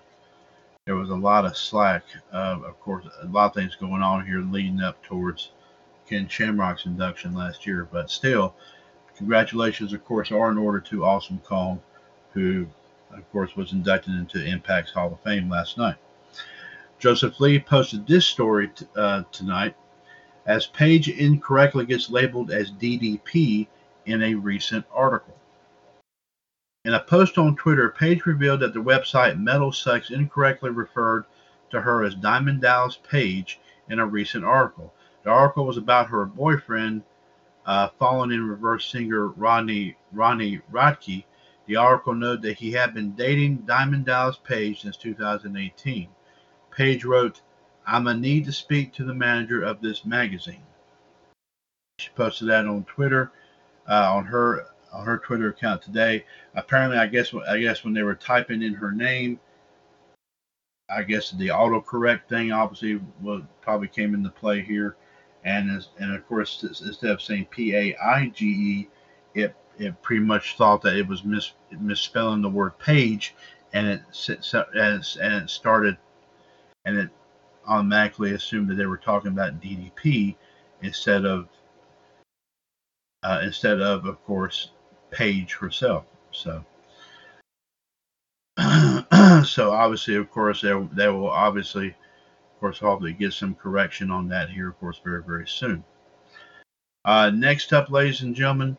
there 0.86 0.96
was 0.96 1.10
a 1.10 1.14
lot 1.14 1.44
of 1.44 1.56
slack. 1.56 2.02
Uh, 2.32 2.58
of 2.64 2.80
course, 2.80 3.06
a 3.22 3.26
lot 3.26 3.46
of 3.46 3.54
things 3.54 3.76
going 3.76 4.02
on 4.02 4.26
here 4.26 4.40
leading 4.40 4.80
up 4.80 5.02
towards 5.02 5.52
Ken 6.10 6.26
Shamrock's 6.26 6.86
induction 6.86 7.34
last 7.34 7.64
year. 7.64 7.88
But 7.90 8.10
still, 8.10 8.56
congratulations, 9.16 9.92
of 9.92 10.04
course, 10.04 10.32
are 10.32 10.50
in 10.50 10.58
order 10.58 10.80
to 10.80 11.04
Awesome 11.04 11.38
Kong, 11.38 11.80
who, 12.32 12.66
of 13.12 13.30
course, 13.30 13.54
was 13.54 13.72
inducted 13.72 14.14
into 14.14 14.44
Impact's 14.44 14.90
Hall 14.90 15.12
of 15.12 15.20
Fame 15.20 15.48
last 15.48 15.78
night. 15.78 15.96
Joseph 16.98 17.38
Lee 17.38 17.60
posted 17.60 18.06
this 18.06 18.26
story 18.26 18.68
t- 18.68 18.86
uh, 18.96 19.22
tonight 19.30 19.76
as 20.46 20.66
Paige 20.66 21.08
incorrectly 21.08 21.86
gets 21.86 22.10
labeled 22.10 22.50
as 22.50 22.72
DDP 22.72 23.68
in 24.06 24.22
a 24.22 24.34
recent 24.34 24.84
article. 24.92 25.36
In 26.84 26.94
a 26.94 27.00
post 27.00 27.38
on 27.38 27.54
Twitter, 27.56 27.90
Paige 27.90 28.26
revealed 28.26 28.60
that 28.60 28.74
the 28.74 28.82
website 28.82 29.38
Metal 29.38 29.70
Sucks 29.70 30.10
incorrectly 30.10 30.70
referred 30.70 31.24
to 31.70 31.80
her 31.80 32.02
as 32.02 32.14
Diamond 32.16 32.62
Dallas 32.62 32.98
Page 33.08 33.60
in 33.88 34.00
a 34.00 34.06
recent 34.06 34.44
article. 34.44 34.92
The 35.22 35.30
article 35.30 35.66
was 35.66 35.76
about 35.76 36.08
her 36.08 36.24
boyfriend, 36.24 37.02
uh, 37.66 37.88
Falling 37.98 38.32
in 38.32 38.48
Reverse 38.48 38.86
singer 38.86 39.28
Ronnie 39.28 39.96
Ronnie 40.12 40.60
Radke. 40.72 41.24
The 41.66 41.76
article 41.76 42.14
noted 42.14 42.42
that 42.42 42.58
he 42.58 42.72
had 42.72 42.94
been 42.94 43.12
dating 43.12 43.58
Diamond 43.58 44.06
Dallas 44.06 44.38
Page 44.42 44.82
since 44.82 44.96
2018. 44.96 46.08
Page 46.70 47.04
wrote, 47.04 47.42
I'm 47.86 48.04
gonna 48.04 48.18
need 48.18 48.44
to 48.46 48.52
speak 48.52 48.92
to 48.94 49.04
the 49.04 49.14
manager 49.14 49.62
of 49.62 49.80
this 49.80 50.04
magazine. 50.04 50.62
She 51.98 52.10
posted 52.14 52.48
that 52.48 52.66
on 52.66 52.84
Twitter, 52.84 53.32
uh, 53.88 54.12
on 54.14 54.24
her 54.24 54.66
on 54.92 55.04
her 55.04 55.18
Twitter 55.18 55.50
account 55.50 55.82
today. 55.82 56.24
Apparently, 56.54 56.98
I 56.98 57.06
guess 57.06 57.32
I 57.48 57.58
guess 57.60 57.84
when 57.84 57.94
they 57.94 58.02
were 58.02 58.14
typing 58.14 58.62
in 58.62 58.74
her 58.74 58.92
name, 58.92 59.38
I 60.88 61.02
guess 61.02 61.30
the 61.30 61.48
autocorrect 61.48 62.26
thing 62.28 62.52
obviously 62.52 63.00
probably 63.60 63.88
came 63.88 64.14
into 64.14 64.30
play 64.30 64.62
here, 64.62 64.96
and 65.44 65.84
and 65.98 66.14
of 66.14 66.26
course 66.28 66.62
instead 66.62 67.10
of 67.10 67.22
saying 67.22 67.46
P 67.50 67.74
A 67.74 67.96
I 67.96 68.28
G 68.28 68.46
E, 68.46 68.88
it 69.34 69.54
it 69.78 70.00
pretty 70.02 70.24
much 70.24 70.56
thought 70.56 70.82
that 70.82 70.96
it 70.96 71.06
was 71.06 71.24
mis, 71.24 71.52
misspelling 71.78 72.42
the 72.42 72.48
word 72.48 72.78
page, 72.78 73.34
and 73.72 73.86
it 73.86 74.02
and 74.36 75.42
it 75.42 75.50
started 75.50 75.96
and 76.84 76.98
it 76.98 77.10
automatically 77.66 78.32
assumed 78.32 78.68
that 78.68 78.74
they 78.74 78.86
were 78.86 78.96
talking 78.96 79.32
about 79.32 79.60
DDP 79.60 80.36
instead 80.82 81.24
of 81.24 81.48
uh, 83.22 83.40
instead 83.42 83.80
of, 83.80 84.06
of 84.06 84.24
course, 84.24 84.70
Page 85.10 85.54
herself. 85.54 86.04
So, 86.30 86.64
so 89.44 89.72
obviously, 89.72 90.14
of 90.14 90.30
course, 90.30 90.60
they, 90.60 90.72
they 90.92 91.08
will 91.08 91.30
obviously, 91.30 91.96
course, 92.60 92.78
hopefully 92.78 93.12
get 93.12 93.32
some 93.32 93.54
correction 93.54 94.10
on 94.10 94.28
that 94.28 94.50
here, 94.50 94.68
of 94.68 94.78
course, 94.78 95.00
very, 95.02 95.22
very 95.22 95.48
soon. 95.48 95.82
Uh, 97.04 97.30
next 97.30 97.72
up, 97.72 97.90
ladies 97.90 98.20
and 98.22 98.34
gentlemen, 98.34 98.76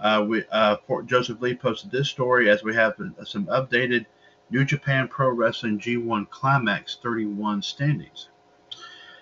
uh, 0.00 0.24
we 0.26 0.44
uh, 0.50 0.76
Joseph 1.06 1.40
Lee 1.40 1.54
posted 1.54 1.90
this 1.90 2.08
story 2.08 2.50
as 2.50 2.64
we 2.64 2.74
have 2.74 2.94
some 3.24 3.46
updated 3.46 4.06
New 4.50 4.64
Japan 4.64 5.06
Pro 5.06 5.30
Wrestling 5.30 5.78
G1 5.78 6.28
Climax 6.30 6.98
31 7.02 7.62
standings. 7.62 8.28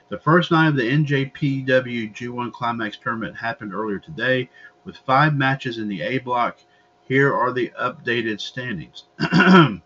The 0.08 0.18
first 0.18 0.50
night 0.50 0.68
of 0.68 0.76
the 0.76 0.90
NJPW 0.90 2.14
G1 2.14 2.52
Climax 2.52 2.96
tournament 2.96 3.36
happened 3.36 3.74
earlier 3.74 3.98
today 3.98 4.48
with 4.84 4.96
five 4.96 5.34
matches 5.34 5.76
in 5.76 5.88
the 5.88 6.00
A 6.00 6.18
block. 6.18 6.58
Here 7.02 7.34
are 7.34 7.52
the 7.52 7.70
updated 7.78 8.40
standings. 8.40 9.04
Shingo 9.20 9.82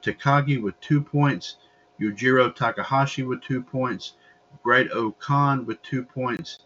Takagi 0.00 0.62
with 0.62 0.80
two 0.80 1.02
points, 1.02 1.56
Yujiro 2.00 2.54
Takahashi 2.54 3.22
with 3.22 3.40
two 3.42 3.62
points, 3.62 4.14
Great-O-Khan 4.62 5.66
with 5.66 5.80
two 5.82 6.02
points, 6.02 6.58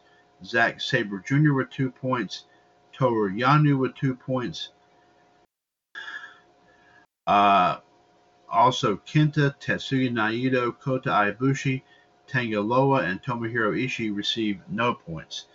Zack 0.45 0.81
Sabre 0.81 1.23
Jr. 1.25 1.53
with 1.53 1.71
two 1.71 1.91
points, 1.91 2.45
Toru 2.93 3.31
Yano 3.31 3.79
with 3.79 3.95
two 3.95 4.15
points. 4.15 4.71
Uh, 7.27 7.79
also, 8.51 8.97
Kenta, 8.97 9.55
Tetsuya 9.61 10.11
Naito, 10.11 10.77
Kota 10.79 11.11
Ibushi, 11.11 11.83
Tanga 12.27 12.61
Loa, 12.61 13.03
and 13.03 13.23
Tomohiro 13.23 13.73
Ishii 13.73 14.15
received 14.15 14.61
no 14.69 14.95
points. 14.95 15.47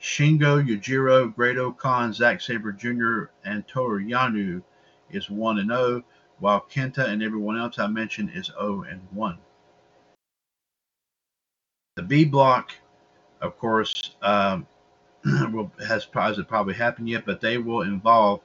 Shingo, 0.00 0.64
Yujiro, 0.64 1.34
Great-O-Khan, 1.34 2.12
Zack 2.12 2.40
Sabre 2.40 2.72
Jr., 2.72 3.32
and 3.44 3.66
Toru 3.66 4.04
Yano 4.04 4.62
is 5.10 5.28
1 5.28 5.58
and 5.58 5.70
0, 5.70 6.04
while 6.40 6.64
Kenta 6.72 7.06
and 7.08 7.22
everyone 7.22 7.58
else 7.58 7.78
I 7.78 7.86
mentioned 7.86 8.30
is 8.34 8.46
0 8.46 8.84
and 8.88 9.00
1. 9.10 9.38
The 11.96 12.02
B 12.02 12.24
block, 12.24 12.72
of 13.40 13.58
course, 13.58 14.14
um, 14.22 14.66
will, 15.52 15.72
has, 15.86 16.06
hasn't 16.12 16.48
probably 16.48 16.74
happened 16.74 17.08
yet, 17.08 17.26
but 17.26 17.40
they 17.40 17.58
will 17.58 17.82
involve 17.82 18.40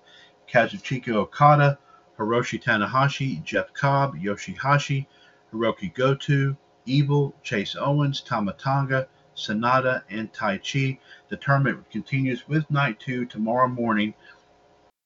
Kazuchika 0.51 1.09
Okada, 1.09 1.77
Hiroshi 2.17 2.61
Tanahashi, 2.61 3.43
Jeff 3.43 3.73
Cobb, 3.73 4.15
Yoshihashi, 4.15 5.05
Hiroki 5.51 5.93
Goto, 5.93 6.57
Evil, 6.85 7.33
Chase 7.43 7.75
Owens, 7.79 8.21
Tama 8.21 8.53
Tonga, 8.53 9.07
Sanada, 9.35 10.03
and 10.09 10.31
Taichi. 10.33 10.99
The 11.29 11.37
tournament 11.37 11.89
continues 11.91 12.47
with 12.47 12.69
night 12.69 12.99
two 12.99 13.25
tomorrow 13.25 13.67
morning 13.67 14.13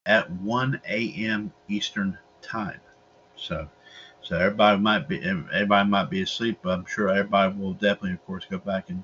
at 0.05 0.31
1 0.31 0.81
a.m. 0.87 1.51
Eastern 1.67 2.17
time. 2.41 2.79
So, 3.35 3.67
so 4.21 4.37
everybody 4.37 4.79
might 4.79 5.07
be 5.07 5.21
everybody 5.23 5.89
might 5.89 6.09
be 6.09 6.21
asleep, 6.21 6.59
but 6.61 6.71
I'm 6.71 6.85
sure 6.85 7.09
everybody 7.09 7.55
will 7.55 7.73
definitely, 7.73 8.13
of 8.13 8.25
course, 8.25 8.45
go 8.49 8.57
back 8.57 8.89
and 8.89 9.03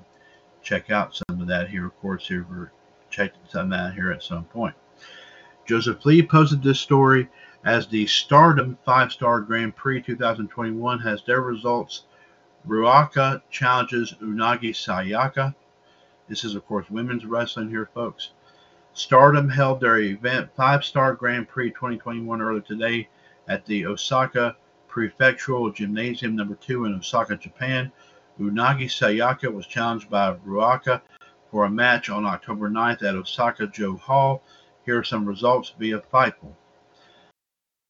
check 0.62 0.90
out 0.90 1.14
some 1.14 1.40
of 1.40 1.46
that 1.48 1.68
here. 1.68 1.86
Of 1.86 1.98
course, 2.00 2.26
here 2.28 2.46
checking 3.10 3.40
some 3.48 3.72
out 3.72 3.94
here 3.94 4.10
at 4.10 4.22
some 4.22 4.44
point. 4.44 4.74
Joseph 5.66 6.04
Lee 6.04 6.26
posted 6.26 6.62
this 6.62 6.80
story 6.80 7.28
As 7.64 7.86
the 7.86 8.06
Stardom 8.06 8.76
Five 8.84 9.12
Star 9.12 9.40
Grand 9.40 9.74
Prix 9.76 10.02
2021 10.02 10.98
has 10.98 11.22
their 11.22 11.40
results, 11.40 12.04
Ruaka 12.66 13.40
challenges 13.50 14.14
Unagi 14.20 14.70
Sayaka. 14.70 15.54
This 16.28 16.44
is, 16.44 16.54
of 16.54 16.66
course, 16.66 16.90
women's 16.90 17.24
wrestling 17.24 17.70
here, 17.70 17.88
folks. 17.94 18.30
Stardom 18.94 19.48
held 19.48 19.80
their 19.80 19.98
event 19.98 20.50
Five 20.56 20.84
Star 20.84 21.14
Grand 21.14 21.48
Prix 21.48 21.70
2021 21.70 22.42
earlier 22.42 22.60
today 22.60 23.08
at 23.48 23.64
the 23.66 23.86
Osaka 23.86 24.56
Prefectural 24.88 25.74
Gymnasium 25.74 26.36
number 26.36 26.54
2 26.54 26.84
in 26.84 26.94
Osaka, 26.94 27.36
Japan. 27.36 27.90
Unagi 28.40 28.86
Sayaka 28.86 29.52
was 29.52 29.66
challenged 29.66 30.08
by 30.10 30.34
Ruaka 30.46 31.00
for 31.50 31.64
a 31.64 31.70
match 31.70 32.10
on 32.10 32.24
October 32.24 32.68
9th 32.68 33.02
at 33.02 33.14
Osaka-jo 33.14 33.96
Hall. 33.96 34.42
Here 34.84 34.98
are 34.98 35.04
some 35.04 35.26
results 35.26 35.72
via 35.78 36.00
Fightful. 36.12 36.54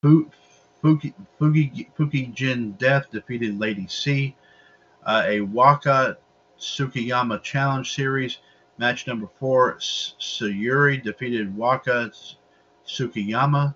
Fuki, 0.04 1.14
Fuki, 1.40 1.86
Fuki 1.98 2.78
Death 2.78 3.10
defeated 3.10 3.58
Lady 3.58 3.86
C. 3.88 4.36
Uh, 5.04 5.22
a 5.26 5.40
Waka 5.40 6.18
Tsukiyama 6.58 7.42
Challenge 7.42 7.90
Series. 7.90 8.38
Match 8.76 9.06
number 9.06 9.28
four, 9.38 9.76
Sayuri 9.76 11.02
defeated 11.02 11.56
Waka 11.56 12.10
Tsukiyama. 12.86 13.74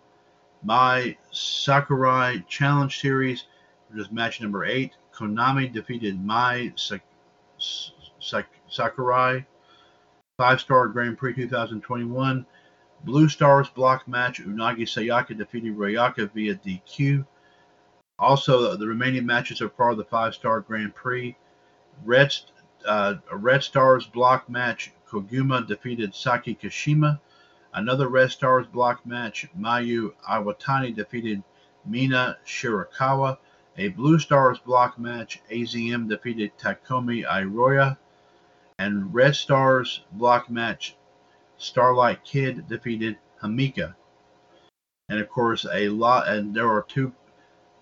Mai 0.62 1.16
Sakurai 1.30 2.44
Challenge 2.48 3.00
Series, 3.00 3.44
which 3.88 4.00
is 4.00 4.10
match 4.10 4.40
number 4.40 4.64
eight. 4.64 4.92
Konami 5.14 5.72
defeated 5.72 6.24
Mai 6.24 6.72
Sakurai. 8.20 9.46
Five 10.36 10.60
star 10.60 10.88
Grand 10.88 11.18
Prix 11.18 11.34
2021. 11.34 12.46
Blue 13.04 13.28
Stars 13.28 13.68
block 13.68 14.06
match. 14.08 14.40
Unagi 14.40 14.82
Sayaka 14.82 15.36
defeated 15.36 15.76
Ruaka 15.76 16.30
via 16.32 16.54
DQ. 16.54 17.26
Also, 18.18 18.76
the 18.76 18.86
remaining 18.86 19.24
matches 19.24 19.60
are 19.60 19.68
part 19.68 19.92
of 19.92 19.98
the 19.98 20.04
five 20.04 20.34
star 20.34 20.60
Grand 20.60 20.94
Prix. 20.94 21.36
Red, 22.04 22.34
uh, 22.86 23.14
Red 23.32 23.62
Stars 23.62 24.06
block 24.06 24.48
match. 24.48 24.92
Koguma 25.08 25.66
defeated 25.66 26.14
Saki 26.14 26.54
Kashima. 26.54 27.20
Another 27.78 28.08
Red 28.08 28.32
Stars 28.32 28.66
block 28.66 29.06
match. 29.06 29.46
Mayu 29.56 30.12
Iwatani 30.28 30.96
defeated 30.96 31.44
Mina 31.86 32.36
Shirakawa. 32.44 33.38
A 33.76 33.86
Blue 33.90 34.18
Stars 34.18 34.58
block 34.58 34.98
match. 34.98 35.40
AZM 35.48 36.08
defeated 36.08 36.50
Takumi 36.58 37.24
Iroha. 37.24 37.96
And 38.80 39.14
Red 39.14 39.36
Stars 39.36 40.00
block 40.10 40.50
match. 40.50 40.96
Starlight 41.56 42.24
Kid 42.24 42.66
defeated 42.66 43.16
Hamika. 43.40 43.94
And 45.08 45.20
of 45.20 45.28
course, 45.28 45.64
a 45.72 45.88
lot, 45.88 46.26
and 46.26 46.52
there 46.52 46.68
are 46.68 46.82
two 46.82 47.12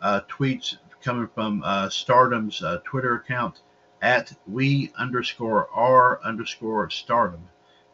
uh, 0.03 0.21
tweets 0.29 0.77
coming 1.01 1.29
from 1.35 1.63
uh, 1.65 1.89
Stardom's 1.89 2.63
uh, 2.63 2.81
Twitter 2.85 3.15
account 3.15 3.63
at 4.03 4.31
we 4.47 4.93
underscore 4.99 5.71
r 5.73 6.21
underscore 6.23 6.91
Stardom. 6.91 7.49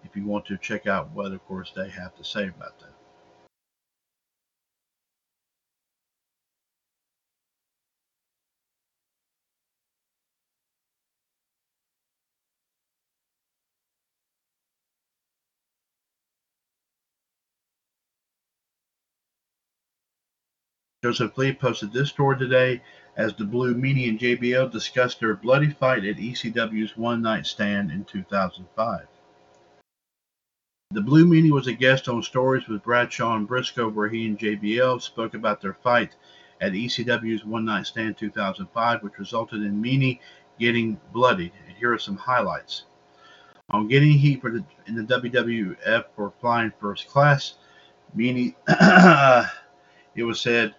If 0.04 0.16
you 0.16 0.26
want 0.26 0.46
to 0.46 0.56
check 0.58 0.86
out 0.86 1.10
what, 1.12 1.32
of 1.32 1.44
course, 1.46 1.72
they 1.74 1.88
have 1.88 2.14
to 2.16 2.24
say 2.24 2.48
about 2.48 2.78
that. 2.80 2.92
Joseph 21.02 21.36
Lee 21.36 21.52
posted 21.52 21.92
this 21.92 22.10
story 22.10 22.38
today 22.38 22.80
as 23.16 23.34
the 23.34 23.44
Blue 23.44 23.74
Meanie 23.74 24.08
and 24.08 24.20
JBL 24.20 24.70
discussed 24.70 25.18
their 25.18 25.34
bloody 25.34 25.68
fight 25.68 26.04
at 26.04 26.16
ECW's 26.16 26.96
One 26.96 27.20
Night 27.22 27.44
Stand 27.44 27.90
in 27.90 28.04
2005. 28.04 29.08
The 30.92 31.00
Blue 31.00 31.24
Meanie 31.24 31.50
was 31.50 31.68
a 31.68 31.72
guest 31.72 32.06
on 32.06 32.22
Stories 32.22 32.68
with 32.68 32.82
Bradshaw 32.82 33.34
and 33.36 33.48
Brisco, 33.48 33.90
where 33.90 34.10
he 34.10 34.26
and 34.26 34.38
JBL 34.38 35.00
spoke 35.00 35.32
about 35.32 35.62
their 35.62 35.72
fight 35.72 36.16
at 36.60 36.72
ECW's 36.72 37.46
One 37.46 37.64
Night 37.64 37.86
Stand 37.86 38.18
2005, 38.18 39.02
which 39.02 39.18
resulted 39.18 39.62
in 39.62 39.82
Meanie 39.82 40.20
getting 40.60 41.00
bloodied. 41.14 41.52
And 41.66 41.74
here 41.78 41.94
are 41.94 41.98
some 41.98 42.18
highlights. 42.18 42.84
On 43.70 43.88
getting 43.88 44.12
heat 44.12 44.42
for 44.42 44.50
the, 44.50 44.62
in 44.86 44.94
the 44.94 45.02
WWF 45.04 46.04
for 46.14 46.34
flying 46.42 46.72
first 46.78 47.08
class, 47.08 47.54
Meanie, 48.14 48.54
it 50.14 50.24
was 50.24 50.42
said 50.42 50.74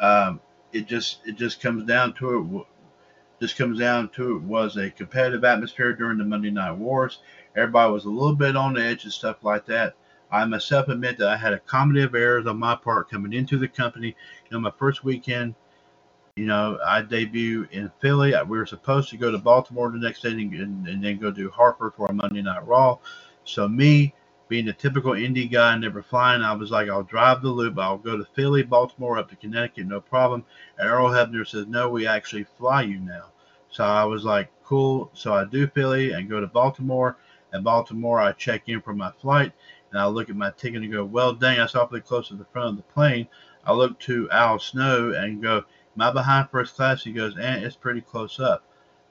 um, 0.00 0.40
it 0.72 0.88
just 0.88 1.20
it 1.26 1.36
just 1.36 1.60
comes 1.60 1.84
down 1.84 2.12
to 2.14 2.38
it. 2.40 2.66
Just 3.40 3.56
comes 3.56 3.78
down 3.78 4.08
to 4.10 4.36
it 4.36 4.42
was 4.42 4.76
a 4.76 4.90
competitive 4.90 5.44
atmosphere 5.44 5.92
during 5.92 6.18
the 6.18 6.24
Monday 6.24 6.50
Night 6.50 6.72
Wars. 6.72 7.18
Everybody 7.56 7.92
was 7.92 8.04
a 8.04 8.10
little 8.10 8.34
bit 8.34 8.56
on 8.56 8.78
edge 8.78 9.04
and 9.04 9.12
stuff 9.12 9.44
like 9.44 9.66
that. 9.66 9.94
I 10.30 10.44
myself 10.44 10.88
admit 10.88 11.18
that 11.18 11.28
I 11.28 11.36
had 11.36 11.52
a 11.52 11.60
comedy 11.60 12.02
of 12.02 12.14
errors 12.14 12.46
on 12.46 12.58
my 12.58 12.74
part 12.74 13.10
coming 13.10 13.32
into 13.32 13.58
the 13.58 13.68
company. 13.68 14.08
You 14.08 14.50
know, 14.50 14.60
my 14.60 14.72
first 14.78 15.04
weekend, 15.04 15.54
you 16.34 16.46
know, 16.46 16.78
I 16.84 17.02
debut 17.02 17.68
in 17.70 17.92
Philly. 18.00 18.34
We 18.48 18.58
were 18.58 18.66
supposed 18.66 19.10
to 19.10 19.16
go 19.16 19.30
to 19.30 19.38
Baltimore 19.38 19.90
the 19.90 19.98
next 19.98 20.22
day 20.22 20.30
and, 20.30 20.52
and 20.88 21.04
then 21.04 21.18
go 21.18 21.30
to 21.30 21.50
Hartford 21.50 21.94
for 21.94 22.06
a 22.06 22.12
Monday 22.12 22.42
Night 22.42 22.66
Raw. 22.66 22.98
So 23.44 23.68
me 23.68 24.14
being 24.48 24.68
a 24.68 24.72
typical 24.72 25.12
indie 25.12 25.50
guy, 25.50 25.76
never 25.76 26.02
flying, 26.02 26.42
I 26.42 26.52
was 26.52 26.70
like, 26.72 26.88
I'll 26.88 27.04
drive 27.04 27.40
the 27.40 27.50
loop. 27.50 27.78
I'll 27.78 27.98
go 27.98 28.16
to 28.16 28.24
Philly, 28.34 28.64
Baltimore, 28.64 29.18
up 29.18 29.30
to 29.30 29.36
Connecticut, 29.36 29.86
no 29.86 30.00
problem. 30.00 30.44
And 30.78 30.88
Earl 30.88 31.10
Hebner 31.10 31.46
says, 31.46 31.66
no, 31.68 31.88
we 31.88 32.06
actually 32.06 32.44
fly 32.58 32.82
you 32.82 32.98
now. 32.98 33.26
So 33.70 33.84
I 33.84 34.04
was 34.04 34.24
like, 34.24 34.50
cool. 34.64 35.10
So 35.14 35.34
I 35.34 35.44
do 35.44 35.66
Philly 35.68 36.12
and 36.12 36.28
go 36.28 36.40
to 36.40 36.46
Baltimore. 36.46 37.16
At 37.54 37.62
Baltimore, 37.62 38.20
I 38.20 38.32
check 38.32 38.68
in 38.68 38.82
for 38.82 38.94
my 38.94 39.12
flight 39.22 39.52
and 39.92 40.00
I 40.00 40.06
look 40.06 40.28
at 40.28 40.36
my 40.36 40.50
ticket 40.50 40.82
and 40.82 40.92
go, 40.92 41.04
well, 41.04 41.32
dang, 41.32 41.58
that's 41.58 41.76
awfully 41.76 42.00
close 42.00 42.28
to 42.28 42.34
the 42.34 42.44
front 42.46 42.70
of 42.70 42.76
the 42.76 42.92
plane. 42.92 43.28
I 43.64 43.72
look 43.72 43.98
to 44.00 44.28
Al 44.30 44.58
Snow 44.58 45.12
and 45.12 45.40
go, 45.40 45.58
am 45.58 46.02
I 46.02 46.10
behind 46.10 46.50
first 46.50 46.74
class? 46.74 47.04
He 47.04 47.12
goes, 47.12 47.36
and 47.38 47.64
it's 47.64 47.76
pretty 47.76 48.00
close 48.00 48.40
up. 48.40 48.64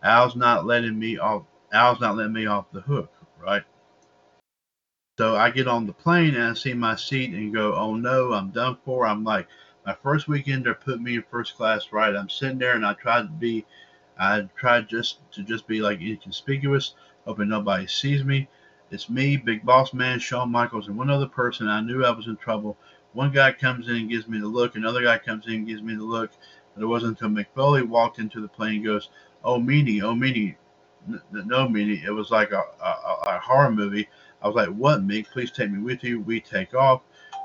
Al's 0.03 0.35
not 0.35 0.65
letting 0.65 0.99
me 0.99 1.17
off. 1.17 1.43
Al's 1.71 2.01
not 2.01 2.17
letting 2.17 2.33
me 2.33 2.45
off 2.45 2.65
the 2.73 2.81
hook, 2.81 3.11
right? 3.41 3.63
So 5.17 5.35
I 5.37 5.49
get 5.49 5.67
on 5.67 5.87
the 5.87 5.93
plane 5.93 6.35
and 6.35 6.43
I 6.43 6.53
see 6.53 6.73
my 6.73 6.95
seat 6.97 7.33
and 7.33 7.53
go, 7.53 7.73
oh 7.75 7.95
no, 7.95 8.33
I'm 8.33 8.49
done 8.49 8.77
for. 8.83 9.07
I'm 9.07 9.23
like, 9.23 9.47
my 9.85 9.95
first 10.03 10.27
weekend 10.27 10.65
they 10.65 10.73
put 10.73 11.01
me 11.01 11.15
in 11.15 11.23
first 11.31 11.55
class, 11.55 11.93
right? 11.93 12.15
I'm 12.15 12.29
sitting 12.29 12.57
there 12.57 12.75
and 12.75 12.85
I 12.85 12.93
tried 12.93 13.23
to 13.23 13.27
be, 13.27 13.65
I 14.19 14.49
tried 14.57 14.89
just 14.89 15.31
to 15.33 15.43
just 15.43 15.65
be 15.67 15.81
like 15.81 16.01
inconspicuous, 16.01 16.95
hoping 17.25 17.49
nobody 17.49 17.87
sees 17.87 18.23
me. 18.23 18.47
It's 18.91 19.09
me, 19.09 19.37
Big 19.37 19.65
Boss 19.65 19.93
Man, 19.93 20.19
Shawn 20.19 20.51
Michaels, 20.51 20.87
and 20.87 20.97
one 20.97 21.09
other 21.09 21.27
person. 21.27 21.67
I 21.67 21.81
knew 21.81 22.05
I 22.05 22.11
was 22.11 22.27
in 22.27 22.37
trouble. 22.37 22.77
One 23.13 23.31
guy 23.31 23.51
comes 23.53 23.87
in 23.87 23.95
and 23.95 24.09
gives 24.09 24.27
me 24.27 24.39
the 24.39 24.47
look. 24.47 24.75
Another 24.75 25.03
guy 25.03 25.17
comes 25.17 25.47
in 25.47 25.53
and 25.53 25.67
gives 25.67 25.81
me 25.81 25.95
the 25.95 26.03
look. 26.03 26.31
But 26.75 26.83
it 26.83 26.87
wasn't 26.87 27.21
until 27.21 27.35
Mick 27.35 27.47
Foley 27.55 27.83
walked 27.83 28.19
into 28.19 28.41
the 28.41 28.47
plane 28.47 28.75
and 28.75 28.85
goes, 28.85 29.09
oh, 29.43 29.59
Meanie, 29.59 30.01
oh, 30.03 30.13
Meanie. 30.13 30.55
No, 31.31 31.67
Meanie. 31.67 32.03
It 32.03 32.11
was 32.11 32.31
like 32.31 32.51
a, 32.51 32.63
a, 32.83 33.17
a 33.27 33.39
horror 33.39 33.71
movie 33.71 34.07
I 34.43 34.47
was 34.47 34.55
like, 34.55 34.69
what, 34.69 35.07
Mick? 35.07 35.31
Please 35.31 35.51
take 35.51 35.71
me 35.71 35.79
with 35.79 36.03
you. 36.03 36.21
We 36.21 36.41
take 36.41 36.73
off. 36.73 37.01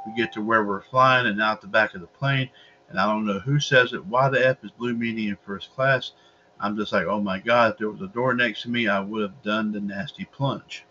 We 0.07 0.15
get 0.17 0.33
to 0.35 0.43
where 0.43 0.65
we're 0.65 0.83
flying 0.83 1.27
and 1.27 1.41
out 1.41 1.61
the 1.61 1.69
back 1.69 1.95
of 1.95 2.01
the 2.01 2.09
plane. 2.09 2.51
And 2.91 3.01
I 3.01 3.07
don't 3.07 3.27
know 3.27 3.41
who 3.41 3.61
says 3.61 3.93
it. 3.95 4.05
Why 4.07 4.29
the 4.29 4.47
F 4.47 4.59
is 4.65 4.73
Blue 4.73 4.95
Meanie 4.95 5.29
in 5.29 5.39
first 5.47 5.75
class? 5.75 6.13
I'm 6.61 6.77
just 6.77 6.93
like, 6.93 7.07
oh 7.07 7.21
my 7.21 7.39
God, 7.39 7.73
if 7.73 7.79
there 7.79 7.91
was 7.91 8.03
a 8.03 8.09
door 8.09 8.35
next 8.35 8.63
to 8.63 8.71
me, 8.71 8.89
I 8.89 9.01
would 9.01 9.23
have 9.23 9.43
done 9.43 9.73
the 9.73 9.81
nasty 9.81 10.25
plunge. 10.25 10.85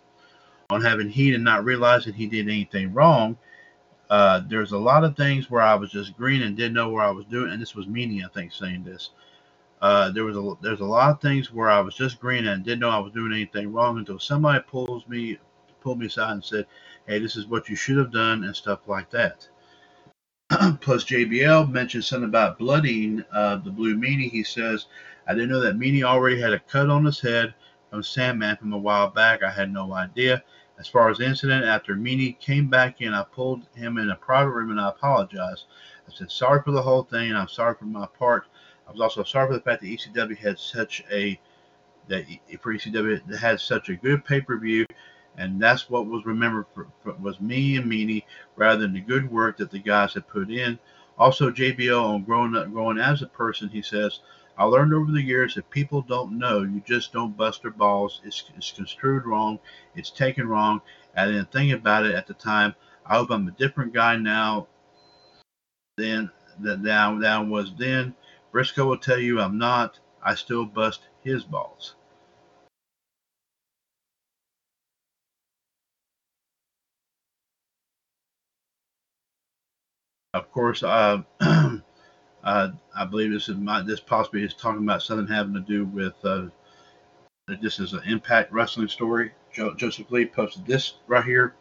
On 0.70 0.82
having 0.82 1.10
heat 1.10 1.34
and 1.34 1.44
not 1.44 1.64
realizing 1.64 2.14
he 2.14 2.28
did 2.28 2.48
anything 2.48 2.94
wrong, 2.94 3.38
uh, 4.10 4.42
there's 4.48 4.72
a 4.72 4.78
lot 4.78 5.04
of 5.04 5.16
things 5.16 5.50
where 5.50 5.62
I 5.62 5.76
was 5.76 5.92
just 5.92 6.18
green 6.18 6.42
and 6.42 6.56
didn't 6.56 6.74
know 6.74 6.90
where 6.90 7.04
I 7.04 7.12
was 7.12 7.26
doing. 7.26 7.52
And 7.52 7.62
this 7.62 7.76
was 7.76 7.86
Meanie, 7.88 8.24
I 8.24 8.30
think, 8.30 8.54
saying 8.54 8.84
this. 8.84 9.12
Uh, 9.82 10.10
there 10.10 10.24
was 10.24 10.36
a 10.36 10.54
there's 10.62 10.80
a 10.80 10.86
lot 10.86 11.12
of 11.12 11.22
things 11.22 11.54
where 11.54 11.70
I 11.70 11.80
was 11.82 11.94
just 11.94 12.20
green 12.20 12.48
and 12.48 12.64
didn't 12.64 12.80
know 12.80 12.90
I 12.90 12.98
was 13.00 13.14
doing 13.14 13.32
anything 13.32 13.72
wrong 13.72 14.00
until 14.00 14.20
somebody 14.20 14.64
pulls 14.68 15.08
me 15.08 15.38
pulled 15.82 16.00
me 16.00 16.08
aside 16.08 16.32
and 16.32 16.44
said, 16.44 16.66
hey, 17.06 17.20
this 17.20 17.36
is 17.36 17.48
what 17.48 17.70
you 17.70 17.76
should 17.76 17.98
have 17.98 18.12
done 18.12 18.44
and 18.44 18.56
stuff 18.56 18.80
like 18.88 19.10
that. 19.12 19.48
Plus, 20.82 21.04
JBL 21.04 21.72
mentioned 21.72 22.04
something 22.04 22.30
about 22.30 22.58
bloodying 22.58 23.24
uh, 23.32 23.58
the 23.58 23.70
Blue 23.70 23.96
Meanie. 23.96 24.32
He 24.32 24.44
says, 24.44 24.88
I 25.28 25.34
didn't 25.34 25.50
know 25.50 25.60
that 25.60 25.78
Meanie 25.78 26.04
already 26.04 26.40
had 26.40 26.54
a 26.54 26.60
cut 26.60 26.90
on 26.90 27.06
his 27.06 27.20
head 27.20 27.54
from 27.90 28.04
Sandman 28.04 28.58
from 28.58 28.74
a 28.74 28.78
while 28.78 29.10
back. 29.10 29.44
I 29.44 29.50
had 29.50 29.72
no 29.72 29.94
idea. 29.94 30.44
As 30.80 30.88
far 30.88 31.10
as 31.10 31.18
the 31.18 31.26
incident, 31.26 31.66
after 31.66 31.96
Meanie 31.96 32.40
came 32.40 32.70
back 32.70 33.02
in, 33.02 33.14
I 33.14 33.24
pulled 33.24 33.68
him 33.76 33.98
in 33.98 34.12
a 34.12 34.16
private 34.16 34.52
room 34.52 34.72
and 34.72 34.80
I 34.80 34.90
apologized. 34.90 35.66
I 36.08 36.14
said, 36.14 36.32
sorry 36.32 36.62
for 36.64 36.72
the 36.72 36.82
whole 36.82 37.04
thing, 37.04 37.30
and 37.30 37.38
I'm 37.38 37.48
sorry 37.48 37.76
for 37.76 37.86
my 37.86 38.06
part. 38.06 38.46
I 38.88 38.92
was 38.92 39.02
also 39.02 39.24
sorry 39.24 39.48
for 39.48 39.54
the 39.54 39.62
fact 39.62 39.82
that 39.82 39.88
ECW 39.88 40.38
had 40.38 40.60
such 40.60 41.04
a 41.12 41.40
that 42.08 42.26
for 42.62 42.74
ECW 42.74 43.36
had 43.38 43.60
such 43.60 43.90
a 43.90 43.96
good 43.96 44.24
pay 44.24 44.40
per 44.40 44.58
view 44.58 44.86
and 45.38 45.62
that's 45.62 45.90
what 45.90 46.08
was 46.08 46.26
remembered 46.26 46.66
for, 46.74 46.88
for, 47.04 47.14
was 47.14 47.40
me 47.40 47.78
and 47.78 47.90
Meanie 47.90 48.24
rather 48.56 48.82
than 48.82 48.94
the 48.94 49.02
good 49.02 49.32
work 49.32 49.58
that 49.58 49.72
the 49.72 49.80
guys 49.80 50.14
had 50.14 50.28
put 50.28 50.50
in. 50.50 50.80
Also, 51.18 51.52
JBL 51.52 52.04
on 52.04 52.24
growing 52.24 52.56
up, 52.56 52.72
growing 52.72 52.98
as 52.98 53.22
a 53.22 53.28
person, 53.28 53.70
he 53.70 53.82
says, 53.82 54.20
I 54.58 54.66
learned 54.66 54.94
over 54.94 55.12
the 55.12 55.22
years 55.22 55.58
if 55.58 55.70
people 55.70 56.02
don't 56.02 56.38
know, 56.38 56.64
you 56.64 56.82
just 56.86 57.14
don't 57.14 57.38
bust 57.38 57.62
their 57.64 57.72
balls. 57.72 58.22
It's, 58.26 58.44
it's 58.58 58.72
construed 58.72 59.26
wrong. 59.26 59.60
It's 59.96 60.10
taken 60.10 60.48
wrong. 60.48 60.82
I 61.16 61.26
didn't 61.28 61.52
think 61.52 61.74
about 61.74 62.06
it 62.06 62.16
at 62.16 62.28
the 62.28 62.34
time. 62.34 62.76
I 63.06 63.16
hope 63.16 63.32
I'm 63.32 63.48
a 63.48 63.52
different 63.52 63.94
guy 63.94 64.18
now 64.18 64.68
than 65.98 66.32
that 66.60 66.84
that, 66.84 67.20
that 67.22 67.32
I 67.34 67.40
was 67.40 67.74
then. 67.78 68.16
Brisco 68.54 68.88
will 68.88 68.98
tell 68.98 69.20
you 69.20 69.40
I'm 69.42 69.58
not. 69.58 70.00
I 70.24 70.36
still 70.36 70.66
bust 70.66 71.02
his 71.24 71.44
balls. 71.44 71.96
Of 80.34 80.52
course, 80.52 80.84
uh, 80.84 81.24
uh, 82.44 82.70
I 82.96 83.06
believe 83.06 83.32
this 83.32 83.50
is 83.50 83.58
my, 83.58 83.82
this 83.82 84.00
possibly 84.00 84.44
is 84.44 84.54
talking 84.54 84.84
about 84.84 85.02
something 85.04 85.28
having 85.28 85.54
to 85.54 85.60
do 85.62 85.86
with 85.86 86.14
uh, 86.24 86.48
this 87.62 87.80
is 87.80 87.94
an 87.94 88.02
Impact 88.06 88.52
Wrestling 88.52 88.88
story. 88.90 89.32
Jo- 89.54 89.74
Joseph 89.76 90.12
Lee 90.12 90.26
posted 90.26 90.66
this 90.66 90.96
right 91.08 91.24
here 91.24 91.56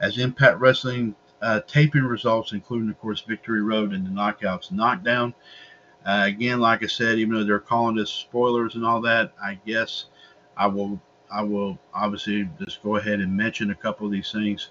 as 0.00 0.18
Impact 0.18 0.60
Wrestling 0.60 1.14
uh, 1.42 1.60
taping 1.66 2.04
results, 2.04 2.52
including 2.52 2.88
of 2.88 2.98
course 3.00 3.20
Victory 3.20 3.62
Road 3.62 3.92
and 3.92 4.06
the 4.06 4.10
Knockouts 4.10 4.72
Knockdown. 4.72 5.34
Uh, 6.06 6.24
again, 6.26 6.60
like 6.60 6.82
I 6.82 6.86
said, 6.86 7.18
even 7.18 7.34
though 7.34 7.44
they're 7.44 7.58
calling 7.58 7.96
this 7.96 8.10
spoilers 8.10 8.74
and 8.74 8.84
all 8.84 9.00
that, 9.02 9.32
I 9.42 9.58
guess 9.66 10.06
I 10.56 10.66
will 10.66 11.00
I 11.30 11.42
will 11.42 11.78
obviously 11.92 12.48
just 12.60 12.82
go 12.82 12.96
ahead 12.96 13.20
and 13.20 13.36
mention 13.36 13.70
a 13.70 13.74
couple 13.74 14.06
of 14.06 14.12
these 14.12 14.30
things. 14.30 14.70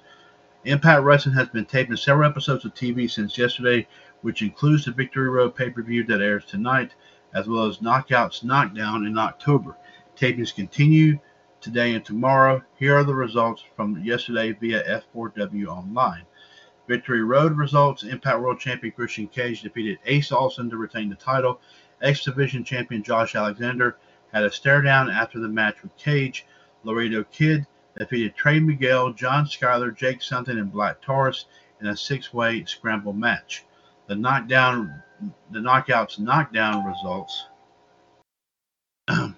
Impact 0.66 1.04
Wrestling 1.04 1.36
has 1.36 1.50
been 1.50 1.66
taping 1.66 1.98
several 1.98 2.30
episodes 2.30 2.64
of 2.64 2.74
TV 2.74 3.10
since 3.12 3.38
yesterday, 3.38 3.86
which 4.24 4.42
includes 4.42 4.86
the 4.86 4.92
Victory 4.92 5.30
Road 5.30 5.56
pay 5.56 5.70
per 5.70 5.84
view 5.84 6.04
that 6.06 6.22
airs 6.22 6.46
tonight, 6.46 6.96
as 7.34 7.48
well 7.48 7.66
as 7.66 7.78
Knockouts 7.78 8.44
Knockdown 8.44 9.06
in 9.06 9.18
October. 9.18 9.78
Tapings 10.18 10.56
continue 10.56 11.20
today 11.62 11.94
and 11.94 12.04
tomorrow. 12.04 12.62
Here 12.78 12.98
are 12.98 13.04
the 13.04 13.16
results 13.16 13.64
from 13.76 14.04
yesterday 14.04 14.52
via 14.54 15.02
F4W 15.16 15.68
Online. 15.68 16.24
Victory 16.88 17.24
Road 17.24 17.58
results 17.58 18.04
Impact 18.04 18.40
World 18.40 18.60
Champion 18.60 18.94
Christian 18.94 19.28
Cage 19.28 19.62
defeated 19.62 20.00
Ace 20.06 20.32
Austin 20.32 20.70
to 20.70 20.78
retain 20.78 21.10
the 21.10 21.16
title. 21.16 21.62
X 22.02 22.26
Division 22.26 22.64
Champion 22.64 23.04
Josh 23.04 23.36
Alexander 23.36 23.98
had 24.34 24.44
a 24.44 24.52
stare 24.52 24.82
down 24.82 25.10
after 25.10 25.40
the 25.40 25.48
match 25.48 25.82
with 25.82 25.96
Cage. 25.96 26.46
Laredo 26.84 27.24
Kid 27.26 27.66
defeated 27.98 28.36
Trey 28.36 28.60
Miguel, 28.60 29.14
John 29.14 29.46
Skyler, 29.46 29.96
Jake 29.96 30.22
Something, 30.22 30.58
and 30.58 30.72
Black 30.72 31.02
Taurus 31.02 31.46
in 31.80 31.88
a 31.88 31.96
six-way 31.96 32.66
scramble 32.66 33.14
match. 33.14 33.66
The 34.08 34.16
knockdown, 34.16 35.02
the 35.52 35.60
knockouts 35.60 36.20
knockdown 36.20 36.86
results. 36.86 37.48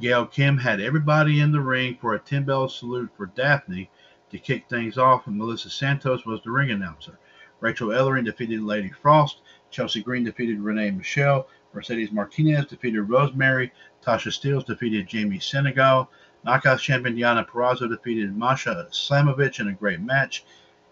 Gail 0.00 0.26
Kim 0.26 0.58
had 0.58 0.80
everybody 0.80 1.40
in 1.40 1.52
the 1.52 1.60
ring 1.60 1.96
for 2.00 2.14
a 2.14 2.18
10 2.18 2.44
bell 2.44 2.68
salute 2.68 3.10
for 3.16 3.26
Daffney 3.26 3.90
to 4.30 4.38
kick 4.38 4.68
things 4.68 4.98
off, 4.98 5.26
and 5.26 5.36
Melissa 5.36 5.70
Santos 5.70 6.26
was 6.26 6.40
the 6.42 6.50
ring 6.50 6.70
announcer. 6.70 7.18
Rachel 7.60 7.88
Ellering 7.88 8.24
defeated 8.24 8.60
Lady 8.60 8.90
Frost. 8.90 9.40
Chelsea 9.70 10.02
Green 10.02 10.22
defeated 10.22 10.60
Renee 10.60 10.90
Michelle. 10.90 11.48
Mercedes 11.72 12.12
Martinez 12.12 12.66
defeated 12.66 13.02
Rosemary. 13.02 13.72
Tasha 14.04 14.32
Steeles 14.32 14.64
defeated 14.64 15.08
Jamie 15.08 15.40
Senegal. 15.40 16.10
Knockout 16.44 16.78
champion 16.78 17.16
Deonna 17.16 17.46
Purrazzo 17.46 17.88
defeated 17.88 18.36
Masha 18.36 18.86
Slamovich 18.90 19.60
in 19.60 19.68
a 19.68 19.72
great 19.72 20.00
match. 20.00 20.44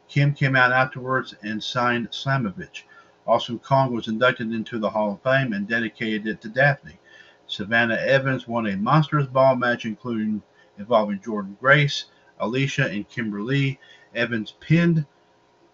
Kim 0.09 0.33
came 0.35 0.55
out 0.55 0.73
afterwards 0.73 1.35
and 1.43 1.63
signed 1.63 2.11
Slamovich. 2.11 2.85
Awesome 3.27 3.59
Kong 3.59 3.93
was 3.93 4.07
inducted 4.07 4.53
into 4.53 4.79
the 4.79 4.91
Hall 4.91 5.13
of 5.13 5.23
Fame 5.23 5.53
and 5.53 5.67
dedicated 5.67 6.27
it 6.27 6.41
to 6.43 6.49
Daffney. 6.49 6.99
Savannah 7.49 7.97
Evans 7.97 8.47
won 8.47 8.67
a 8.67 8.77
Monster's 8.77 9.27
Ball 9.27 9.57
match, 9.57 9.85
including 9.85 10.43
involving 10.79 11.21
Jordan 11.21 11.57
Grace, 11.61 12.07
Alisha, 12.41 12.91
and 12.91 13.09
Kimber 13.09 13.43
Lee. 13.43 13.79
Evans 14.15 14.55
pinned 14.61 15.07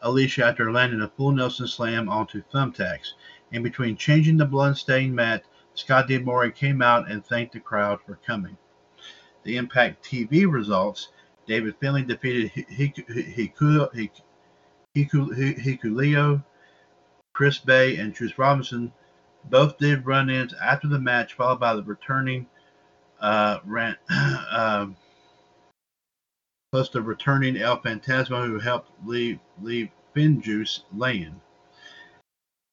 Alisha 0.03 0.43
after 0.43 0.72
landing 0.72 1.01
a 1.03 1.09
full 1.09 1.33
Nelson 1.33 1.66
slam 1.66 2.09
onto 2.09 2.43
thumbtacks. 2.43 3.12
In 3.53 3.62
between 3.62 3.97
changing 3.97 4.37
the 4.39 4.47
bloodstained 4.47 5.14
mat, 5.14 5.45
Scott 5.74 6.09
D'Amore 6.09 6.51
came 6.51 6.83
out 6.83 7.11
and 7.11 7.24
thanked 7.24 7.53
the 7.53 7.61
crowd 7.61 8.01
for 8.01 8.16
coming. 8.26 8.57
The 9.45 9.57
Impact 9.57 10.05
TV 10.05 10.51
results 10.51 11.09
David 11.53 11.74
Finlay 11.80 12.00
defeated 12.00 12.50
Hikuleo, 14.96 16.42
Chris 17.34 17.59
Bey, 17.59 17.96
and 17.98 18.14
Juice 18.14 18.38
Robinson. 18.38 18.90
Both 19.50 19.76
did 19.76 20.07
run 20.07 20.30
ins 20.30 20.55
after 20.55 20.88
the 20.88 20.98
match, 20.98 21.34
followed 21.34 21.61
by 21.61 21.74
the 21.74 21.82
returning 21.82 22.46
uh, 23.20 23.59
uh, 24.11 24.86
plus 26.72 26.88
the 26.88 27.03
returning 27.03 27.59
El 27.59 27.82
Phantasmo 27.82 28.46
who 28.46 28.59
helped 28.59 28.90
leave 29.05 29.38
leave 29.61 29.90
Finjuice 30.16 30.84
laying. 30.96 31.38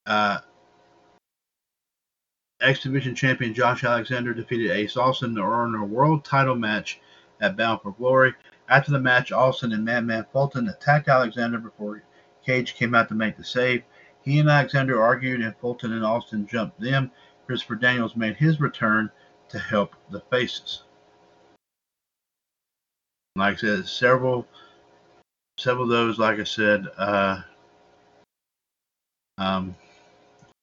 Uh, 0.05 0.39
X 2.61 2.79
Division 2.83 3.13
champion 3.13 3.53
Josh 3.53 3.83
Alexander 3.83 4.33
defeated 4.33 4.71
Ace 4.71 4.95
Austin 4.95 5.35
to 5.35 5.41
earn 5.41 5.75
a 5.75 5.83
world 5.83 6.23
title 6.23 6.55
match 6.55 7.01
at 7.41 7.57
Bound 7.57 7.81
for 7.81 7.91
Glory. 7.91 8.33
After 8.69 8.91
the 8.91 8.99
match, 8.99 9.31
Austin 9.31 9.73
and 9.73 9.83
Madman 9.83 10.25
Fulton 10.31 10.69
attacked 10.69 11.07
Alexander 11.07 11.57
before 11.57 12.03
Cage 12.45 12.75
came 12.75 12.93
out 12.93 13.09
to 13.09 13.15
make 13.15 13.35
the 13.35 13.43
save. 13.43 13.83
He 14.21 14.39
and 14.39 14.49
Alexander 14.49 15.01
argued, 15.01 15.41
and 15.41 15.55
Fulton 15.57 15.93
and 15.93 16.05
Austin 16.05 16.45
jumped 16.45 16.79
them. 16.79 17.11
Christopher 17.47 17.75
Daniels 17.75 18.15
made 18.15 18.35
his 18.35 18.61
return 18.61 19.09
to 19.49 19.57
help 19.57 19.95
the 20.11 20.21
faces. 20.29 20.83
Like 23.35 23.55
I 23.55 23.57
said, 23.57 23.87
several 23.87 24.47
several 25.57 25.85
of 25.85 25.89
those, 25.89 26.19
like 26.19 26.39
I 26.39 26.43
said, 26.43 26.85
uh, 26.97 27.41
um, 29.37 29.75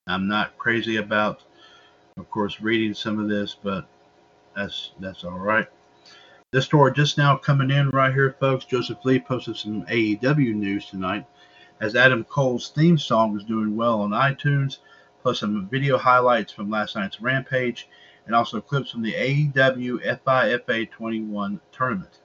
I'm 0.07 0.29
not 0.29 0.57
crazy 0.59 0.97
about, 0.97 1.43
of 2.17 2.31
course, 2.31 2.61
reading 2.61 2.95
some 2.95 3.19
of 3.19 3.29
this, 3.29 3.57
but 3.61 3.89
that's 4.55 4.93
that's 5.01 5.25
all 5.25 5.39
right. 5.39 5.67
This 6.57 6.65
story 6.65 6.91
just 6.95 7.19
now 7.19 7.37
coming 7.37 7.71
in 7.71 7.91
right 7.91 8.15
here, 8.15 8.35
folks. 8.41 8.65
Joseph 8.65 9.05
Lee 9.05 9.21
posted 9.21 9.59
some 9.59 9.85
AEW 9.89 10.55
news 10.55 10.87
tonight, 10.87 11.27
as 11.83 11.95
Adam 11.95 12.25
Cole's 12.25 12.71
theme 12.71 12.97
song 12.97 13.37
is 13.37 13.45
doing 13.45 13.77
well 13.77 14.01
on 14.01 14.13
iTunes, 14.13 14.79
plus 15.21 15.41
some 15.41 15.69
video 15.69 15.99
highlights 15.99 16.51
from 16.55 16.71
last 16.71 16.97
night's 16.97 17.21
Rampage, 17.21 17.91
and 18.25 18.35
also 18.35 18.59
clips 18.63 18.91
from 18.91 19.03
the 19.03 19.13
AEW 19.13 20.03
FIFA 20.03 20.91
21 20.91 21.61
tournament. 21.73 22.21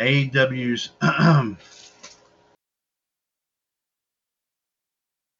AEW's 0.00 0.90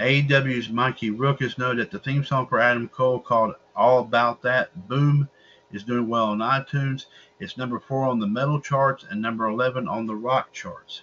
AEW's 0.01 0.69
Mikey 0.69 1.11
Rukus 1.11 1.59
noted 1.59 1.79
that 1.79 1.91
the 1.91 1.99
theme 1.99 2.25
song 2.25 2.47
for 2.47 2.61
Adam 2.61 2.89
Cole 2.89 3.19
called 3.19 3.57
All 3.75 3.99
About 3.99 4.41
That 4.43 4.87
Boom 4.89 5.29
is 5.73 5.83
doing 5.83 6.07
well 6.07 6.27
on 6.27 6.39
iTunes. 6.39 7.07
It's 7.41 7.59
number 7.59 7.81
four 7.81 8.07
on 8.07 8.21
the 8.21 8.27
metal 8.29 8.61
charts 8.61 9.05
and 9.11 9.21
number 9.21 9.49
11 9.49 9.89
on 9.89 10.07
the 10.07 10.15
rock 10.15 10.53
charts. 10.53 11.03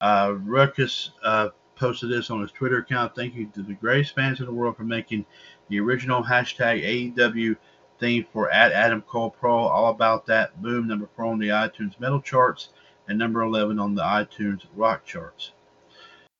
Uh, 0.00 0.34
Rukus 0.44 1.10
uh, 1.24 1.48
posted 1.74 2.10
this 2.10 2.30
on 2.30 2.40
his 2.40 2.52
Twitter 2.52 2.78
account. 2.78 3.16
Thank 3.16 3.34
you 3.34 3.46
to 3.46 3.62
the 3.62 3.74
greatest 3.74 4.14
fans 4.14 4.38
in 4.38 4.46
the 4.46 4.52
world 4.52 4.76
for 4.76 4.84
making 4.84 5.26
the 5.68 5.80
original 5.80 6.22
hashtag 6.22 7.14
AEW 7.16 7.56
theme 7.98 8.24
for 8.32 8.48
at 8.52 8.70
Adam 8.70 9.02
Cole 9.02 9.30
Pro. 9.30 9.56
All 9.56 9.90
about 9.90 10.24
that. 10.26 10.62
Boom, 10.62 10.86
number 10.86 11.08
four 11.16 11.24
on 11.26 11.40
the 11.40 11.48
iTunes 11.48 11.98
metal 11.98 12.20
charts 12.20 12.68
and 13.08 13.18
number 13.18 13.42
11 13.42 13.80
on 13.80 13.96
the 13.96 14.02
iTunes 14.02 14.62
rock 14.76 15.04
charts. 15.04 15.50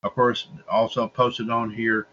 Of 0.03 0.15
course, 0.15 0.49
also 0.69 1.07
posted 1.07 1.49
on 1.51 1.71
here 1.71 2.09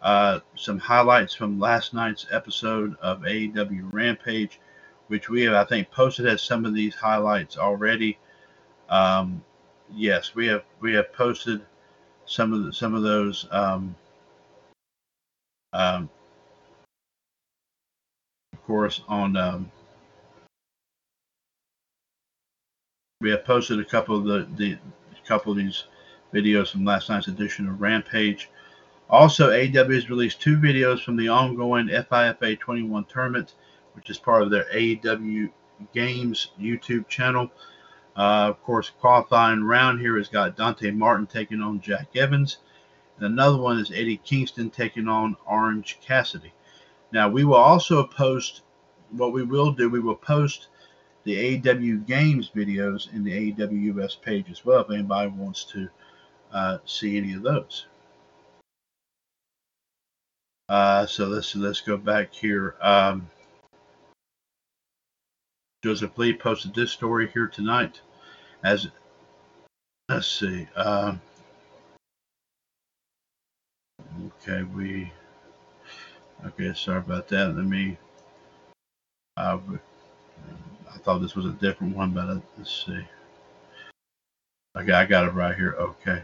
uh, 0.00 0.40
some 0.54 0.78
highlights 0.78 1.34
from 1.34 1.60
last 1.60 1.92
night's 1.92 2.26
episode 2.30 2.96
of 3.02 3.20
AEW 3.22 3.92
Rampage, 3.92 4.60
which 5.08 5.28
we 5.28 5.42
have, 5.42 5.54
I 5.54 5.64
think, 5.64 5.90
posted 5.90 6.26
as 6.26 6.42
some 6.42 6.64
of 6.64 6.74
these 6.74 6.94
highlights 6.94 7.58
already. 7.58 8.18
Um, 8.88 9.44
yes, 9.92 10.34
we 10.34 10.46
have 10.46 10.64
we 10.80 10.94
have 10.94 11.12
posted 11.12 11.62
some 12.26 12.52
of 12.52 12.64
the, 12.64 12.72
some 12.72 12.94
of 12.94 13.02
those 13.02 13.46
um, 13.50 13.94
um, 15.74 16.08
of 18.52 18.64
course, 18.64 19.02
on 19.08 19.36
um, 19.36 19.70
we 23.20 23.30
have 23.30 23.44
posted 23.44 23.80
a 23.80 23.84
couple 23.84 24.16
of 24.16 24.24
the, 24.24 24.46
the 24.56 24.78
couple 25.26 25.50
of 25.50 25.58
these 25.58 25.84
videos 26.34 26.72
from 26.72 26.84
last 26.84 27.08
night's 27.08 27.28
edition 27.28 27.68
of 27.68 27.80
Rampage. 27.80 28.50
Also, 29.08 29.50
AW 29.50 29.90
has 29.90 30.10
released 30.10 30.40
two 30.40 30.56
videos 30.56 31.02
from 31.02 31.16
the 31.16 31.28
ongoing 31.28 31.88
FIFA 31.88 32.58
21 32.58 33.04
tournament, 33.04 33.54
which 33.92 34.10
is 34.10 34.18
part 34.18 34.42
of 34.42 34.50
their 34.50 34.66
AEW 34.74 35.50
Games 35.92 36.50
YouTube 36.60 37.06
channel. 37.08 37.50
Uh, 38.16 38.48
of 38.48 38.62
course, 38.62 38.90
qualifying 39.00 39.62
round 39.62 40.00
here 40.00 40.16
has 40.16 40.28
got 40.28 40.56
Dante 40.56 40.90
Martin 40.90 41.26
taking 41.26 41.60
on 41.60 41.80
Jack 41.80 42.08
Evans. 42.16 42.58
And 43.16 43.26
another 43.26 43.58
one 43.58 43.78
is 43.78 43.92
Eddie 43.92 44.20
Kingston 44.24 44.70
taking 44.70 45.06
on 45.06 45.36
Orange 45.46 45.98
Cassidy. 46.00 46.52
Now, 47.12 47.28
we 47.28 47.44
will 47.44 47.54
also 47.54 48.04
post 48.04 48.62
what 49.10 49.32
we 49.32 49.44
will 49.44 49.70
do, 49.70 49.88
we 49.88 50.00
will 50.00 50.16
post 50.16 50.68
the 51.22 51.58
AEW 51.58 52.06
Games 52.06 52.50
videos 52.54 53.12
in 53.12 53.22
the 53.24 53.52
AEW 53.52 53.96
US 53.96 54.14
page 54.14 54.50
as 54.50 54.64
well 54.64 54.80
if 54.80 54.90
anybody 54.90 55.30
wants 55.30 55.64
to 55.66 55.88
uh, 56.54 56.78
see 56.86 57.18
any 57.18 57.34
of 57.34 57.42
those. 57.42 57.86
Uh, 60.68 61.04
so 61.04 61.26
let's 61.26 61.54
let's 61.56 61.82
go 61.82 61.96
back 61.96 62.32
here. 62.32 62.76
Um, 62.80 63.28
Joseph 65.82 66.16
Lee 66.16 66.32
posted 66.32 66.72
this 66.74 66.92
story 66.92 67.28
here 67.34 67.48
tonight. 67.48 68.00
As 68.62 68.88
let's 70.08 70.26
see. 70.26 70.66
Uh, 70.74 71.16
okay, 74.26 74.62
we. 74.62 75.12
Okay, 76.46 76.72
sorry 76.74 76.98
about 76.98 77.28
that. 77.28 77.54
Let 77.54 77.66
me. 77.66 77.98
Uh, 79.36 79.58
I 80.94 80.98
thought 80.98 81.18
this 81.18 81.34
was 81.34 81.46
a 81.46 81.52
different 81.52 81.96
one, 81.96 82.12
but 82.12 82.28
uh, 82.28 82.40
let's 82.56 82.86
see. 82.86 83.04
Okay, 84.78 84.92
I 84.92 85.04
got 85.04 85.26
it 85.26 85.34
right 85.34 85.54
here. 85.54 85.74
Okay. 85.78 86.22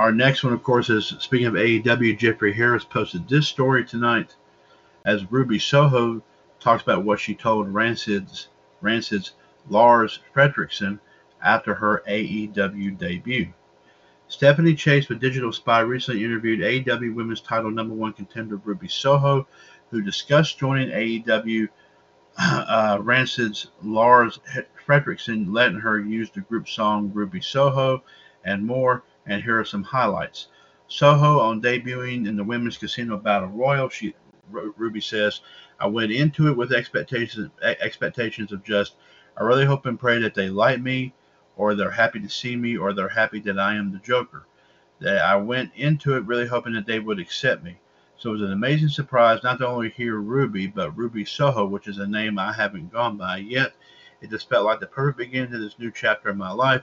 Our 0.00 0.12
next 0.12 0.42
one, 0.42 0.54
of 0.54 0.62
course, 0.62 0.88
is 0.88 1.14
speaking 1.18 1.46
of 1.46 1.52
AEW, 1.52 2.16
Jeffrey 2.16 2.54
Harris 2.54 2.84
posted 2.84 3.28
this 3.28 3.46
story 3.46 3.84
tonight 3.84 4.34
as 5.04 5.30
Ruby 5.30 5.58
Soho 5.58 6.22
talks 6.58 6.82
about 6.82 7.04
what 7.04 7.20
she 7.20 7.34
told 7.34 7.68
Rancid's, 7.68 8.48
Rancid's 8.80 9.32
Lars 9.68 10.20
Frederiksen 10.34 11.00
after 11.44 11.74
her 11.74 12.02
AEW 12.08 12.96
debut. 12.96 13.52
Stephanie 14.26 14.74
Chase 14.74 15.10
with 15.10 15.20
Digital 15.20 15.52
Spy 15.52 15.80
recently 15.80 16.24
interviewed 16.24 16.60
AEW 16.60 17.14
Women's 17.14 17.42
Title 17.42 17.70
number 17.70 17.94
one 17.94 18.14
contender 18.14 18.56
Ruby 18.56 18.88
Soho, 18.88 19.46
who 19.90 20.00
discussed 20.00 20.58
joining 20.58 20.88
AEW. 20.88 21.68
Uh, 22.38 22.96
Rancid's 23.02 23.66
Lars 23.82 24.38
Frederiksen 24.86 25.52
letting 25.52 25.80
her 25.80 26.00
use 26.00 26.30
the 26.30 26.40
group 26.40 26.70
song 26.70 27.10
Ruby 27.12 27.42
Soho 27.42 28.02
and 28.46 28.64
more 28.64 29.02
and 29.26 29.42
here 29.42 29.58
are 29.58 29.64
some 29.64 29.82
highlights. 29.82 30.48
Soho 30.88 31.38
on 31.38 31.62
debuting 31.62 32.26
in 32.26 32.36
the 32.36 32.44
Women's 32.44 32.78
Casino 32.78 33.16
Battle 33.16 33.48
Royal. 33.48 33.88
She 33.88 34.14
Ruby 34.50 35.00
says, 35.00 35.40
I 35.78 35.86
went 35.86 36.10
into 36.10 36.48
it 36.48 36.56
with 36.56 36.72
expectations 36.72 37.50
expectations 37.62 38.50
of 38.52 38.64
just 38.64 38.96
I 39.36 39.44
really 39.44 39.64
hope 39.64 39.86
and 39.86 39.98
pray 39.98 40.18
that 40.20 40.34
they 40.34 40.48
like 40.48 40.80
me 40.80 41.14
or 41.56 41.74
they're 41.74 41.90
happy 41.90 42.20
to 42.20 42.28
see 42.28 42.56
me 42.56 42.76
or 42.76 42.92
they're 42.92 43.08
happy 43.08 43.40
that 43.40 43.58
I 43.58 43.74
am 43.74 43.92
the 43.92 43.98
Joker. 43.98 44.46
That 44.98 45.22
I 45.22 45.36
went 45.36 45.72
into 45.76 46.16
it 46.16 46.26
really 46.26 46.46
hoping 46.46 46.72
that 46.74 46.86
they 46.86 46.98
would 46.98 47.18
accept 47.18 47.62
me. 47.62 47.78
So 48.16 48.30
it 48.30 48.32
was 48.32 48.42
an 48.42 48.52
amazing 48.52 48.90
surprise 48.90 49.42
not 49.42 49.58
to 49.60 49.66
only 49.66 49.90
hear 49.90 50.16
Ruby, 50.16 50.66
but 50.66 50.96
Ruby 50.96 51.24
Soho, 51.24 51.64
which 51.64 51.88
is 51.88 51.98
a 51.98 52.06
name 52.06 52.38
I 52.38 52.52
haven't 52.52 52.92
gone 52.92 53.16
by 53.16 53.38
yet. 53.38 53.72
It 54.20 54.28
just 54.28 54.48
felt 54.48 54.66
like 54.66 54.80
the 54.80 54.86
perfect 54.86 55.18
beginning 55.18 55.52
to 55.52 55.58
this 55.58 55.78
new 55.78 55.90
chapter 55.90 56.28
of 56.28 56.36
my 56.36 56.50
life. 56.50 56.82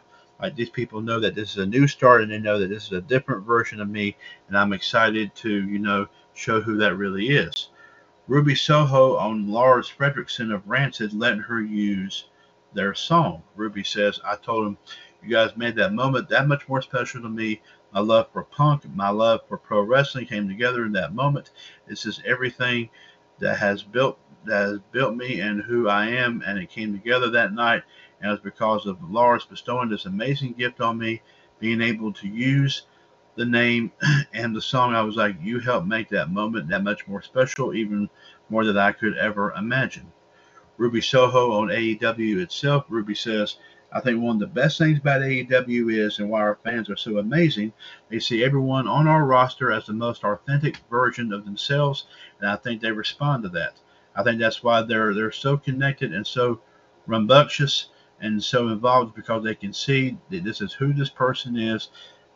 These 0.55 0.69
people 0.69 1.01
know 1.01 1.19
that 1.19 1.35
this 1.35 1.51
is 1.51 1.57
a 1.57 1.65
new 1.65 1.87
start 1.87 2.21
and 2.21 2.31
they 2.31 2.37
know 2.37 2.59
that 2.59 2.67
this 2.67 2.85
is 2.85 2.91
a 2.91 3.01
different 3.01 3.45
version 3.45 3.81
of 3.81 3.89
me, 3.89 4.15
and 4.47 4.57
I'm 4.57 4.73
excited 4.73 5.33
to, 5.35 5.49
you 5.49 5.79
know, 5.79 6.07
show 6.33 6.61
who 6.61 6.77
that 6.77 6.95
really 6.95 7.29
is. 7.29 7.69
Ruby 8.27 8.55
Soho 8.55 9.15
on 9.15 9.49
Lars 9.49 9.89
Frederiksen 9.89 10.53
of 10.53 10.67
Rancid 10.67 11.13
letting 11.13 11.39
her 11.39 11.61
use 11.61 12.25
their 12.73 12.93
song. 12.93 13.41
Ruby 13.55 13.83
says, 13.83 14.19
I 14.23 14.35
told 14.35 14.67
him, 14.67 14.77
you 15.23 15.29
guys 15.29 15.57
made 15.57 15.75
that 15.77 15.93
moment 15.93 16.29
that 16.29 16.47
much 16.47 16.67
more 16.69 16.81
special 16.81 17.21
to 17.21 17.29
me. 17.29 17.61
My 17.93 18.01
love 18.01 18.27
for 18.31 18.43
punk, 18.43 18.83
my 18.93 19.09
love 19.09 19.41
for 19.47 19.57
pro 19.57 19.81
wrestling 19.81 20.27
came 20.27 20.47
together 20.47 20.85
in 20.85 20.91
that 20.91 21.15
moment. 21.15 21.51
This 21.87 22.05
is 22.05 22.21
everything 22.25 22.89
that 23.39 23.57
has 23.57 23.81
built 23.81 24.19
that 24.45 24.61
has 24.61 24.79
built 24.91 25.15
me 25.15 25.39
and 25.39 25.61
who 25.61 25.89
I 25.89 26.07
am, 26.07 26.43
and 26.45 26.59
it 26.59 26.69
came 26.69 26.93
together 26.93 27.29
that 27.31 27.53
night 27.53 27.83
and 28.21 28.29
it 28.29 28.31
was 28.31 28.39
because 28.39 28.85
of 28.85 29.11
Lars 29.11 29.45
bestowing 29.45 29.89
this 29.89 30.05
amazing 30.05 30.53
gift 30.53 30.81
on 30.81 30.97
me, 30.97 31.21
being 31.59 31.81
able 31.81 32.13
to 32.13 32.27
use 32.27 32.83
the 33.35 33.45
name 33.45 33.91
and 34.33 34.55
the 34.55 34.61
song. 34.61 34.95
I 34.95 35.01
was 35.01 35.15
like, 35.15 35.35
you 35.41 35.59
helped 35.59 35.87
make 35.87 36.09
that 36.09 36.31
moment 36.31 36.69
that 36.69 36.83
much 36.83 37.07
more 37.07 37.21
special, 37.21 37.73
even 37.73 38.09
more 38.49 38.65
than 38.65 38.77
I 38.77 38.91
could 38.91 39.17
ever 39.17 39.53
imagine. 39.53 40.11
Ruby 40.77 41.01
Soho 41.01 41.51
on 41.53 41.69
AEW 41.69 42.39
itself, 42.41 42.85
Ruby 42.89 43.15
says, 43.15 43.57
I 43.91 44.01
think 44.01 44.21
one 44.21 44.35
of 44.35 44.39
the 44.41 44.47
best 44.47 44.77
things 44.77 44.99
about 44.99 45.21
AEW 45.21 45.97
is, 45.97 46.19
and 46.19 46.29
why 46.29 46.41
our 46.41 46.59
fans 46.63 46.89
are 46.89 46.97
so 46.97 47.17
amazing, 47.17 47.71
they 48.09 48.19
see 48.19 48.43
everyone 48.43 48.87
on 48.87 49.07
our 49.07 49.23
roster 49.25 49.71
as 49.71 49.85
the 49.85 49.93
most 49.93 50.23
authentic 50.23 50.77
version 50.89 51.31
of 51.31 51.45
themselves, 51.45 52.05
and 52.39 52.49
I 52.49 52.57
think 52.57 52.81
they 52.81 52.91
respond 52.91 53.43
to 53.43 53.49
that. 53.49 53.75
I 54.15 54.23
think 54.23 54.39
that's 54.39 54.61
why 54.61 54.81
they're 54.81 55.13
they're 55.13 55.31
so 55.31 55.57
connected 55.57 56.13
and 56.13 56.27
so 56.27 56.59
rambunctious 57.05 57.89
and 58.19 58.43
so 58.43 58.69
involved 58.69 59.15
because 59.15 59.43
they 59.43 59.55
can 59.55 59.73
see 59.73 60.17
that 60.29 60.43
this 60.43 60.61
is 60.61 60.73
who 60.73 60.93
this 60.93 61.09
person 61.09 61.57
is. 61.57 61.89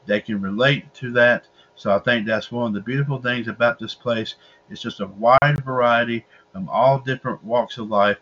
They 0.05 0.21
can 0.21 0.41
relate 0.41 0.93
to 0.95 1.11
that. 1.13 1.47
So 1.75 1.93
I 1.95 1.99
think 1.99 2.25
that's 2.25 2.51
one 2.51 2.67
of 2.67 2.73
the 2.73 2.81
beautiful 2.81 3.21
things 3.21 3.47
about 3.47 3.79
this 3.79 3.95
place. 3.95 4.35
It's 4.69 4.81
just 4.81 4.99
a 4.99 5.07
wide 5.07 5.63
variety 5.65 6.25
from 6.51 6.69
all 6.69 6.99
different 6.99 7.43
walks 7.43 7.77
of 7.77 7.89
life, 7.89 8.19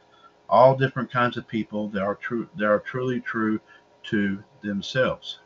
all 0.49 0.75
different 0.75 1.11
kinds 1.11 1.37
of 1.37 1.47
people 1.47 1.89
that 1.89 2.01
are 2.01 2.15
true 2.15 2.47
that 2.55 2.65
are 2.65 2.79
truly 2.79 3.19
true 3.19 3.59
to 4.03 4.43
themselves. 4.61 5.39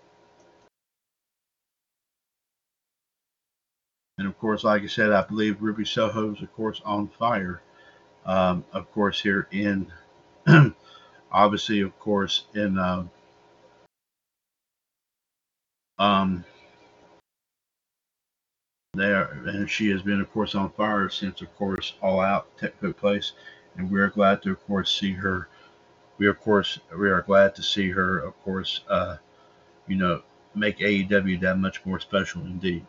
And 4.18 4.28
of 4.28 4.38
course, 4.38 4.64
like 4.64 4.84
I 4.84 4.88
said, 4.88 5.12
I 5.12 5.24
believe 5.24 5.62
Ruby 5.62 5.86
Soho 5.86 6.34
is 6.34 6.42
of 6.42 6.54
course 6.54 6.82
on 6.86 7.08
fire. 7.08 7.62
Um, 8.26 8.64
of 8.72 8.90
course, 8.92 9.20
here 9.20 9.48
in 9.52 9.92
obviously, 11.34 11.82
of 11.82 11.98
course, 12.00 12.46
in 12.54 12.78
uh, 12.78 13.06
um, 16.00 16.46
there, 18.94 19.32
and 19.48 19.70
she 19.70 19.90
has 19.90 20.02
been, 20.02 20.22
of 20.22 20.32
course, 20.32 20.56
on 20.56 20.70
fire 20.72 21.10
since, 21.10 21.42
of 21.42 21.56
course, 21.58 21.94
All 22.02 22.22
Out 22.22 22.48
took 22.58 22.98
place, 22.98 23.34
and 23.76 23.90
we 23.90 24.00
are 24.00 24.10
glad 24.10 24.42
to, 24.44 24.52
of 24.52 24.64
course, 24.66 24.98
see 25.00 25.14
her. 25.14 25.50
We, 26.20 26.28
of 26.28 26.40
course, 26.40 26.80
we 26.98 27.10
are 27.10 27.24
glad 27.24 27.56
to 27.56 27.64
see 27.64 27.90
her, 27.90 28.20
of 28.20 28.40
course, 28.44 28.82
uh, 28.88 29.18
you 29.88 29.96
know, 29.96 30.22
make 30.54 30.78
AEW 30.78 31.42
that 31.42 31.58
much 31.58 31.84
more 31.86 32.00
special 32.00 32.44
indeed. 32.44 32.86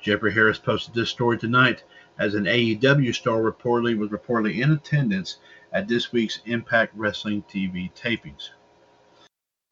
Jeffrey 0.00 0.32
Harris 0.32 0.58
posted 0.58 0.94
this 0.94 1.10
story 1.10 1.38
tonight 1.38 1.84
as 2.18 2.34
an 2.34 2.44
AEW 2.44 3.14
star 3.14 3.40
reportedly 3.40 3.96
was 3.96 4.10
reportedly 4.10 4.62
in 4.62 4.72
attendance 4.72 5.38
at 5.72 5.88
this 5.88 6.12
week's 6.12 6.40
Impact 6.46 6.92
Wrestling 6.94 7.44
TV 7.50 7.92
tapings. 7.94 8.50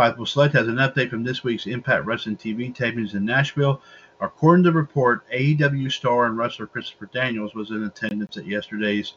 Fightful 0.01 0.27
Select 0.27 0.55
has 0.55 0.67
an 0.67 0.77
update 0.77 1.09
from 1.09 1.23
this 1.23 1.45
week's 1.45 1.67
Impact 1.67 2.05
Wrestling 2.05 2.37
TV 2.37 2.75
tapings 2.75 3.15
in 3.15 3.25
Nashville. 3.25 3.81
According 4.21 4.65
to 4.65 4.71
the 4.71 4.77
report, 4.77 5.29
AEW 5.31 5.91
star 5.91 6.27
and 6.27 6.37
wrestler 6.37 6.67
Christopher 6.67 7.07
Daniels 7.07 7.55
was 7.55 7.71
in 7.71 7.85
attendance 7.85 8.37
at 8.37 8.47
yesterday's 8.47 9.15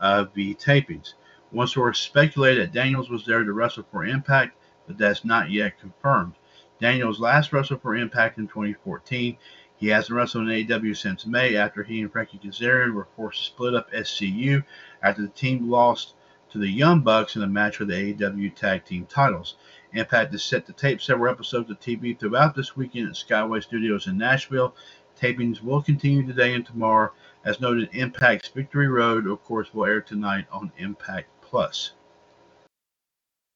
uh, 0.00 0.24
V 0.34 0.54
tapings. 0.54 1.14
One 1.50 1.66
source 1.66 1.98
speculated 1.98 2.62
that 2.62 2.72
Daniels 2.72 3.10
was 3.10 3.24
there 3.24 3.44
to 3.44 3.52
wrestle 3.52 3.86
for 3.90 4.04
Impact, 4.04 4.56
but 4.86 4.98
that's 4.98 5.24
not 5.24 5.50
yet 5.50 5.78
confirmed. 5.78 6.34
Daniels 6.80 7.20
last 7.20 7.52
wrestled 7.52 7.82
for 7.82 7.96
Impact 7.96 8.38
in 8.38 8.46
2014. 8.46 9.36
He 9.78 9.88
hasn't 9.88 10.16
wrestled 10.16 10.48
in 10.48 10.66
AEW 10.66 10.96
since 10.96 11.24
May 11.24 11.54
after 11.54 11.84
he 11.84 12.00
and 12.00 12.10
Frankie 12.10 12.40
Kazarian 12.42 12.94
were 12.94 13.06
forced 13.14 13.38
to 13.38 13.46
split 13.46 13.74
up 13.76 13.90
SCU 13.92 14.64
after 15.02 15.22
the 15.22 15.28
team 15.28 15.70
lost 15.70 16.14
to 16.50 16.58
the 16.58 16.68
Young 16.68 17.00
Bucks 17.00 17.36
in 17.36 17.42
a 17.42 17.46
match 17.46 17.76
for 17.76 17.84
the 17.84 17.94
AEW 17.94 18.54
Tag 18.56 18.84
Team 18.84 19.06
titles. 19.06 19.54
Impact 19.92 20.34
is 20.34 20.42
set 20.42 20.66
to 20.66 20.72
tape 20.72 21.00
several 21.00 21.32
episodes 21.32 21.70
of 21.70 21.78
TV 21.78 22.18
throughout 22.18 22.56
this 22.56 22.76
weekend 22.76 23.08
at 23.08 23.14
Skyway 23.14 23.62
Studios 23.62 24.08
in 24.08 24.18
Nashville. 24.18 24.74
Tapings 25.16 25.62
will 25.62 25.80
continue 25.80 26.26
today 26.26 26.54
and 26.54 26.66
tomorrow. 26.66 27.12
As 27.44 27.60
noted, 27.60 27.90
Impact's 27.92 28.48
Victory 28.48 28.88
Road, 28.88 29.28
of 29.28 29.42
course, 29.44 29.72
will 29.72 29.86
air 29.86 30.00
tonight 30.00 30.46
on 30.50 30.72
Impact 30.78 31.28
Plus. 31.40 31.92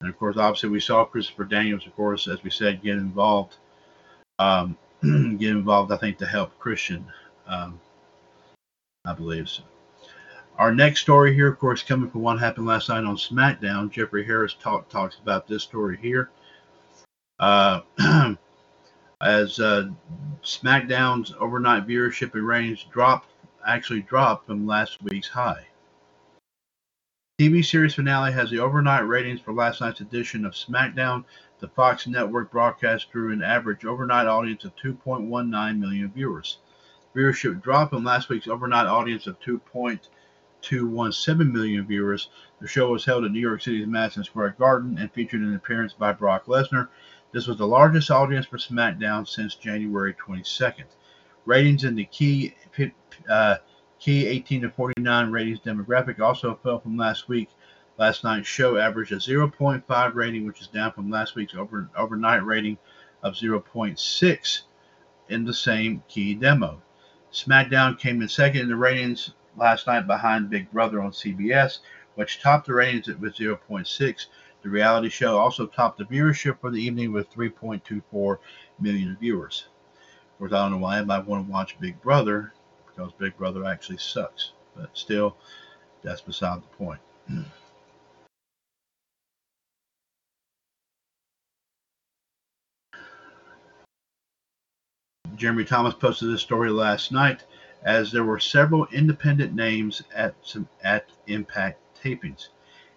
And 0.00 0.08
of 0.08 0.18
course, 0.18 0.36
obviously, 0.36 0.68
we 0.68 0.80
saw 0.80 1.04
Christopher 1.04 1.44
Daniels, 1.44 1.86
of 1.86 1.96
course, 1.96 2.28
as 2.28 2.42
we 2.42 2.50
said, 2.50 2.82
get 2.82 2.96
involved 2.96 3.56
um, 4.38 4.76
get 5.38 5.50
involved, 5.50 5.90
I 5.90 5.96
think, 5.96 6.18
to 6.18 6.26
help 6.26 6.58
Christian. 6.58 7.04
Um, 7.46 7.80
I 9.04 9.14
believe 9.14 9.48
so. 9.48 9.62
Our 10.58 10.72
next 10.72 11.00
story 11.00 11.34
here, 11.34 11.48
of 11.48 11.58
course, 11.58 11.82
coming 11.82 12.10
from 12.10 12.22
what 12.22 12.38
happened 12.38 12.66
last 12.66 12.88
night 12.88 13.04
on 13.04 13.16
SmackDown. 13.16 13.90
Jeffrey 13.90 14.24
Harris 14.24 14.54
talk, 14.54 14.88
talks 14.88 15.18
about 15.18 15.48
this 15.48 15.62
story 15.64 15.98
here. 16.00 16.30
Uh, 17.40 17.80
as 19.22 19.58
uh, 19.58 19.88
SmackDown's 20.44 21.34
overnight 21.40 21.86
viewership 21.86 22.34
and 22.34 22.46
ratings 22.46 22.84
dropped, 22.92 23.30
actually 23.66 24.02
dropped 24.02 24.46
from 24.46 24.66
last 24.66 25.02
week's 25.02 25.28
high. 25.28 25.66
TV 27.40 27.64
series 27.64 27.94
finale 27.94 28.30
has 28.30 28.50
the 28.50 28.60
overnight 28.60 29.06
ratings 29.06 29.40
for 29.40 29.52
last 29.52 29.80
night's 29.80 30.00
edition 30.00 30.44
of 30.44 30.52
SmackDown. 30.52 31.24
The 31.62 31.68
Fox 31.68 32.06
network 32.08 32.50
broadcast 32.50 33.12
drew 33.12 33.32
an 33.32 33.40
average 33.40 33.84
overnight 33.84 34.26
audience 34.26 34.64
of 34.64 34.74
2.19 34.74 35.78
million 35.78 36.10
viewers. 36.10 36.58
Viewership 37.14 37.62
dropped 37.62 37.92
from 37.92 38.02
last 38.02 38.28
week's 38.28 38.48
overnight 38.48 38.88
audience 38.88 39.28
of 39.28 39.38
2.217 39.38 41.52
million 41.52 41.86
viewers. 41.86 42.30
The 42.60 42.66
show 42.66 42.90
was 42.90 43.04
held 43.04 43.24
at 43.24 43.30
New 43.30 43.38
York 43.38 43.62
City's 43.62 43.86
Madison 43.86 44.24
Square 44.24 44.56
Garden 44.58 44.98
and 44.98 45.12
featured 45.12 45.42
an 45.42 45.54
appearance 45.54 45.92
by 45.92 46.10
Brock 46.10 46.46
Lesnar. 46.46 46.88
This 47.30 47.46
was 47.46 47.58
the 47.58 47.66
largest 47.68 48.10
audience 48.10 48.46
for 48.46 48.58
SmackDown 48.58 49.28
since 49.28 49.54
January 49.54 50.14
22nd. 50.14 50.86
Ratings 51.44 51.84
in 51.84 51.94
the 51.94 52.06
key 52.06 52.56
uh, 53.28 53.58
key 54.00 54.26
18 54.26 54.62
to 54.62 54.70
49 54.70 55.30
ratings 55.30 55.60
demographic 55.60 56.18
also 56.18 56.58
fell 56.64 56.80
from 56.80 56.96
last 56.96 57.28
week. 57.28 57.50
Last 57.98 58.24
night's 58.24 58.48
show 58.48 58.78
averaged 58.78 59.12
a 59.12 59.16
0.5 59.16 60.14
rating, 60.14 60.46
which 60.46 60.62
is 60.62 60.66
down 60.66 60.92
from 60.92 61.10
last 61.10 61.34
week's 61.34 61.54
over, 61.54 61.90
overnight 61.96 62.44
rating 62.44 62.78
of 63.22 63.34
0.6 63.34 64.62
in 65.28 65.44
the 65.44 65.54
same 65.54 66.02
key 66.08 66.34
demo. 66.34 66.80
SmackDown 67.32 67.98
came 67.98 68.22
in 68.22 68.28
second 68.28 68.62
in 68.62 68.68
the 68.68 68.76
ratings 68.76 69.32
last 69.56 69.86
night 69.86 70.06
behind 70.06 70.50
Big 70.50 70.70
Brother 70.72 71.00
on 71.02 71.12
CBS, 71.12 71.78
which 72.14 72.40
topped 72.40 72.66
the 72.66 72.74
ratings 72.74 73.08
with 73.08 73.36
0.6. 73.36 74.26
The 74.62 74.68
reality 74.68 75.08
show 75.08 75.36
also 75.38 75.66
topped 75.66 75.98
the 75.98 76.04
viewership 76.04 76.60
for 76.60 76.70
the 76.70 76.82
evening 76.82 77.12
with 77.12 77.30
3.24 77.30 78.38
million 78.80 79.16
viewers. 79.20 79.66
Of 80.32 80.38
course, 80.38 80.52
I 80.52 80.62
don't 80.62 80.72
know 80.72 80.78
why 80.78 80.96
anybody 80.96 81.26
want 81.26 81.46
to 81.46 81.52
watch 81.52 81.78
Big 81.78 82.00
Brother 82.00 82.52
because 82.86 83.12
Big 83.12 83.36
Brother 83.36 83.64
actually 83.64 83.98
sucks. 83.98 84.52
But 84.74 84.90
still, 84.94 85.36
that's 86.02 86.20
beside 86.22 86.62
the 86.62 86.76
point. 86.76 87.00
Jeremy 95.42 95.64
Thomas 95.64 95.94
posted 95.94 96.30
this 96.30 96.40
story 96.40 96.70
last 96.70 97.10
night 97.10 97.42
as 97.82 98.12
there 98.12 98.22
were 98.22 98.38
several 98.38 98.86
independent 98.92 99.52
names 99.52 100.00
at 100.14 100.36
some 100.42 100.68
at 100.84 101.08
Impact 101.26 101.80
tapings. 102.00 102.50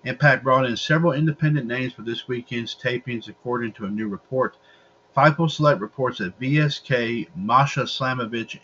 Impact 0.03 0.43
brought 0.43 0.67
in 0.67 0.77
several 0.77 1.13
independent 1.13 1.65
names 1.65 1.93
for 1.93 2.03
this 2.03 2.27
weekend's 2.27 2.75
tapings, 2.75 3.27
according 3.27 3.71
to 3.73 3.85
a 3.85 3.89
new 3.89 4.07
report. 4.07 4.57
Fightful 5.17 5.49
Select 5.49 5.81
reports 5.81 6.19
that 6.19 6.39
VSK, 6.39 7.29
Masha 7.35 7.87
Slamovich, 7.87 8.59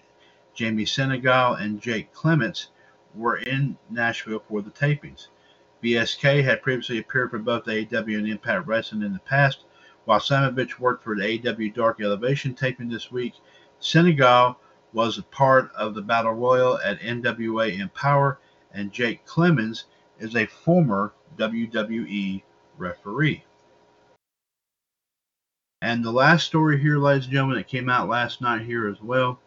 Jamie 0.53 0.86
Senegal, 0.86 1.55
and 1.55 1.82
Jake 1.82 2.13
Clements 2.13 2.67
were 3.15 3.38
in 3.38 3.75
Nashville 3.89 4.43
for 4.47 4.61
the 4.61 4.69
tapings. 4.69 5.29
VSK 5.84 6.43
had 6.43 6.61
previously 6.61 6.99
appeared 6.99 7.32
for 7.32 7.39
both 7.39 7.65
AEW 7.65 8.19
and 8.19 8.27
Impact 8.29 8.67
Wrestling 8.67 9.01
in 9.01 9.13
the 9.13 9.19
past, 9.21 9.63
while 10.05 10.19
Slamovich 10.19 10.77
worked 10.77 11.03
for 11.03 11.15
the 11.15 11.23
AEW 11.23 11.73
Dark 11.73 11.99
Elevation 11.99 12.53
taping 12.53 12.88
this 12.88 13.11
week. 13.11 13.34
Senegal 13.82 14.57
was 14.93 15.17
a 15.17 15.23
part 15.23 15.71
of 15.75 15.93
the 15.93 16.01
Battle 16.01 16.34
Royal 16.34 16.79
at 16.79 16.99
NWA 16.99 17.79
Empower, 17.79 18.39
and 18.73 18.91
Jake 18.91 19.25
Clemens 19.25 19.86
is 20.19 20.36
a 20.36 20.45
former 20.45 21.13
WWE 21.38 22.41
referee. 22.77 23.43
And 25.82 26.03
the 26.03 26.11
last 26.11 26.45
story 26.45 26.79
here, 26.79 26.97
ladies 26.97 27.25
and 27.25 27.34
gentlemen, 27.34 27.57
that 27.57 27.67
came 27.67 27.89
out 27.89 28.07
last 28.07 28.41
night 28.41 28.61
here 28.61 28.88
as 28.88 29.01
well 29.01 29.39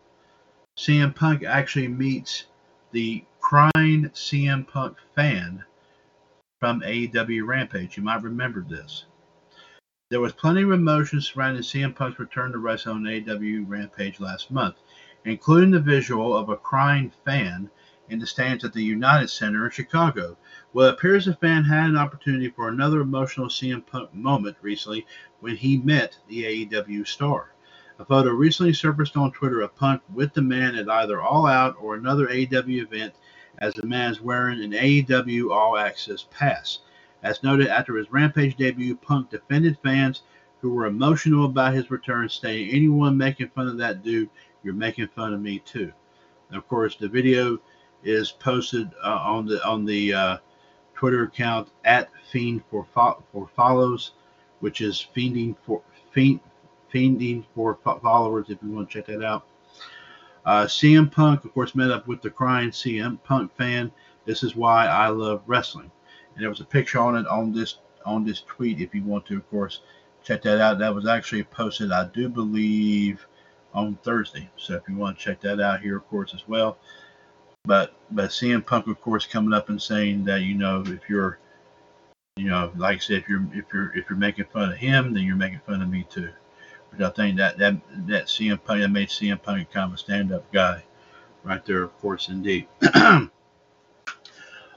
CM 0.76 1.14
Punk 1.14 1.45
actually 1.45 1.87
meets 1.87 2.47
the 2.91 3.24
crying 3.41 4.11
CM 4.11 4.66
Punk 4.66 4.97
fan 5.14 5.64
from 6.59 6.80
AEW 6.80 7.47
Rampage. 7.47 7.97
You 7.97 8.03
might 8.03 8.22
remember 8.22 8.62
this. 8.68 9.05
There 10.15 10.21
was 10.21 10.33
plenty 10.33 10.62
of 10.62 10.71
emotion 10.71 11.21
surrounding 11.21 11.65
CM 11.65 11.93
Punk's 11.93 12.21
return 12.21 12.53
to 12.53 12.59
wrestling 12.59 12.99
on 12.99 13.03
AEW 13.03 13.65
Rampage 13.67 14.21
last 14.21 14.49
month, 14.49 14.77
including 15.25 15.73
the 15.73 15.81
visual 15.81 16.37
of 16.37 16.49
a 16.49 16.57
crying 16.57 17.11
fan 17.25 17.69
in 18.09 18.21
the 18.21 18.27
stands 18.29 18.62
at 18.62 18.73
the 18.73 18.85
United 18.85 19.27
Center 19.27 19.65
in 19.65 19.73
Chicago. 19.73 20.37
Well, 20.73 20.87
it 20.87 20.95
appears 20.95 21.25
the 21.25 21.35
fan 21.35 21.65
had 21.65 21.89
an 21.89 21.97
opportunity 21.97 22.49
for 22.49 22.69
another 22.69 23.01
emotional 23.01 23.49
CM 23.49 23.85
Punk 23.85 24.15
moment 24.15 24.57
recently 24.62 25.05
when 25.41 25.57
he 25.57 25.79
met 25.79 26.17
the 26.29 26.45
AEW 26.45 27.05
star. 27.09 27.53
A 27.99 28.05
photo 28.05 28.31
recently 28.31 28.73
surfaced 28.73 29.17
on 29.17 29.33
Twitter 29.33 29.62
of 29.62 29.75
Punk 29.75 30.01
with 30.12 30.33
the 30.33 30.43
man 30.43 30.77
at 30.77 30.89
either 30.89 31.21
All 31.21 31.47
Out 31.47 31.75
or 31.81 31.97
another 31.97 32.29
AEW 32.29 32.83
event 32.83 33.15
as 33.59 33.75
the 33.75 33.85
man 33.85 34.12
is 34.12 34.21
wearing 34.21 34.62
an 34.62 34.75
AEW 34.75 35.51
All 35.51 35.77
Access 35.77 36.25
pass. 36.31 36.79
As 37.25 37.43
noted 37.43 37.68
after 37.68 37.97
his 37.97 38.12
Rampage 38.12 38.55
debut, 38.55 38.95
Punk 38.95 39.31
defended 39.31 39.79
fans 39.83 40.22
who 40.61 40.70
were 40.70 40.87
emotional 40.87 41.47
about 41.47 41.72
his 41.72 41.91
return, 41.91 42.29
stating, 42.29 42.68
Anyone 42.68 43.16
making 43.16 43.49
fun 43.49 43.66
of 43.66 43.79
that 43.79 44.03
dude, 44.03 44.29
you're 44.62 44.75
making 44.75 45.09
fun 45.09 45.33
of 45.33 45.41
me 45.41 45.59
too. 45.61 45.91
And 46.49 46.59
of 46.59 46.68
course, 46.68 46.97
the 46.97 47.09
video 47.09 47.59
is 48.03 48.31
posted 48.31 48.91
uh, 49.03 49.20
on 49.25 49.47
the 49.47 49.64
on 49.66 49.87
the 49.87 50.12
uh, 50.12 50.37
Twitter 50.95 51.25
account 51.25 51.70
at 51.85 52.11
Fiend 52.31 52.62
for 52.70 52.87
fo- 52.95 53.25
for 53.33 53.49
follows, 53.57 54.12
which 54.61 54.83
is 54.83 55.07
fiending 55.16 55.57
for 55.64 55.83
fiend 56.12 56.41
fiending 56.93 57.45
for 57.55 57.79
followers 58.03 58.51
if 58.51 58.59
you 58.62 58.70
want 58.70 58.91
to 58.91 58.99
check 58.99 59.07
that 59.07 59.25
out. 59.25 59.47
Uh, 60.45 60.64
CM 60.64 61.11
Punk, 61.11 61.45
of 61.45 61.55
course, 61.55 61.75
met 61.75 61.91
up 61.91 62.07
with 62.07 62.20
the 62.20 62.31
crying 62.31 62.70
CM 62.70 63.18
Punk 63.25 63.51
fan. 63.57 63.91
This 64.27 64.43
is 64.43 64.55
why 64.55 64.87
I 64.87 65.09
love 65.09 65.43
wrestling. 65.47 65.91
And 66.35 66.43
there 66.43 66.51
was 66.51 66.61
a 66.61 66.64
picture 66.64 66.99
on 67.01 67.16
it 67.16 67.26
on 67.26 67.53
this 67.53 67.78
on 68.05 68.24
this 68.24 68.43
tweet. 68.43 68.80
If 68.80 68.95
you 68.95 69.03
want 69.03 69.26
to, 69.26 69.37
of 69.37 69.49
course, 69.51 69.80
check 70.22 70.43
that 70.43 70.61
out. 70.61 70.78
That 70.78 70.95
was 70.95 71.07
actually 71.07 71.45
posted, 71.45 71.93
I 71.93 72.07
do 72.07 72.28
believe, 72.28 73.26
on 73.72 73.99
Thursday. 74.03 74.49
So 74.57 74.74
if 74.74 74.82
you 74.89 74.97
want 74.97 75.18
to 75.18 75.24
check 75.24 75.41
that 75.43 75.61
out 75.61 75.80
here, 75.80 75.97
of 75.97 76.09
course, 76.09 76.35
as 76.35 76.47
well. 76.49 76.78
But 77.64 77.95
but 78.11 78.30
CM 78.30 78.64
Punk, 78.64 78.87
of 78.89 79.01
course, 79.01 79.26
coming 79.26 79.55
up 79.55 79.68
and 79.68 79.80
saying 79.80 80.24
that 80.24 80.43
you 80.43 80.55
know 80.55 80.82
if 80.87 81.09
you're 81.09 81.39
you 82.37 82.49
know 82.49 82.72
like 82.76 82.97
I 82.97 82.99
said 82.99 83.18
if 83.18 83.28
you're 83.28 83.47
if 83.53 83.64
you're 83.72 83.97
if 83.97 84.11
you're 84.11 84.18
making 84.18 84.47
fun 84.47 84.72
of 84.72 84.76
him, 84.76 85.14
then 85.14 85.24
you're 85.24 85.37
making 85.37 85.61
fun 85.66 85.82
of 85.82 85.89
me 85.89 86.07
too. 86.11 86.30
But 86.91 87.07
I 87.07 87.11
think 87.11 87.39
that 87.39 87.59
that 87.59 87.76
that 88.07 88.26
CM 88.26 88.62
Punk 88.62 88.82
that 88.82 88.89
made 88.89 89.09
CM 89.09 89.43
Punk 89.43 89.70
kind 89.70 89.89
of 89.89 89.95
a 89.95 89.99
stand-up 89.99 90.51
guy, 90.53 90.85
right 91.43 91.64
there, 91.64 91.82
of 91.82 91.99
course, 91.99 92.28
indeed. 92.28 92.68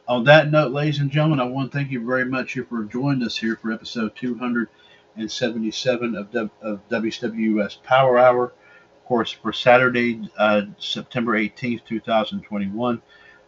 On 0.08 0.24
that 0.26 0.52
note, 0.52 0.72
ladies 0.72 1.00
and 1.00 1.12
gentlemen, 1.12 1.42
I 1.42 1.46
want 1.46 1.72
to 1.72 1.78
thank 1.78 1.92
you 1.92 2.06
very 2.06 2.26
much 2.26 2.58
for 2.70 2.84
joining 2.84 3.24
us 3.24 3.38
here 3.38 3.58
for 3.58 3.74
episode 3.74 4.16
277 4.16 6.16
of, 6.16 6.52
of 6.62 6.90
WWS 6.90 7.84
Power 7.84 8.18
Hour. 8.18 8.46
Of 8.46 9.06
course, 9.06 9.32
for 9.32 9.52
Saturday, 9.52 10.22
uh, 10.38 10.62
September 10.80 11.38
18th, 11.38 11.84
2021. 11.86 13.02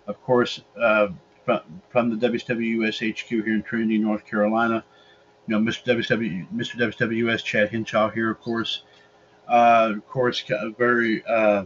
Of 0.07 0.21
course, 0.23 0.61
uh, 0.79 1.09
from, 1.45 1.61
from 1.89 2.09
the 2.09 2.27
WWS 2.27 3.17
HQ 3.17 3.29
here 3.29 3.53
in 3.53 3.63
Trinity, 3.63 3.97
North 3.97 4.25
Carolina 4.25 4.83
you 5.49 5.59
know, 5.59 5.71
Mr. 5.71 5.97
WW, 5.97 6.47
Mr. 6.53 6.77
WWS, 6.77 7.43
Chad 7.43 7.69
Hinshaw 7.69 8.09
here, 8.09 8.29
of 8.29 8.39
course. 8.39 8.83
Uh, 9.47 9.93
of 9.95 10.07
course, 10.07 10.43
a 10.49 10.69
very 10.69 11.25
uh, 11.25 11.63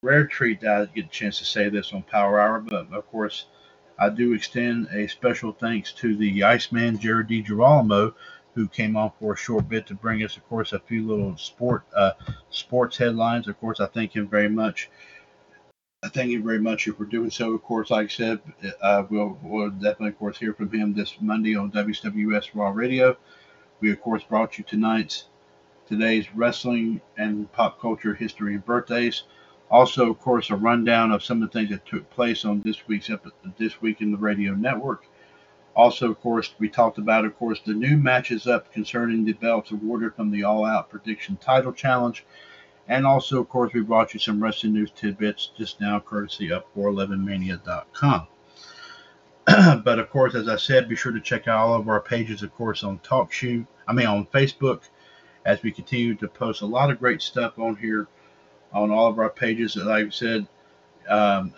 rare 0.00 0.26
treat 0.26 0.60
that 0.60 0.82
I 0.82 0.84
get 0.86 1.06
a 1.06 1.08
chance 1.08 1.40
to 1.40 1.44
say 1.44 1.68
this 1.68 1.92
on 1.92 2.04
Power 2.04 2.38
Hour, 2.38 2.60
but 2.60 2.92
of 2.92 3.10
course, 3.10 3.46
I 3.98 4.08
do 4.08 4.32
extend 4.32 4.88
a 4.92 5.06
special 5.08 5.52
thanks 5.52 5.92
to 5.94 6.16
the 6.16 6.42
Iceman, 6.42 6.98
Jared 6.98 7.28
DiGirolamo, 7.28 8.14
who 8.54 8.68
came 8.68 8.96
on 8.96 9.12
for 9.18 9.34
a 9.34 9.36
short 9.36 9.68
bit 9.68 9.86
to 9.88 9.94
bring 9.94 10.22
us, 10.22 10.36
of 10.36 10.48
course, 10.48 10.72
a 10.72 10.80
few 10.80 11.06
little 11.06 11.36
sport 11.36 11.84
uh, 11.94 12.12
sports 12.50 12.96
headlines. 12.96 13.48
Of 13.48 13.58
course, 13.60 13.80
I 13.80 13.86
thank 13.86 14.14
him 14.14 14.28
very 14.28 14.48
much 14.48 14.90
thank 16.08 16.30
you 16.30 16.42
very 16.42 16.58
much 16.58 16.84
for 16.84 17.04
doing 17.04 17.30
so. 17.30 17.52
Of 17.52 17.62
course, 17.62 17.90
like 17.90 18.06
I 18.06 18.08
said, 18.08 18.40
uh, 18.82 19.04
we'll, 19.08 19.38
we'll 19.42 19.70
definitely, 19.70 20.08
of 20.08 20.18
course, 20.18 20.38
hear 20.38 20.54
from 20.54 20.70
him 20.70 20.94
this 20.94 21.16
Monday 21.20 21.56
on 21.56 21.70
WWS 21.70 22.50
Raw 22.54 22.70
Radio. 22.70 23.16
We, 23.80 23.92
of 23.92 24.00
course, 24.00 24.22
brought 24.24 24.58
you 24.58 24.64
tonight's 24.64 25.24
today's 25.86 26.34
wrestling 26.34 27.00
and 27.16 27.50
pop 27.52 27.80
culture 27.80 28.14
history 28.14 28.54
and 28.54 28.64
birthdays. 28.64 29.24
Also, 29.70 30.10
of 30.10 30.20
course, 30.20 30.50
a 30.50 30.56
rundown 30.56 31.10
of 31.10 31.24
some 31.24 31.42
of 31.42 31.50
the 31.50 31.58
things 31.58 31.70
that 31.70 31.86
took 31.86 32.08
place 32.10 32.44
on 32.44 32.60
this 32.60 32.86
week's 32.86 33.10
episode, 33.10 33.56
this 33.58 33.80
week 33.80 34.00
in 34.00 34.12
the 34.12 34.18
radio 34.18 34.52
network. 34.52 35.06
Also, 35.74 36.10
of 36.10 36.20
course, 36.20 36.54
we 36.58 36.68
talked 36.68 36.98
about, 36.98 37.24
of 37.24 37.36
course, 37.36 37.60
the 37.60 37.74
new 37.74 37.96
matches 37.96 38.46
up 38.46 38.72
concerning 38.72 39.24
the 39.24 39.32
belts 39.32 39.72
awarded 39.72 40.14
from 40.14 40.30
the 40.30 40.44
All 40.44 40.64
Out 40.64 40.90
Prediction 40.90 41.36
Title 41.36 41.72
Challenge 41.72 42.24
and 42.88 43.06
also, 43.06 43.40
of 43.40 43.48
course, 43.48 43.72
we 43.72 43.80
brought 43.80 44.12
you 44.12 44.20
some 44.20 44.42
wrestling 44.42 44.74
news 44.74 44.90
tidbits 44.90 45.50
just 45.56 45.80
now, 45.80 46.00
courtesy 46.00 46.52
of 46.52 46.64
411mania.com. 46.74 48.26
but 49.82 49.98
of 49.98 50.10
course, 50.10 50.34
as 50.34 50.48
I 50.48 50.56
said, 50.56 50.88
be 50.88 50.96
sure 50.96 51.12
to 51.12 51.20
check 51.20 51.48
out 51.48 51.66
all 51.66 51.74
of 51.80 51.88
our 51.88 52.00
pages, 52.00 52.42
of 52.42 52.54
course, 52.54 52.84
on 52.84 52.98
TalkShoe. 52.98 53.66
I 53.88 53.92
mean, 53.92 54.06
on 54.06 54.26
Facebook, 54.26 54.82
as 55.46 55.62
we 55.62 55.70
continue 55.70 56.14
to 56.16 56.28
post 56.28 56.62
a 56.62 56.66
lot 56.66 56.90
of 56.90 56.98
great 56.98 57.22
stuff 57.22 57.58
on 57.58 57.76
here 57.76 58.08
on 58.74 58.90
all 58.90 59.06
of 59.06 59.18
our 59.18 59.30
pages. 59.30 59.76
Like 59.76 60.06
I 60.06 60.10
said, 60.10 60.46
um, 61.08 61.54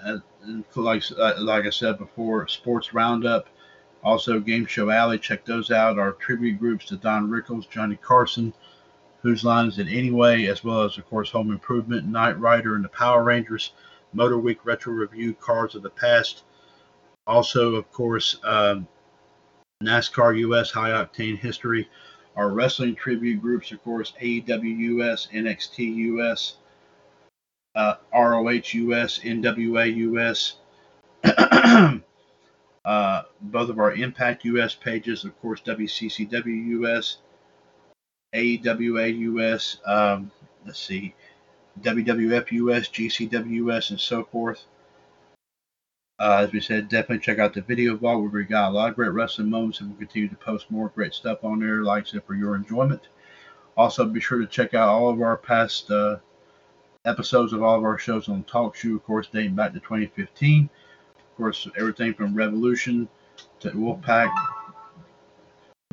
like 0.77 1.03
like 1.39 1.67
I 1.67 1.71
said 1.71 1.99
before, 1.99 2.47
Sports 2.47 2.95
Roundup 2.95 3.49
Also, 4.05 4.39
Game 4.39 4.67
Show 4.67 4.91
Alley, 4.91 5.19
check 5.19 5.45
those 5.45 5.71
out. 5.71 5.99
Our 5.99 6.12
tribute 6.12 6.61
groups 6.61 6.87
to 6.87 6.97
Don 6.97 7.29
Rickles, 7.29 7.69
Johnny 7.69 7.97
Carson, 7.97 8.53
Whose 9.23 9.43
Line 9.43 9.67
Is 9.67 9.79
It 9.79 9.89
Anyway, 9.89 10.47
as 10.47 10.62
well 10.62 10.83
as, 10.83 10.97
of 10.99 11.07
course, 11.07 11.31
Home 11.31 11.51
Improvement, 11.51 12.07
Knight 12.07 12.39
Rider, 12.39 12.77
and 12.77 12.85
the 12.85 12.89
Power 12.91 13.25
Rangers, 13.25 13.73
Motor 14.12 14.39
Week 14.39 14.64
Retro 14.64 14.93
Review, 14.93 15.35
Cars 15.35 15.75
of 15.75 15.83
the 15.83 15.91
Past. 15.91 16.45
Also, 17.27 17.75
of 17.75 17.91
course, 17.91 18.39
um, 18.45 18.87
NASCAR 19.83 20.39
US 20.39 20.71
High 20.71 20.91
Octane 20.91 21.39
History. 21.39 21.89
Our 22.37 22.51
wrestling 22.51 22.95
tribute 22.95 23.41
groups, 23.41 23.73
of 23.73 23.83
course, 23.83 24.12
AEW 24.21 24.79
US, 25.01 25.27
NXT 25.33 25.97
US, 26.19 26.57
uh, 27.77 27.97
ROH 28.12 28.72
US, 28.72 29.20
NWA 29.20 29.95
US. 29.97 30.57
uh, 32.85 33.22
both 33.43 33.68
of 33.68 33.79
our 33.79 33.93
Impact 33.93 34.45
US 34.47 34.74
pages, 34.74 35.24
of 35.24 35.39
course, 35.41 35.61
WCCW 35.61 36.81
US, 36.81 37.18
AEWA 38.35 39.18
US, 39.18 39.79
um, 39.87 40.33
let's 40.64 40.81
see, 40.81 41.14
WWF 41.83 42.51
US, 42.53 42.89
GCW 42.89 43.68
US, 43.68 43.91
and 43.91 44.01
so 44.01 44.24
forth. 44.24 44.64
Uh, 46.18 46.39
as 46.47 46.53
we 46.53 46.61
said, 46.61 46.89
definitely 46.89 47.18
check 47.18 47.39
out 47.39 47.53
the 47.53 47.61
video 47.61 47.95
vlog 47.95 48.22
where 48.22 48.31
we 48.31 48.45
got 48.45 48.70
a 48.70 48.72
lot 48.72 48.89
of 48.89 48.97
great 48.97 49.12
wrestling 49.12 49.51
moments 49.51 49.81
and 49.81 49.91
we'll 49.91 49.99
continue 49.99 50.29
to 50.29 50.37
post 50.37 50.70
more 50.70 50.89
great 50.95 51.12
stuff 51.12 51.45
on 51.45 51.61
there, 51.61 51.83
like 51.83 52.07
I 52.07 52.11
said, 52.11 52.24
for 52.24 52.35
your 52.35 52.57
enjoyment. 52.57 53.09
Also, 53.77 54.07
be 54.07 54.20
sure 54.20 54.39
to 54.39 54.47
check 54.47 54.72
out 54.72 54.89
all 54.89 55.11
of 55.11 55.20
our 55.20 55.37
past 55.37 55.91
uh, 55.91 56.16
episodes 57.07 57.53
of 57.53 57.63
all 57.63 57.79
of 57.79 57.85
our 57.85 57.99
shows 57.99 58.29
on 58.29 58.43
Talk 58.45 58.77
TalkShoe, 58.77 58.97
of 58.97 59.05
course, 59.05 59.29
dating 59.33 59.55
back 59.55 59.73
to 59.73 59.81
2015. 59.81 60.69
Of 61.17 61.37
course, 61.37 61.69
everything 61.79 62.15
from 62.15 62.35
Revolution 62.35 63.09
to 63.61 63.71
Wolfpack, 63.71 64.33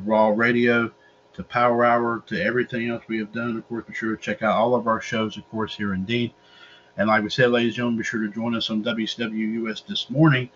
Raw 0.01 0.29
Radio 0.29 0.91
to 1.33 1.43
Power 1.43 1.85
Hour 1.85 2.23
to 2.27 2.41
everything 2.41 2.89
else 2.89 3.03
we 3.07 3.19
have 3.19 3.31
done. 3.31 3.57
Of 3.57 3.67
course, 3.67 3.85
be 3.87 3.93
sure 3.93 4.15
to 4.15 4.21
check 4.21 4.41
out 4.41 4.55
all 4.55 4.75
of 4.75 4.87
our 4.87 5.01
shows, 5.01 5.37
of 5.37 5.47
course, 5.49 5.75
here 5.75 5.93
indeed. 5.93 6.33
And 6.97 7.07
like 7.07 7.23
we 7.23 7.29
said, 7.29 7.51
ladies 7.51 7.71
and 7.71 7.75
gentlemen, 7.77 7.97
be 7.99 8.03
sure 8.03 8.21
to 8.21 8.29
join 8.29 8.55
us 8.55 8.69
on 8.69 8.83
WCW 8.83 9.67
US 9.67 9.81
this 9.81 10.09
morning, 10.09 10.49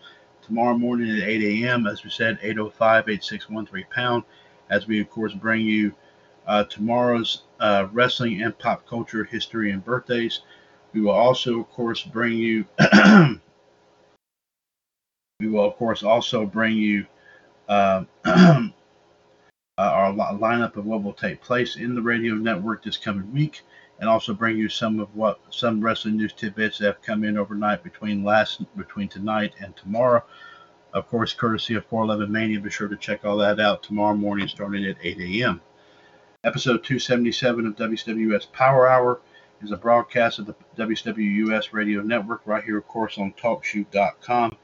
tomorrow 0.44 0.78
morning 0.78 1.10
at 1.10 1.28
8 1.28 1.64
a.m. 1.64 1.88
As 1.88 2.04
we 2.04 2.10
said, 2.10 2.40
805 2.42 3.10
8613 3.10 3.86
pound, 3.92 4.24
as 4.70 4.88
we, 4.88 5.02
of 5.02 5.10
course, 5.10 5.34
bring 5.34 5.62
you 5.62 5.94
uh, 6.48 6.64
tomorrow's 6.64 7.44
uh, 7.60 7.88
wrestling 7.92 8.42
and 8.42 8.58
pop 8.58 8.88
culture 8.88 9.24
history 9.24 9.72
and 9.72 9.84
birthdays. 9.84 10.42
We 10.94 11.02
will 11.02 11.12
also, 11.12 11.60
of 11.60 11.70
course, 11.70 12.02
bring 12.02 12.38
you. 12.38 12.66
we 15.40 15.48
will, 15.48 15.66
of 15.66 15.76
course, 15.76 16.02
also 16.04 16.46
bring 16.46 16.78
you 16.78 17.06
uh, 17.68 18.06
our 18.26 20.14
lineup 20.14 20.78
of 20.78 20.86
what 20.86 21.04
will 21.04 21.14
take 21.14 21.42
place 21.42 21.76
in 21.76 21.94
the 21.94 22.02
radio 22.02 22.34
network 22.34 22.84
this 22.84 22.98
coming 22.98 23.32
week 23.32 23.62
and 24.00 24.10
also 24.10 24.34
bring 24.34 24.58
you 24.58 24.70
some 24.70 25.00
of 25.00 25.14
what 25.16 25.40
some 25.50 25.82
wrestling 25.82 26.18
news 26.18 26.34
tidbits 26.34 26.78
that 26.78 26.86
have 26.86 27.02
come 27.02 27.24
in 27.24 27.38
overnight 27.38 27.84
between 27.84 28.24
last 28.24 28.64
between 28.78 29.08
tonight 29.08 29.54
and 29.60 29.76
tomorrow. 29.76 30.24
Of 30.94 31.08
course, 31.10 31.34
courtesy 31.34 31.76
of 31.76 31.86
411 31.86 32.32
Mania. 32.32 32.60
Be 32.60 32.70
sure 32.70 32.88
to 32.88 32.96
check 32.96 33.26
all 33.26 33.38
that 33.38 33.60
out 33.60 33.84
tomorrow 33.84 34.16
morning, 34.16 34.48
starting 34.48 34.86
at 34.86 34.96
8 35.04 35.20
a.m. 35.20 35.62
Episode 36.44 36.84
277 36.84 37.66
of 37.66 37.76
WWS 37.76 38.52
Power 38.52 38.88
Hour 38.88 39.22
is 39.64 39.72
a 39.72 39.76
broadcast 39.76 40.38
of 40.38 40.46
the 40.46 40.56
WWS 40.78 41.74
Radio 41.74 42.02
Network 42.02 42.42
right 42.46 42.64
here, 42.64 42.78
of 42.78 42.88
course, 42.88 43.18
on 43.18 43.34
TalkShoe.com, 43.34 44.56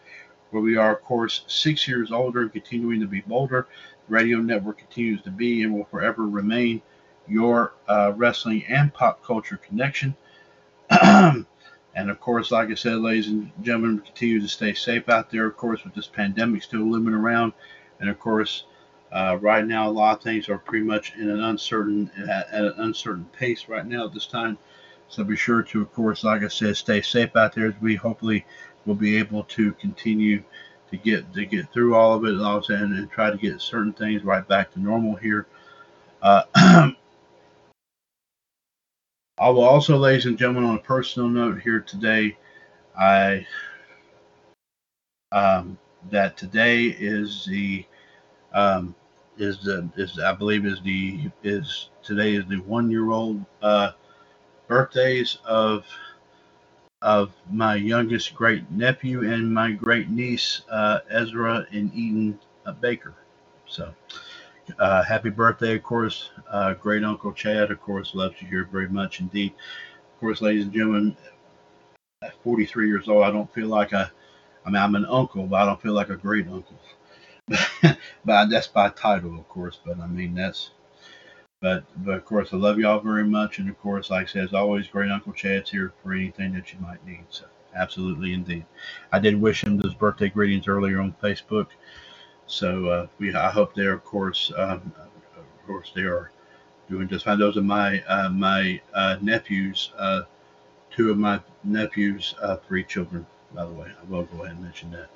where 0.51 0.61
we 0.61 0.77
are, 0.77 0.95
of 0.95 1.01
course, 1.01 1.43
six 1.47 1.87
years 1.87 2.11
older 2.11 2.41
and 2.41 2.53
continuing 2.53 2.99
to 2.99 3.07
be 3.07 3.21
bolder. 3.21 3.67
The 4.07 4.13
radio 4.13 4.37
network 4.37 4.77
continues 4.77 5.23
to 5.23 5.31
be 5.31 5.63
and 5.63 5.73
will 5.73 5.85
forever 5.85 6.27
remain 6.27 6.83
your 7.27 7.73
uh, 7.87 8.13
wrestling 8.15 8.63
and 8.67 8.93
pop 8.93 9.23
culture 9.23 9.57
connection. 9.57 10.15
and 11.01 11.45
of 11.95 12.19
course, 12.19 12.51
like 12.51 12.69
I 12.69 12.75
said, 12.75 12.99
ladies 12.99 13.29
and 13.29 13.51
gentlemen, 13.63 13.97
continue 13.97 14.39
to 14.39 14.47
stay 14.47 14.75
safe 14.75 15.09
out 15.09 15.31
there. 15.31 15.47
Of 15.47 15.57
course, 15.57 15.83
with 15.83 15.95
this 15.95 16.07
pandemic 16.07 16.61
still 16.61 16.81
looming 16.81 17.15
around, 17.15 17.53
and 17.99 18.11
of 18.11 18.19
course, 18.19 18.65
uh, 19.13 19.37
right 19.41 19.65
now 19.65 19.87
a 19.87 19.91
lot 19.91 20.17
of 20.17 20.23
things 20.23 20.49
are 20.49 20.57
pretty 20.57 20.83
much 20.83 21.13
in 21.15 21.29
an 21.29 21.39
uncertain 21.39 22.09
at, 22.17 22.49
at 22.49 22.65
an 22.65 22.73
uncertain 22.77 23.25
pace 23.37 23.69
right 23.69 23.85
now 23.85 24.05
at 24.05 24.13
this 24.13 24.25
time. 24.25 24.57
So 25.07 25.23
be 25.23 25.35
sure 25.35 25.61
to, 25.61 25.81
of 25.81 25.93
course, 25.93 26.23
like 26.23 26.41
I 26.41 26.47
said, 26.47 26.75
stay 26.75 27.01
safe 27.01 27.35
out 27.35 27.53
there 27.53 27.75
we 27.79 27.95
hopefully 27.95 28.43
will 28.85 28.95
be 28.95 29.17
able 29.17 29.43
to 29.43 29.71
continue 29.73 30.43
to 30.89 30.97
get 30.97 31.31
to 31.33 31.45
get 31.45 31.71
through 31.71 31.95
all 31.95 32.13
of 32.13 32.25
it 32.25 32.33
and, 32.33 32.97
and 32.97 33.11
try 33.11 33.29
to 33.29 33.37
get 33.37 33.61
certain 33.61 33.93
things 33.93 34.23
right 34.23 34.47
back 34.47 34.71
to 34.73 34.79
normal 34.79 35.15
here. 35.15 35.45
Uh, 36.21 36.43
I 39.37 39.49
will 39.49 39.63
also, 39.63 39.97
ladies 39.97 40.25
and 40.25 40.37
gentlemen, 40.37 40.63
on 40.63 40.77
a 40.77 40.81
personal 40.81 41.29
note 41.29 41.61
here 41.61 41.81
today, 41.81 42.35
I 42.97 43.45
um, 45.31 45.77
that 46.09 46.37
today 46.37 46.85
is 46.85 47.45
the 47.45 47.85
um, 48.53 48.95
is 49.37 49.59
the 49.63 49.89
is 49.95 50.19
I 50.19 50.33
believe 50.33 50.65
is 50.65 50.81
the 50.81 51.31
is 51.43 51.89
today 52.03 52.35
is 52.35 52.45
the 52.47 52.57
one 52.57 52.89
year 52.91 53.11
old 53.11 53.43
uh, 53.61 53.91
birthdays 54.67 55.37
of 55.45 55.85
of 57.01 57.33
my 57.51 57.75
youngest 57.75 58.33
great 58.33 58.69
nephew 58.71 59.29
and 59.29 59.53
my 59.53 59.71
great 59.71 60.09
niece 60.09 60.61
uh, 60.69 60.99
Ezra 61.09 61.65
and 61.71 61.93
Eden 61.93 62.39
uh, 62.65 62.71
Baker. 62.71 63.13
So 63.67 63.93
uh, 64.79 65.03
happy 65.03 65.29
birthday, 65.29 65.75
of 65.75 65.83
course. 65.83 66.29
Uh, 66.49 66.73
great 66.73 67.03
Uncle 67.03 67.33
Chad, 67.33 67.71
of 67.71 67.81
course, 67.81 68.15
loves 68.15 68.35
you 68.41 68.47
here 68.47 68.67
very 68.71 68.87
much 68.87 69.19
indeed. 69.19 69.53
Of 70.13 70.19
course, 70.19 70.41
ladies 70.41 70.63
and 70.63 70.73
gentlemen, 70.73 71.17
at 72.21 72.33
43 72.43 72.87
years 72.87 73.09
old, 73.09 73.23
I 73.23 73.31
don't 73.31 73.53
feel 73.53 73.67
like 73.67 73.91
a, 73.91 74.11
I 74.65 74.69
mean, 74.69 74.81
I'm 74.81 74.95
an 74.95 75.05
uncle, 75.05 75.45
but 75.45 75.61
I 75.61 75.65
don't 75.65 75.81
feel 75.81 75.93
like 75.93 76.09
a 76.09 76.15
great 76.15 76.47
uncle. 76.47 76.77
but 78.25 78.49
that's 78.49 78.67
by 78.67 78.89
title, 78.89 79.37
of 79.37 79.47
course. 79.49 79.79
But 79.85 79.99
I 79.99 80.07
mean, 80.07 80.35
that's, 80.35 80.71
but, 81.61 81.83
but 82.03 82.15
of 82.15 82.25
course, 82.25 82.53
I 82.53 82.57
love 82.57 82.79
y'all 82.79 82.99
very 82.99 83.25
much. 83.25 83.59
And 83.59 83.69
of 83.69 83.79
course, 83.79 84.09
like 84.09 84.27
I 84.27 84.29
said, 84.31 84.43
as 84.45 84.53
always, 84.53 84.87
great 84.87 85.11
Uncle 85.11 85.33
Chad's 85.33 85.69
here 85.69 85.93
for 86.01 86.13
anything 86.13 86.53
that 86.53 86.73
you 86.73 86.79
might 86.79 87.05
need. 87.05 87.25
So, 87.29 87.45
absolutely 87.75 88.33
indeed. 88.33 88.65
I 89.11 89.19
did 89.19 89.39
wish 89.39 89.63
him 89.63 89.77
those 89.77 89.93
birthday 89.93 90.29
greetings 90.29 90.67
earlier 90.67 90.99
on 91.01 91.15
Facebook. 91.21 91.67
So 92.47 92.87
uh, 92.87 93.07
we, 93.19 93.33
I 93.33 93.49
hope 93.49 93.73
they're, 93.73 93.93
of 93.93 94.03
course, 94.03 94.51
um, 94.57 94.93
of 95.37 95.67
course, 95.67 95.91
they 95.95 96.01
are 96.03 96.31
doing 96.89 97.07
just 97.07 97.25
fine. 97.25 97.39
Those 97.39 97.57
are 97.57 97.61
my 97.61 98.03
uh, 98.07 98.29
my 98.29 98.81
uh, 98.93 99.17
nephews, 99.21 99.91
uh, 99.97 100.23
two 100.91 101.11
of 101.11 101.17
my 101.17 101.39
nephews, 101.63 102.35
uh, 102.41 102.57
three 102.57 102.83
children. 102.83 103.25
By 103.53 103.65
the 103.65 103.71
way, 103.71 103.91
I 103.99 104.03
will 104.11 104.23
go 104.23 104.43
ahead 104.43 104.55
and 104.55 104.63
mention 104.63 104.91
that. 104.91 105.09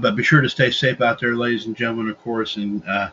But 0.00 0.16
be 0.16 0.22
sure 0.22 0.40
to 0.40 0.48
stay 0.48 0.70
safe 0.70 1.00
out 1.02 1.20
there, 1.20 1.36
ladies 1.36 1.66
and 1.66 1.76
gentlemen, 1.76 2.08
of 2.08 2.18
course, 2.22 2.56
and 2.56 2.82
uh, 2.88 3.10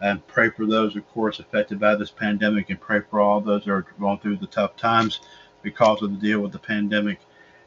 and 0.00 0.26
pray 0.26 0.48
for 0.48 0.64
those, 0.64 0.96
of 0.96 1.06
course, 1.10 1.38
affected 1.38 1.78
by 1.78 1.94
this 1.96 2.10
pandemic, 2.10 2.70
and 2.70 2.80
pray 2.80 3.00
for 3.10 3.20
all 3.20 3.40
those 3.40 3.64
that 3.64 3.72
are 3.72 3.86
going 4.00 4.18
through 4.18 4.36
the 4.36 4.46
tough 4.46 4.76
times 4.76 5.20
because 5.62 6.00
of 6.02 6.10
the 6.12 6.16
deal 6.16 6.40
with 6.40 6.52
the 6.52 6.58
pandemic. 6.58 7.20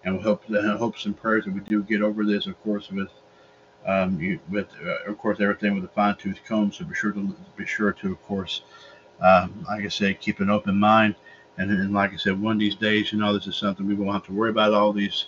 And 0.04 0.18
we 0.18 0.24
hope, 0.24 0.48
the 0.48 0.76
hopes 0.78 1.06
and 1.06 1.16
prayers 1.16 1.46
that 1.46 1.54
we 1.54 1.60
do 1.60 1.84
get 1.84 2.02
over 2.02 2.26
this, 2.26 2.48
of 2.48 2.60
course, 2.64 2.90
with 2.90 3.12
um, 3.86 4.20
you, 4.20 4.40
with 4.50 4.70
uh, 4.84 5.12
of 5.12 5.20
course 5.20 5.40
everything 5.40 5.76
with 5.76 5.84
a 5.84 5.90
fine 5.90 6.16
tooth 6.16 6.40
comb. 6.48 6.72
So 6.72 6.86
be 6.86 6.96
sure 6.96 7.12
to 7.12 7.36
be 7.56 7.66
sure 7.68 7.92
to 7.94 8.12
of 8.12 8.24
course, 8.24 8.64
um, 9.20 9.66
like 9.68 9.86
I 9.86 9.90
said, 9.90 10.20
keep 10.20 10.40
an 10.40 10.50
open 10.50 10.80
mind. 10.80 11.16
And, 11.58 11.70
and 11.70 11.94
like 11.94 12.14
I 12.14 12.16
said, 12.16 12.42
one 12.42 12.54
of 12.54 12.60
these 12.60 12.76
days, 12.76 13.12
you 13.12 13.20
know, 13.20 13.34
this 13.34 13.46
is 13.46 13.56
something 13.56 13.86
we 13.86 13.94
won't 13.94 14.14
have 14.14 14.26
to 14.26 14.34
worry 14.34 14.50
about 14.50 14.74
all 14.74 14.94
these 14.94 15.28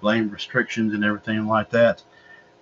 blame 0.00 0.28
restrictions 0.28 0.92
and 0.94 1.04
everything 1.04 1.46
like 1.46 1.70
that. 1.70 2.04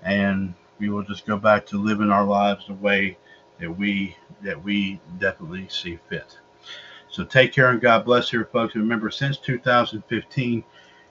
And 0.03 0.55
we 0.79 0.89
will 0.89 1.03
just 1.03 1.27
go 1.27 1.37
back 1.37 1.67
to 1.67 1.83
living 1.83 2.11
our 2.11 2.25
lives 2.25 2.67
the 2.67 2.75
way 2.75 3.19
that 3.59 3.71
we 3.71 4.17
that 4.43 4.63
we 4.63 5.01
definitely 5.19 5.69
see 5.69 5.99
fit. 6.09 6.39
So 7.11 7.25
take 7.25 7.53
care 7.53 7.69
and 7.69 7.81
God 7.81 8.05
bless 8.05 8.33
you, 8.33 8.45
folks. 8.45 8.75
Remember, 8.75 9.11
since 9.11 9.37
2015 9.37 10.65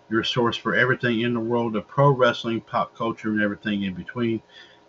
your 0.09 0.23
source 0.23 0.57
for 0.57 0.75
everything 0.75 1.21
in 1.21 1.33
the 1.33 1.39
world 1.39 1.75
of 1.75 1.87
pro 1.87 2.09
wrestling, 2.09 2.61
pop 2.61 2.95
culture, 2.95 3.29
and 3.29 3.41
everything 3.41 3.83
in 3.83 3.93
between. 3.93 4.41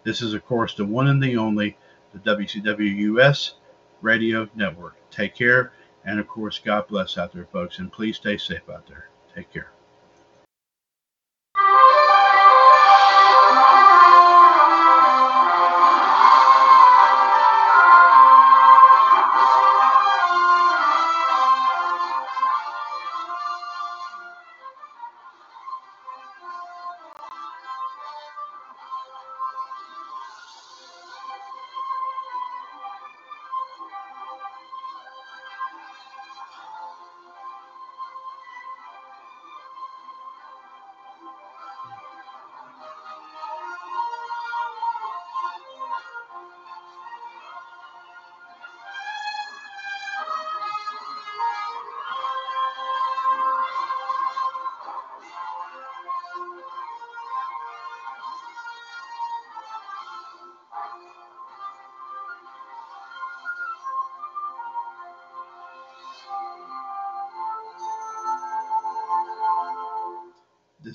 This 0.03 0.23
is, 0.23 0.33
of 0.35 0.45
course, 0.47 0.75
the 0.75 0.85
one 0.85 1.09
and 1.09 1.23
the 1.23 1.37
only, 1.37 1.77
the 2.13 2.19
WCW 2.21 2.97
US 3.17 3.55
Radio 4.01 4.49
Network. 4.55 4.97
Take 5.11 5.35
care, 5.35 5.73
and 6.05 6.19
of 6.19 6.27
course, 6.27 6.59
God 6.59 6.89
bless 6.89 7.19
out 7.19 7.33
there, 7.33 7.47
folks, 7.53 7.79
and 7.79 7.93
please 7.93 8.17
stay 8.17 8.39
safe 8.39 8.69
out 8.71 8.87
there. 8.87 9.09
Take 9.35 9.53
care. 9.53 9.71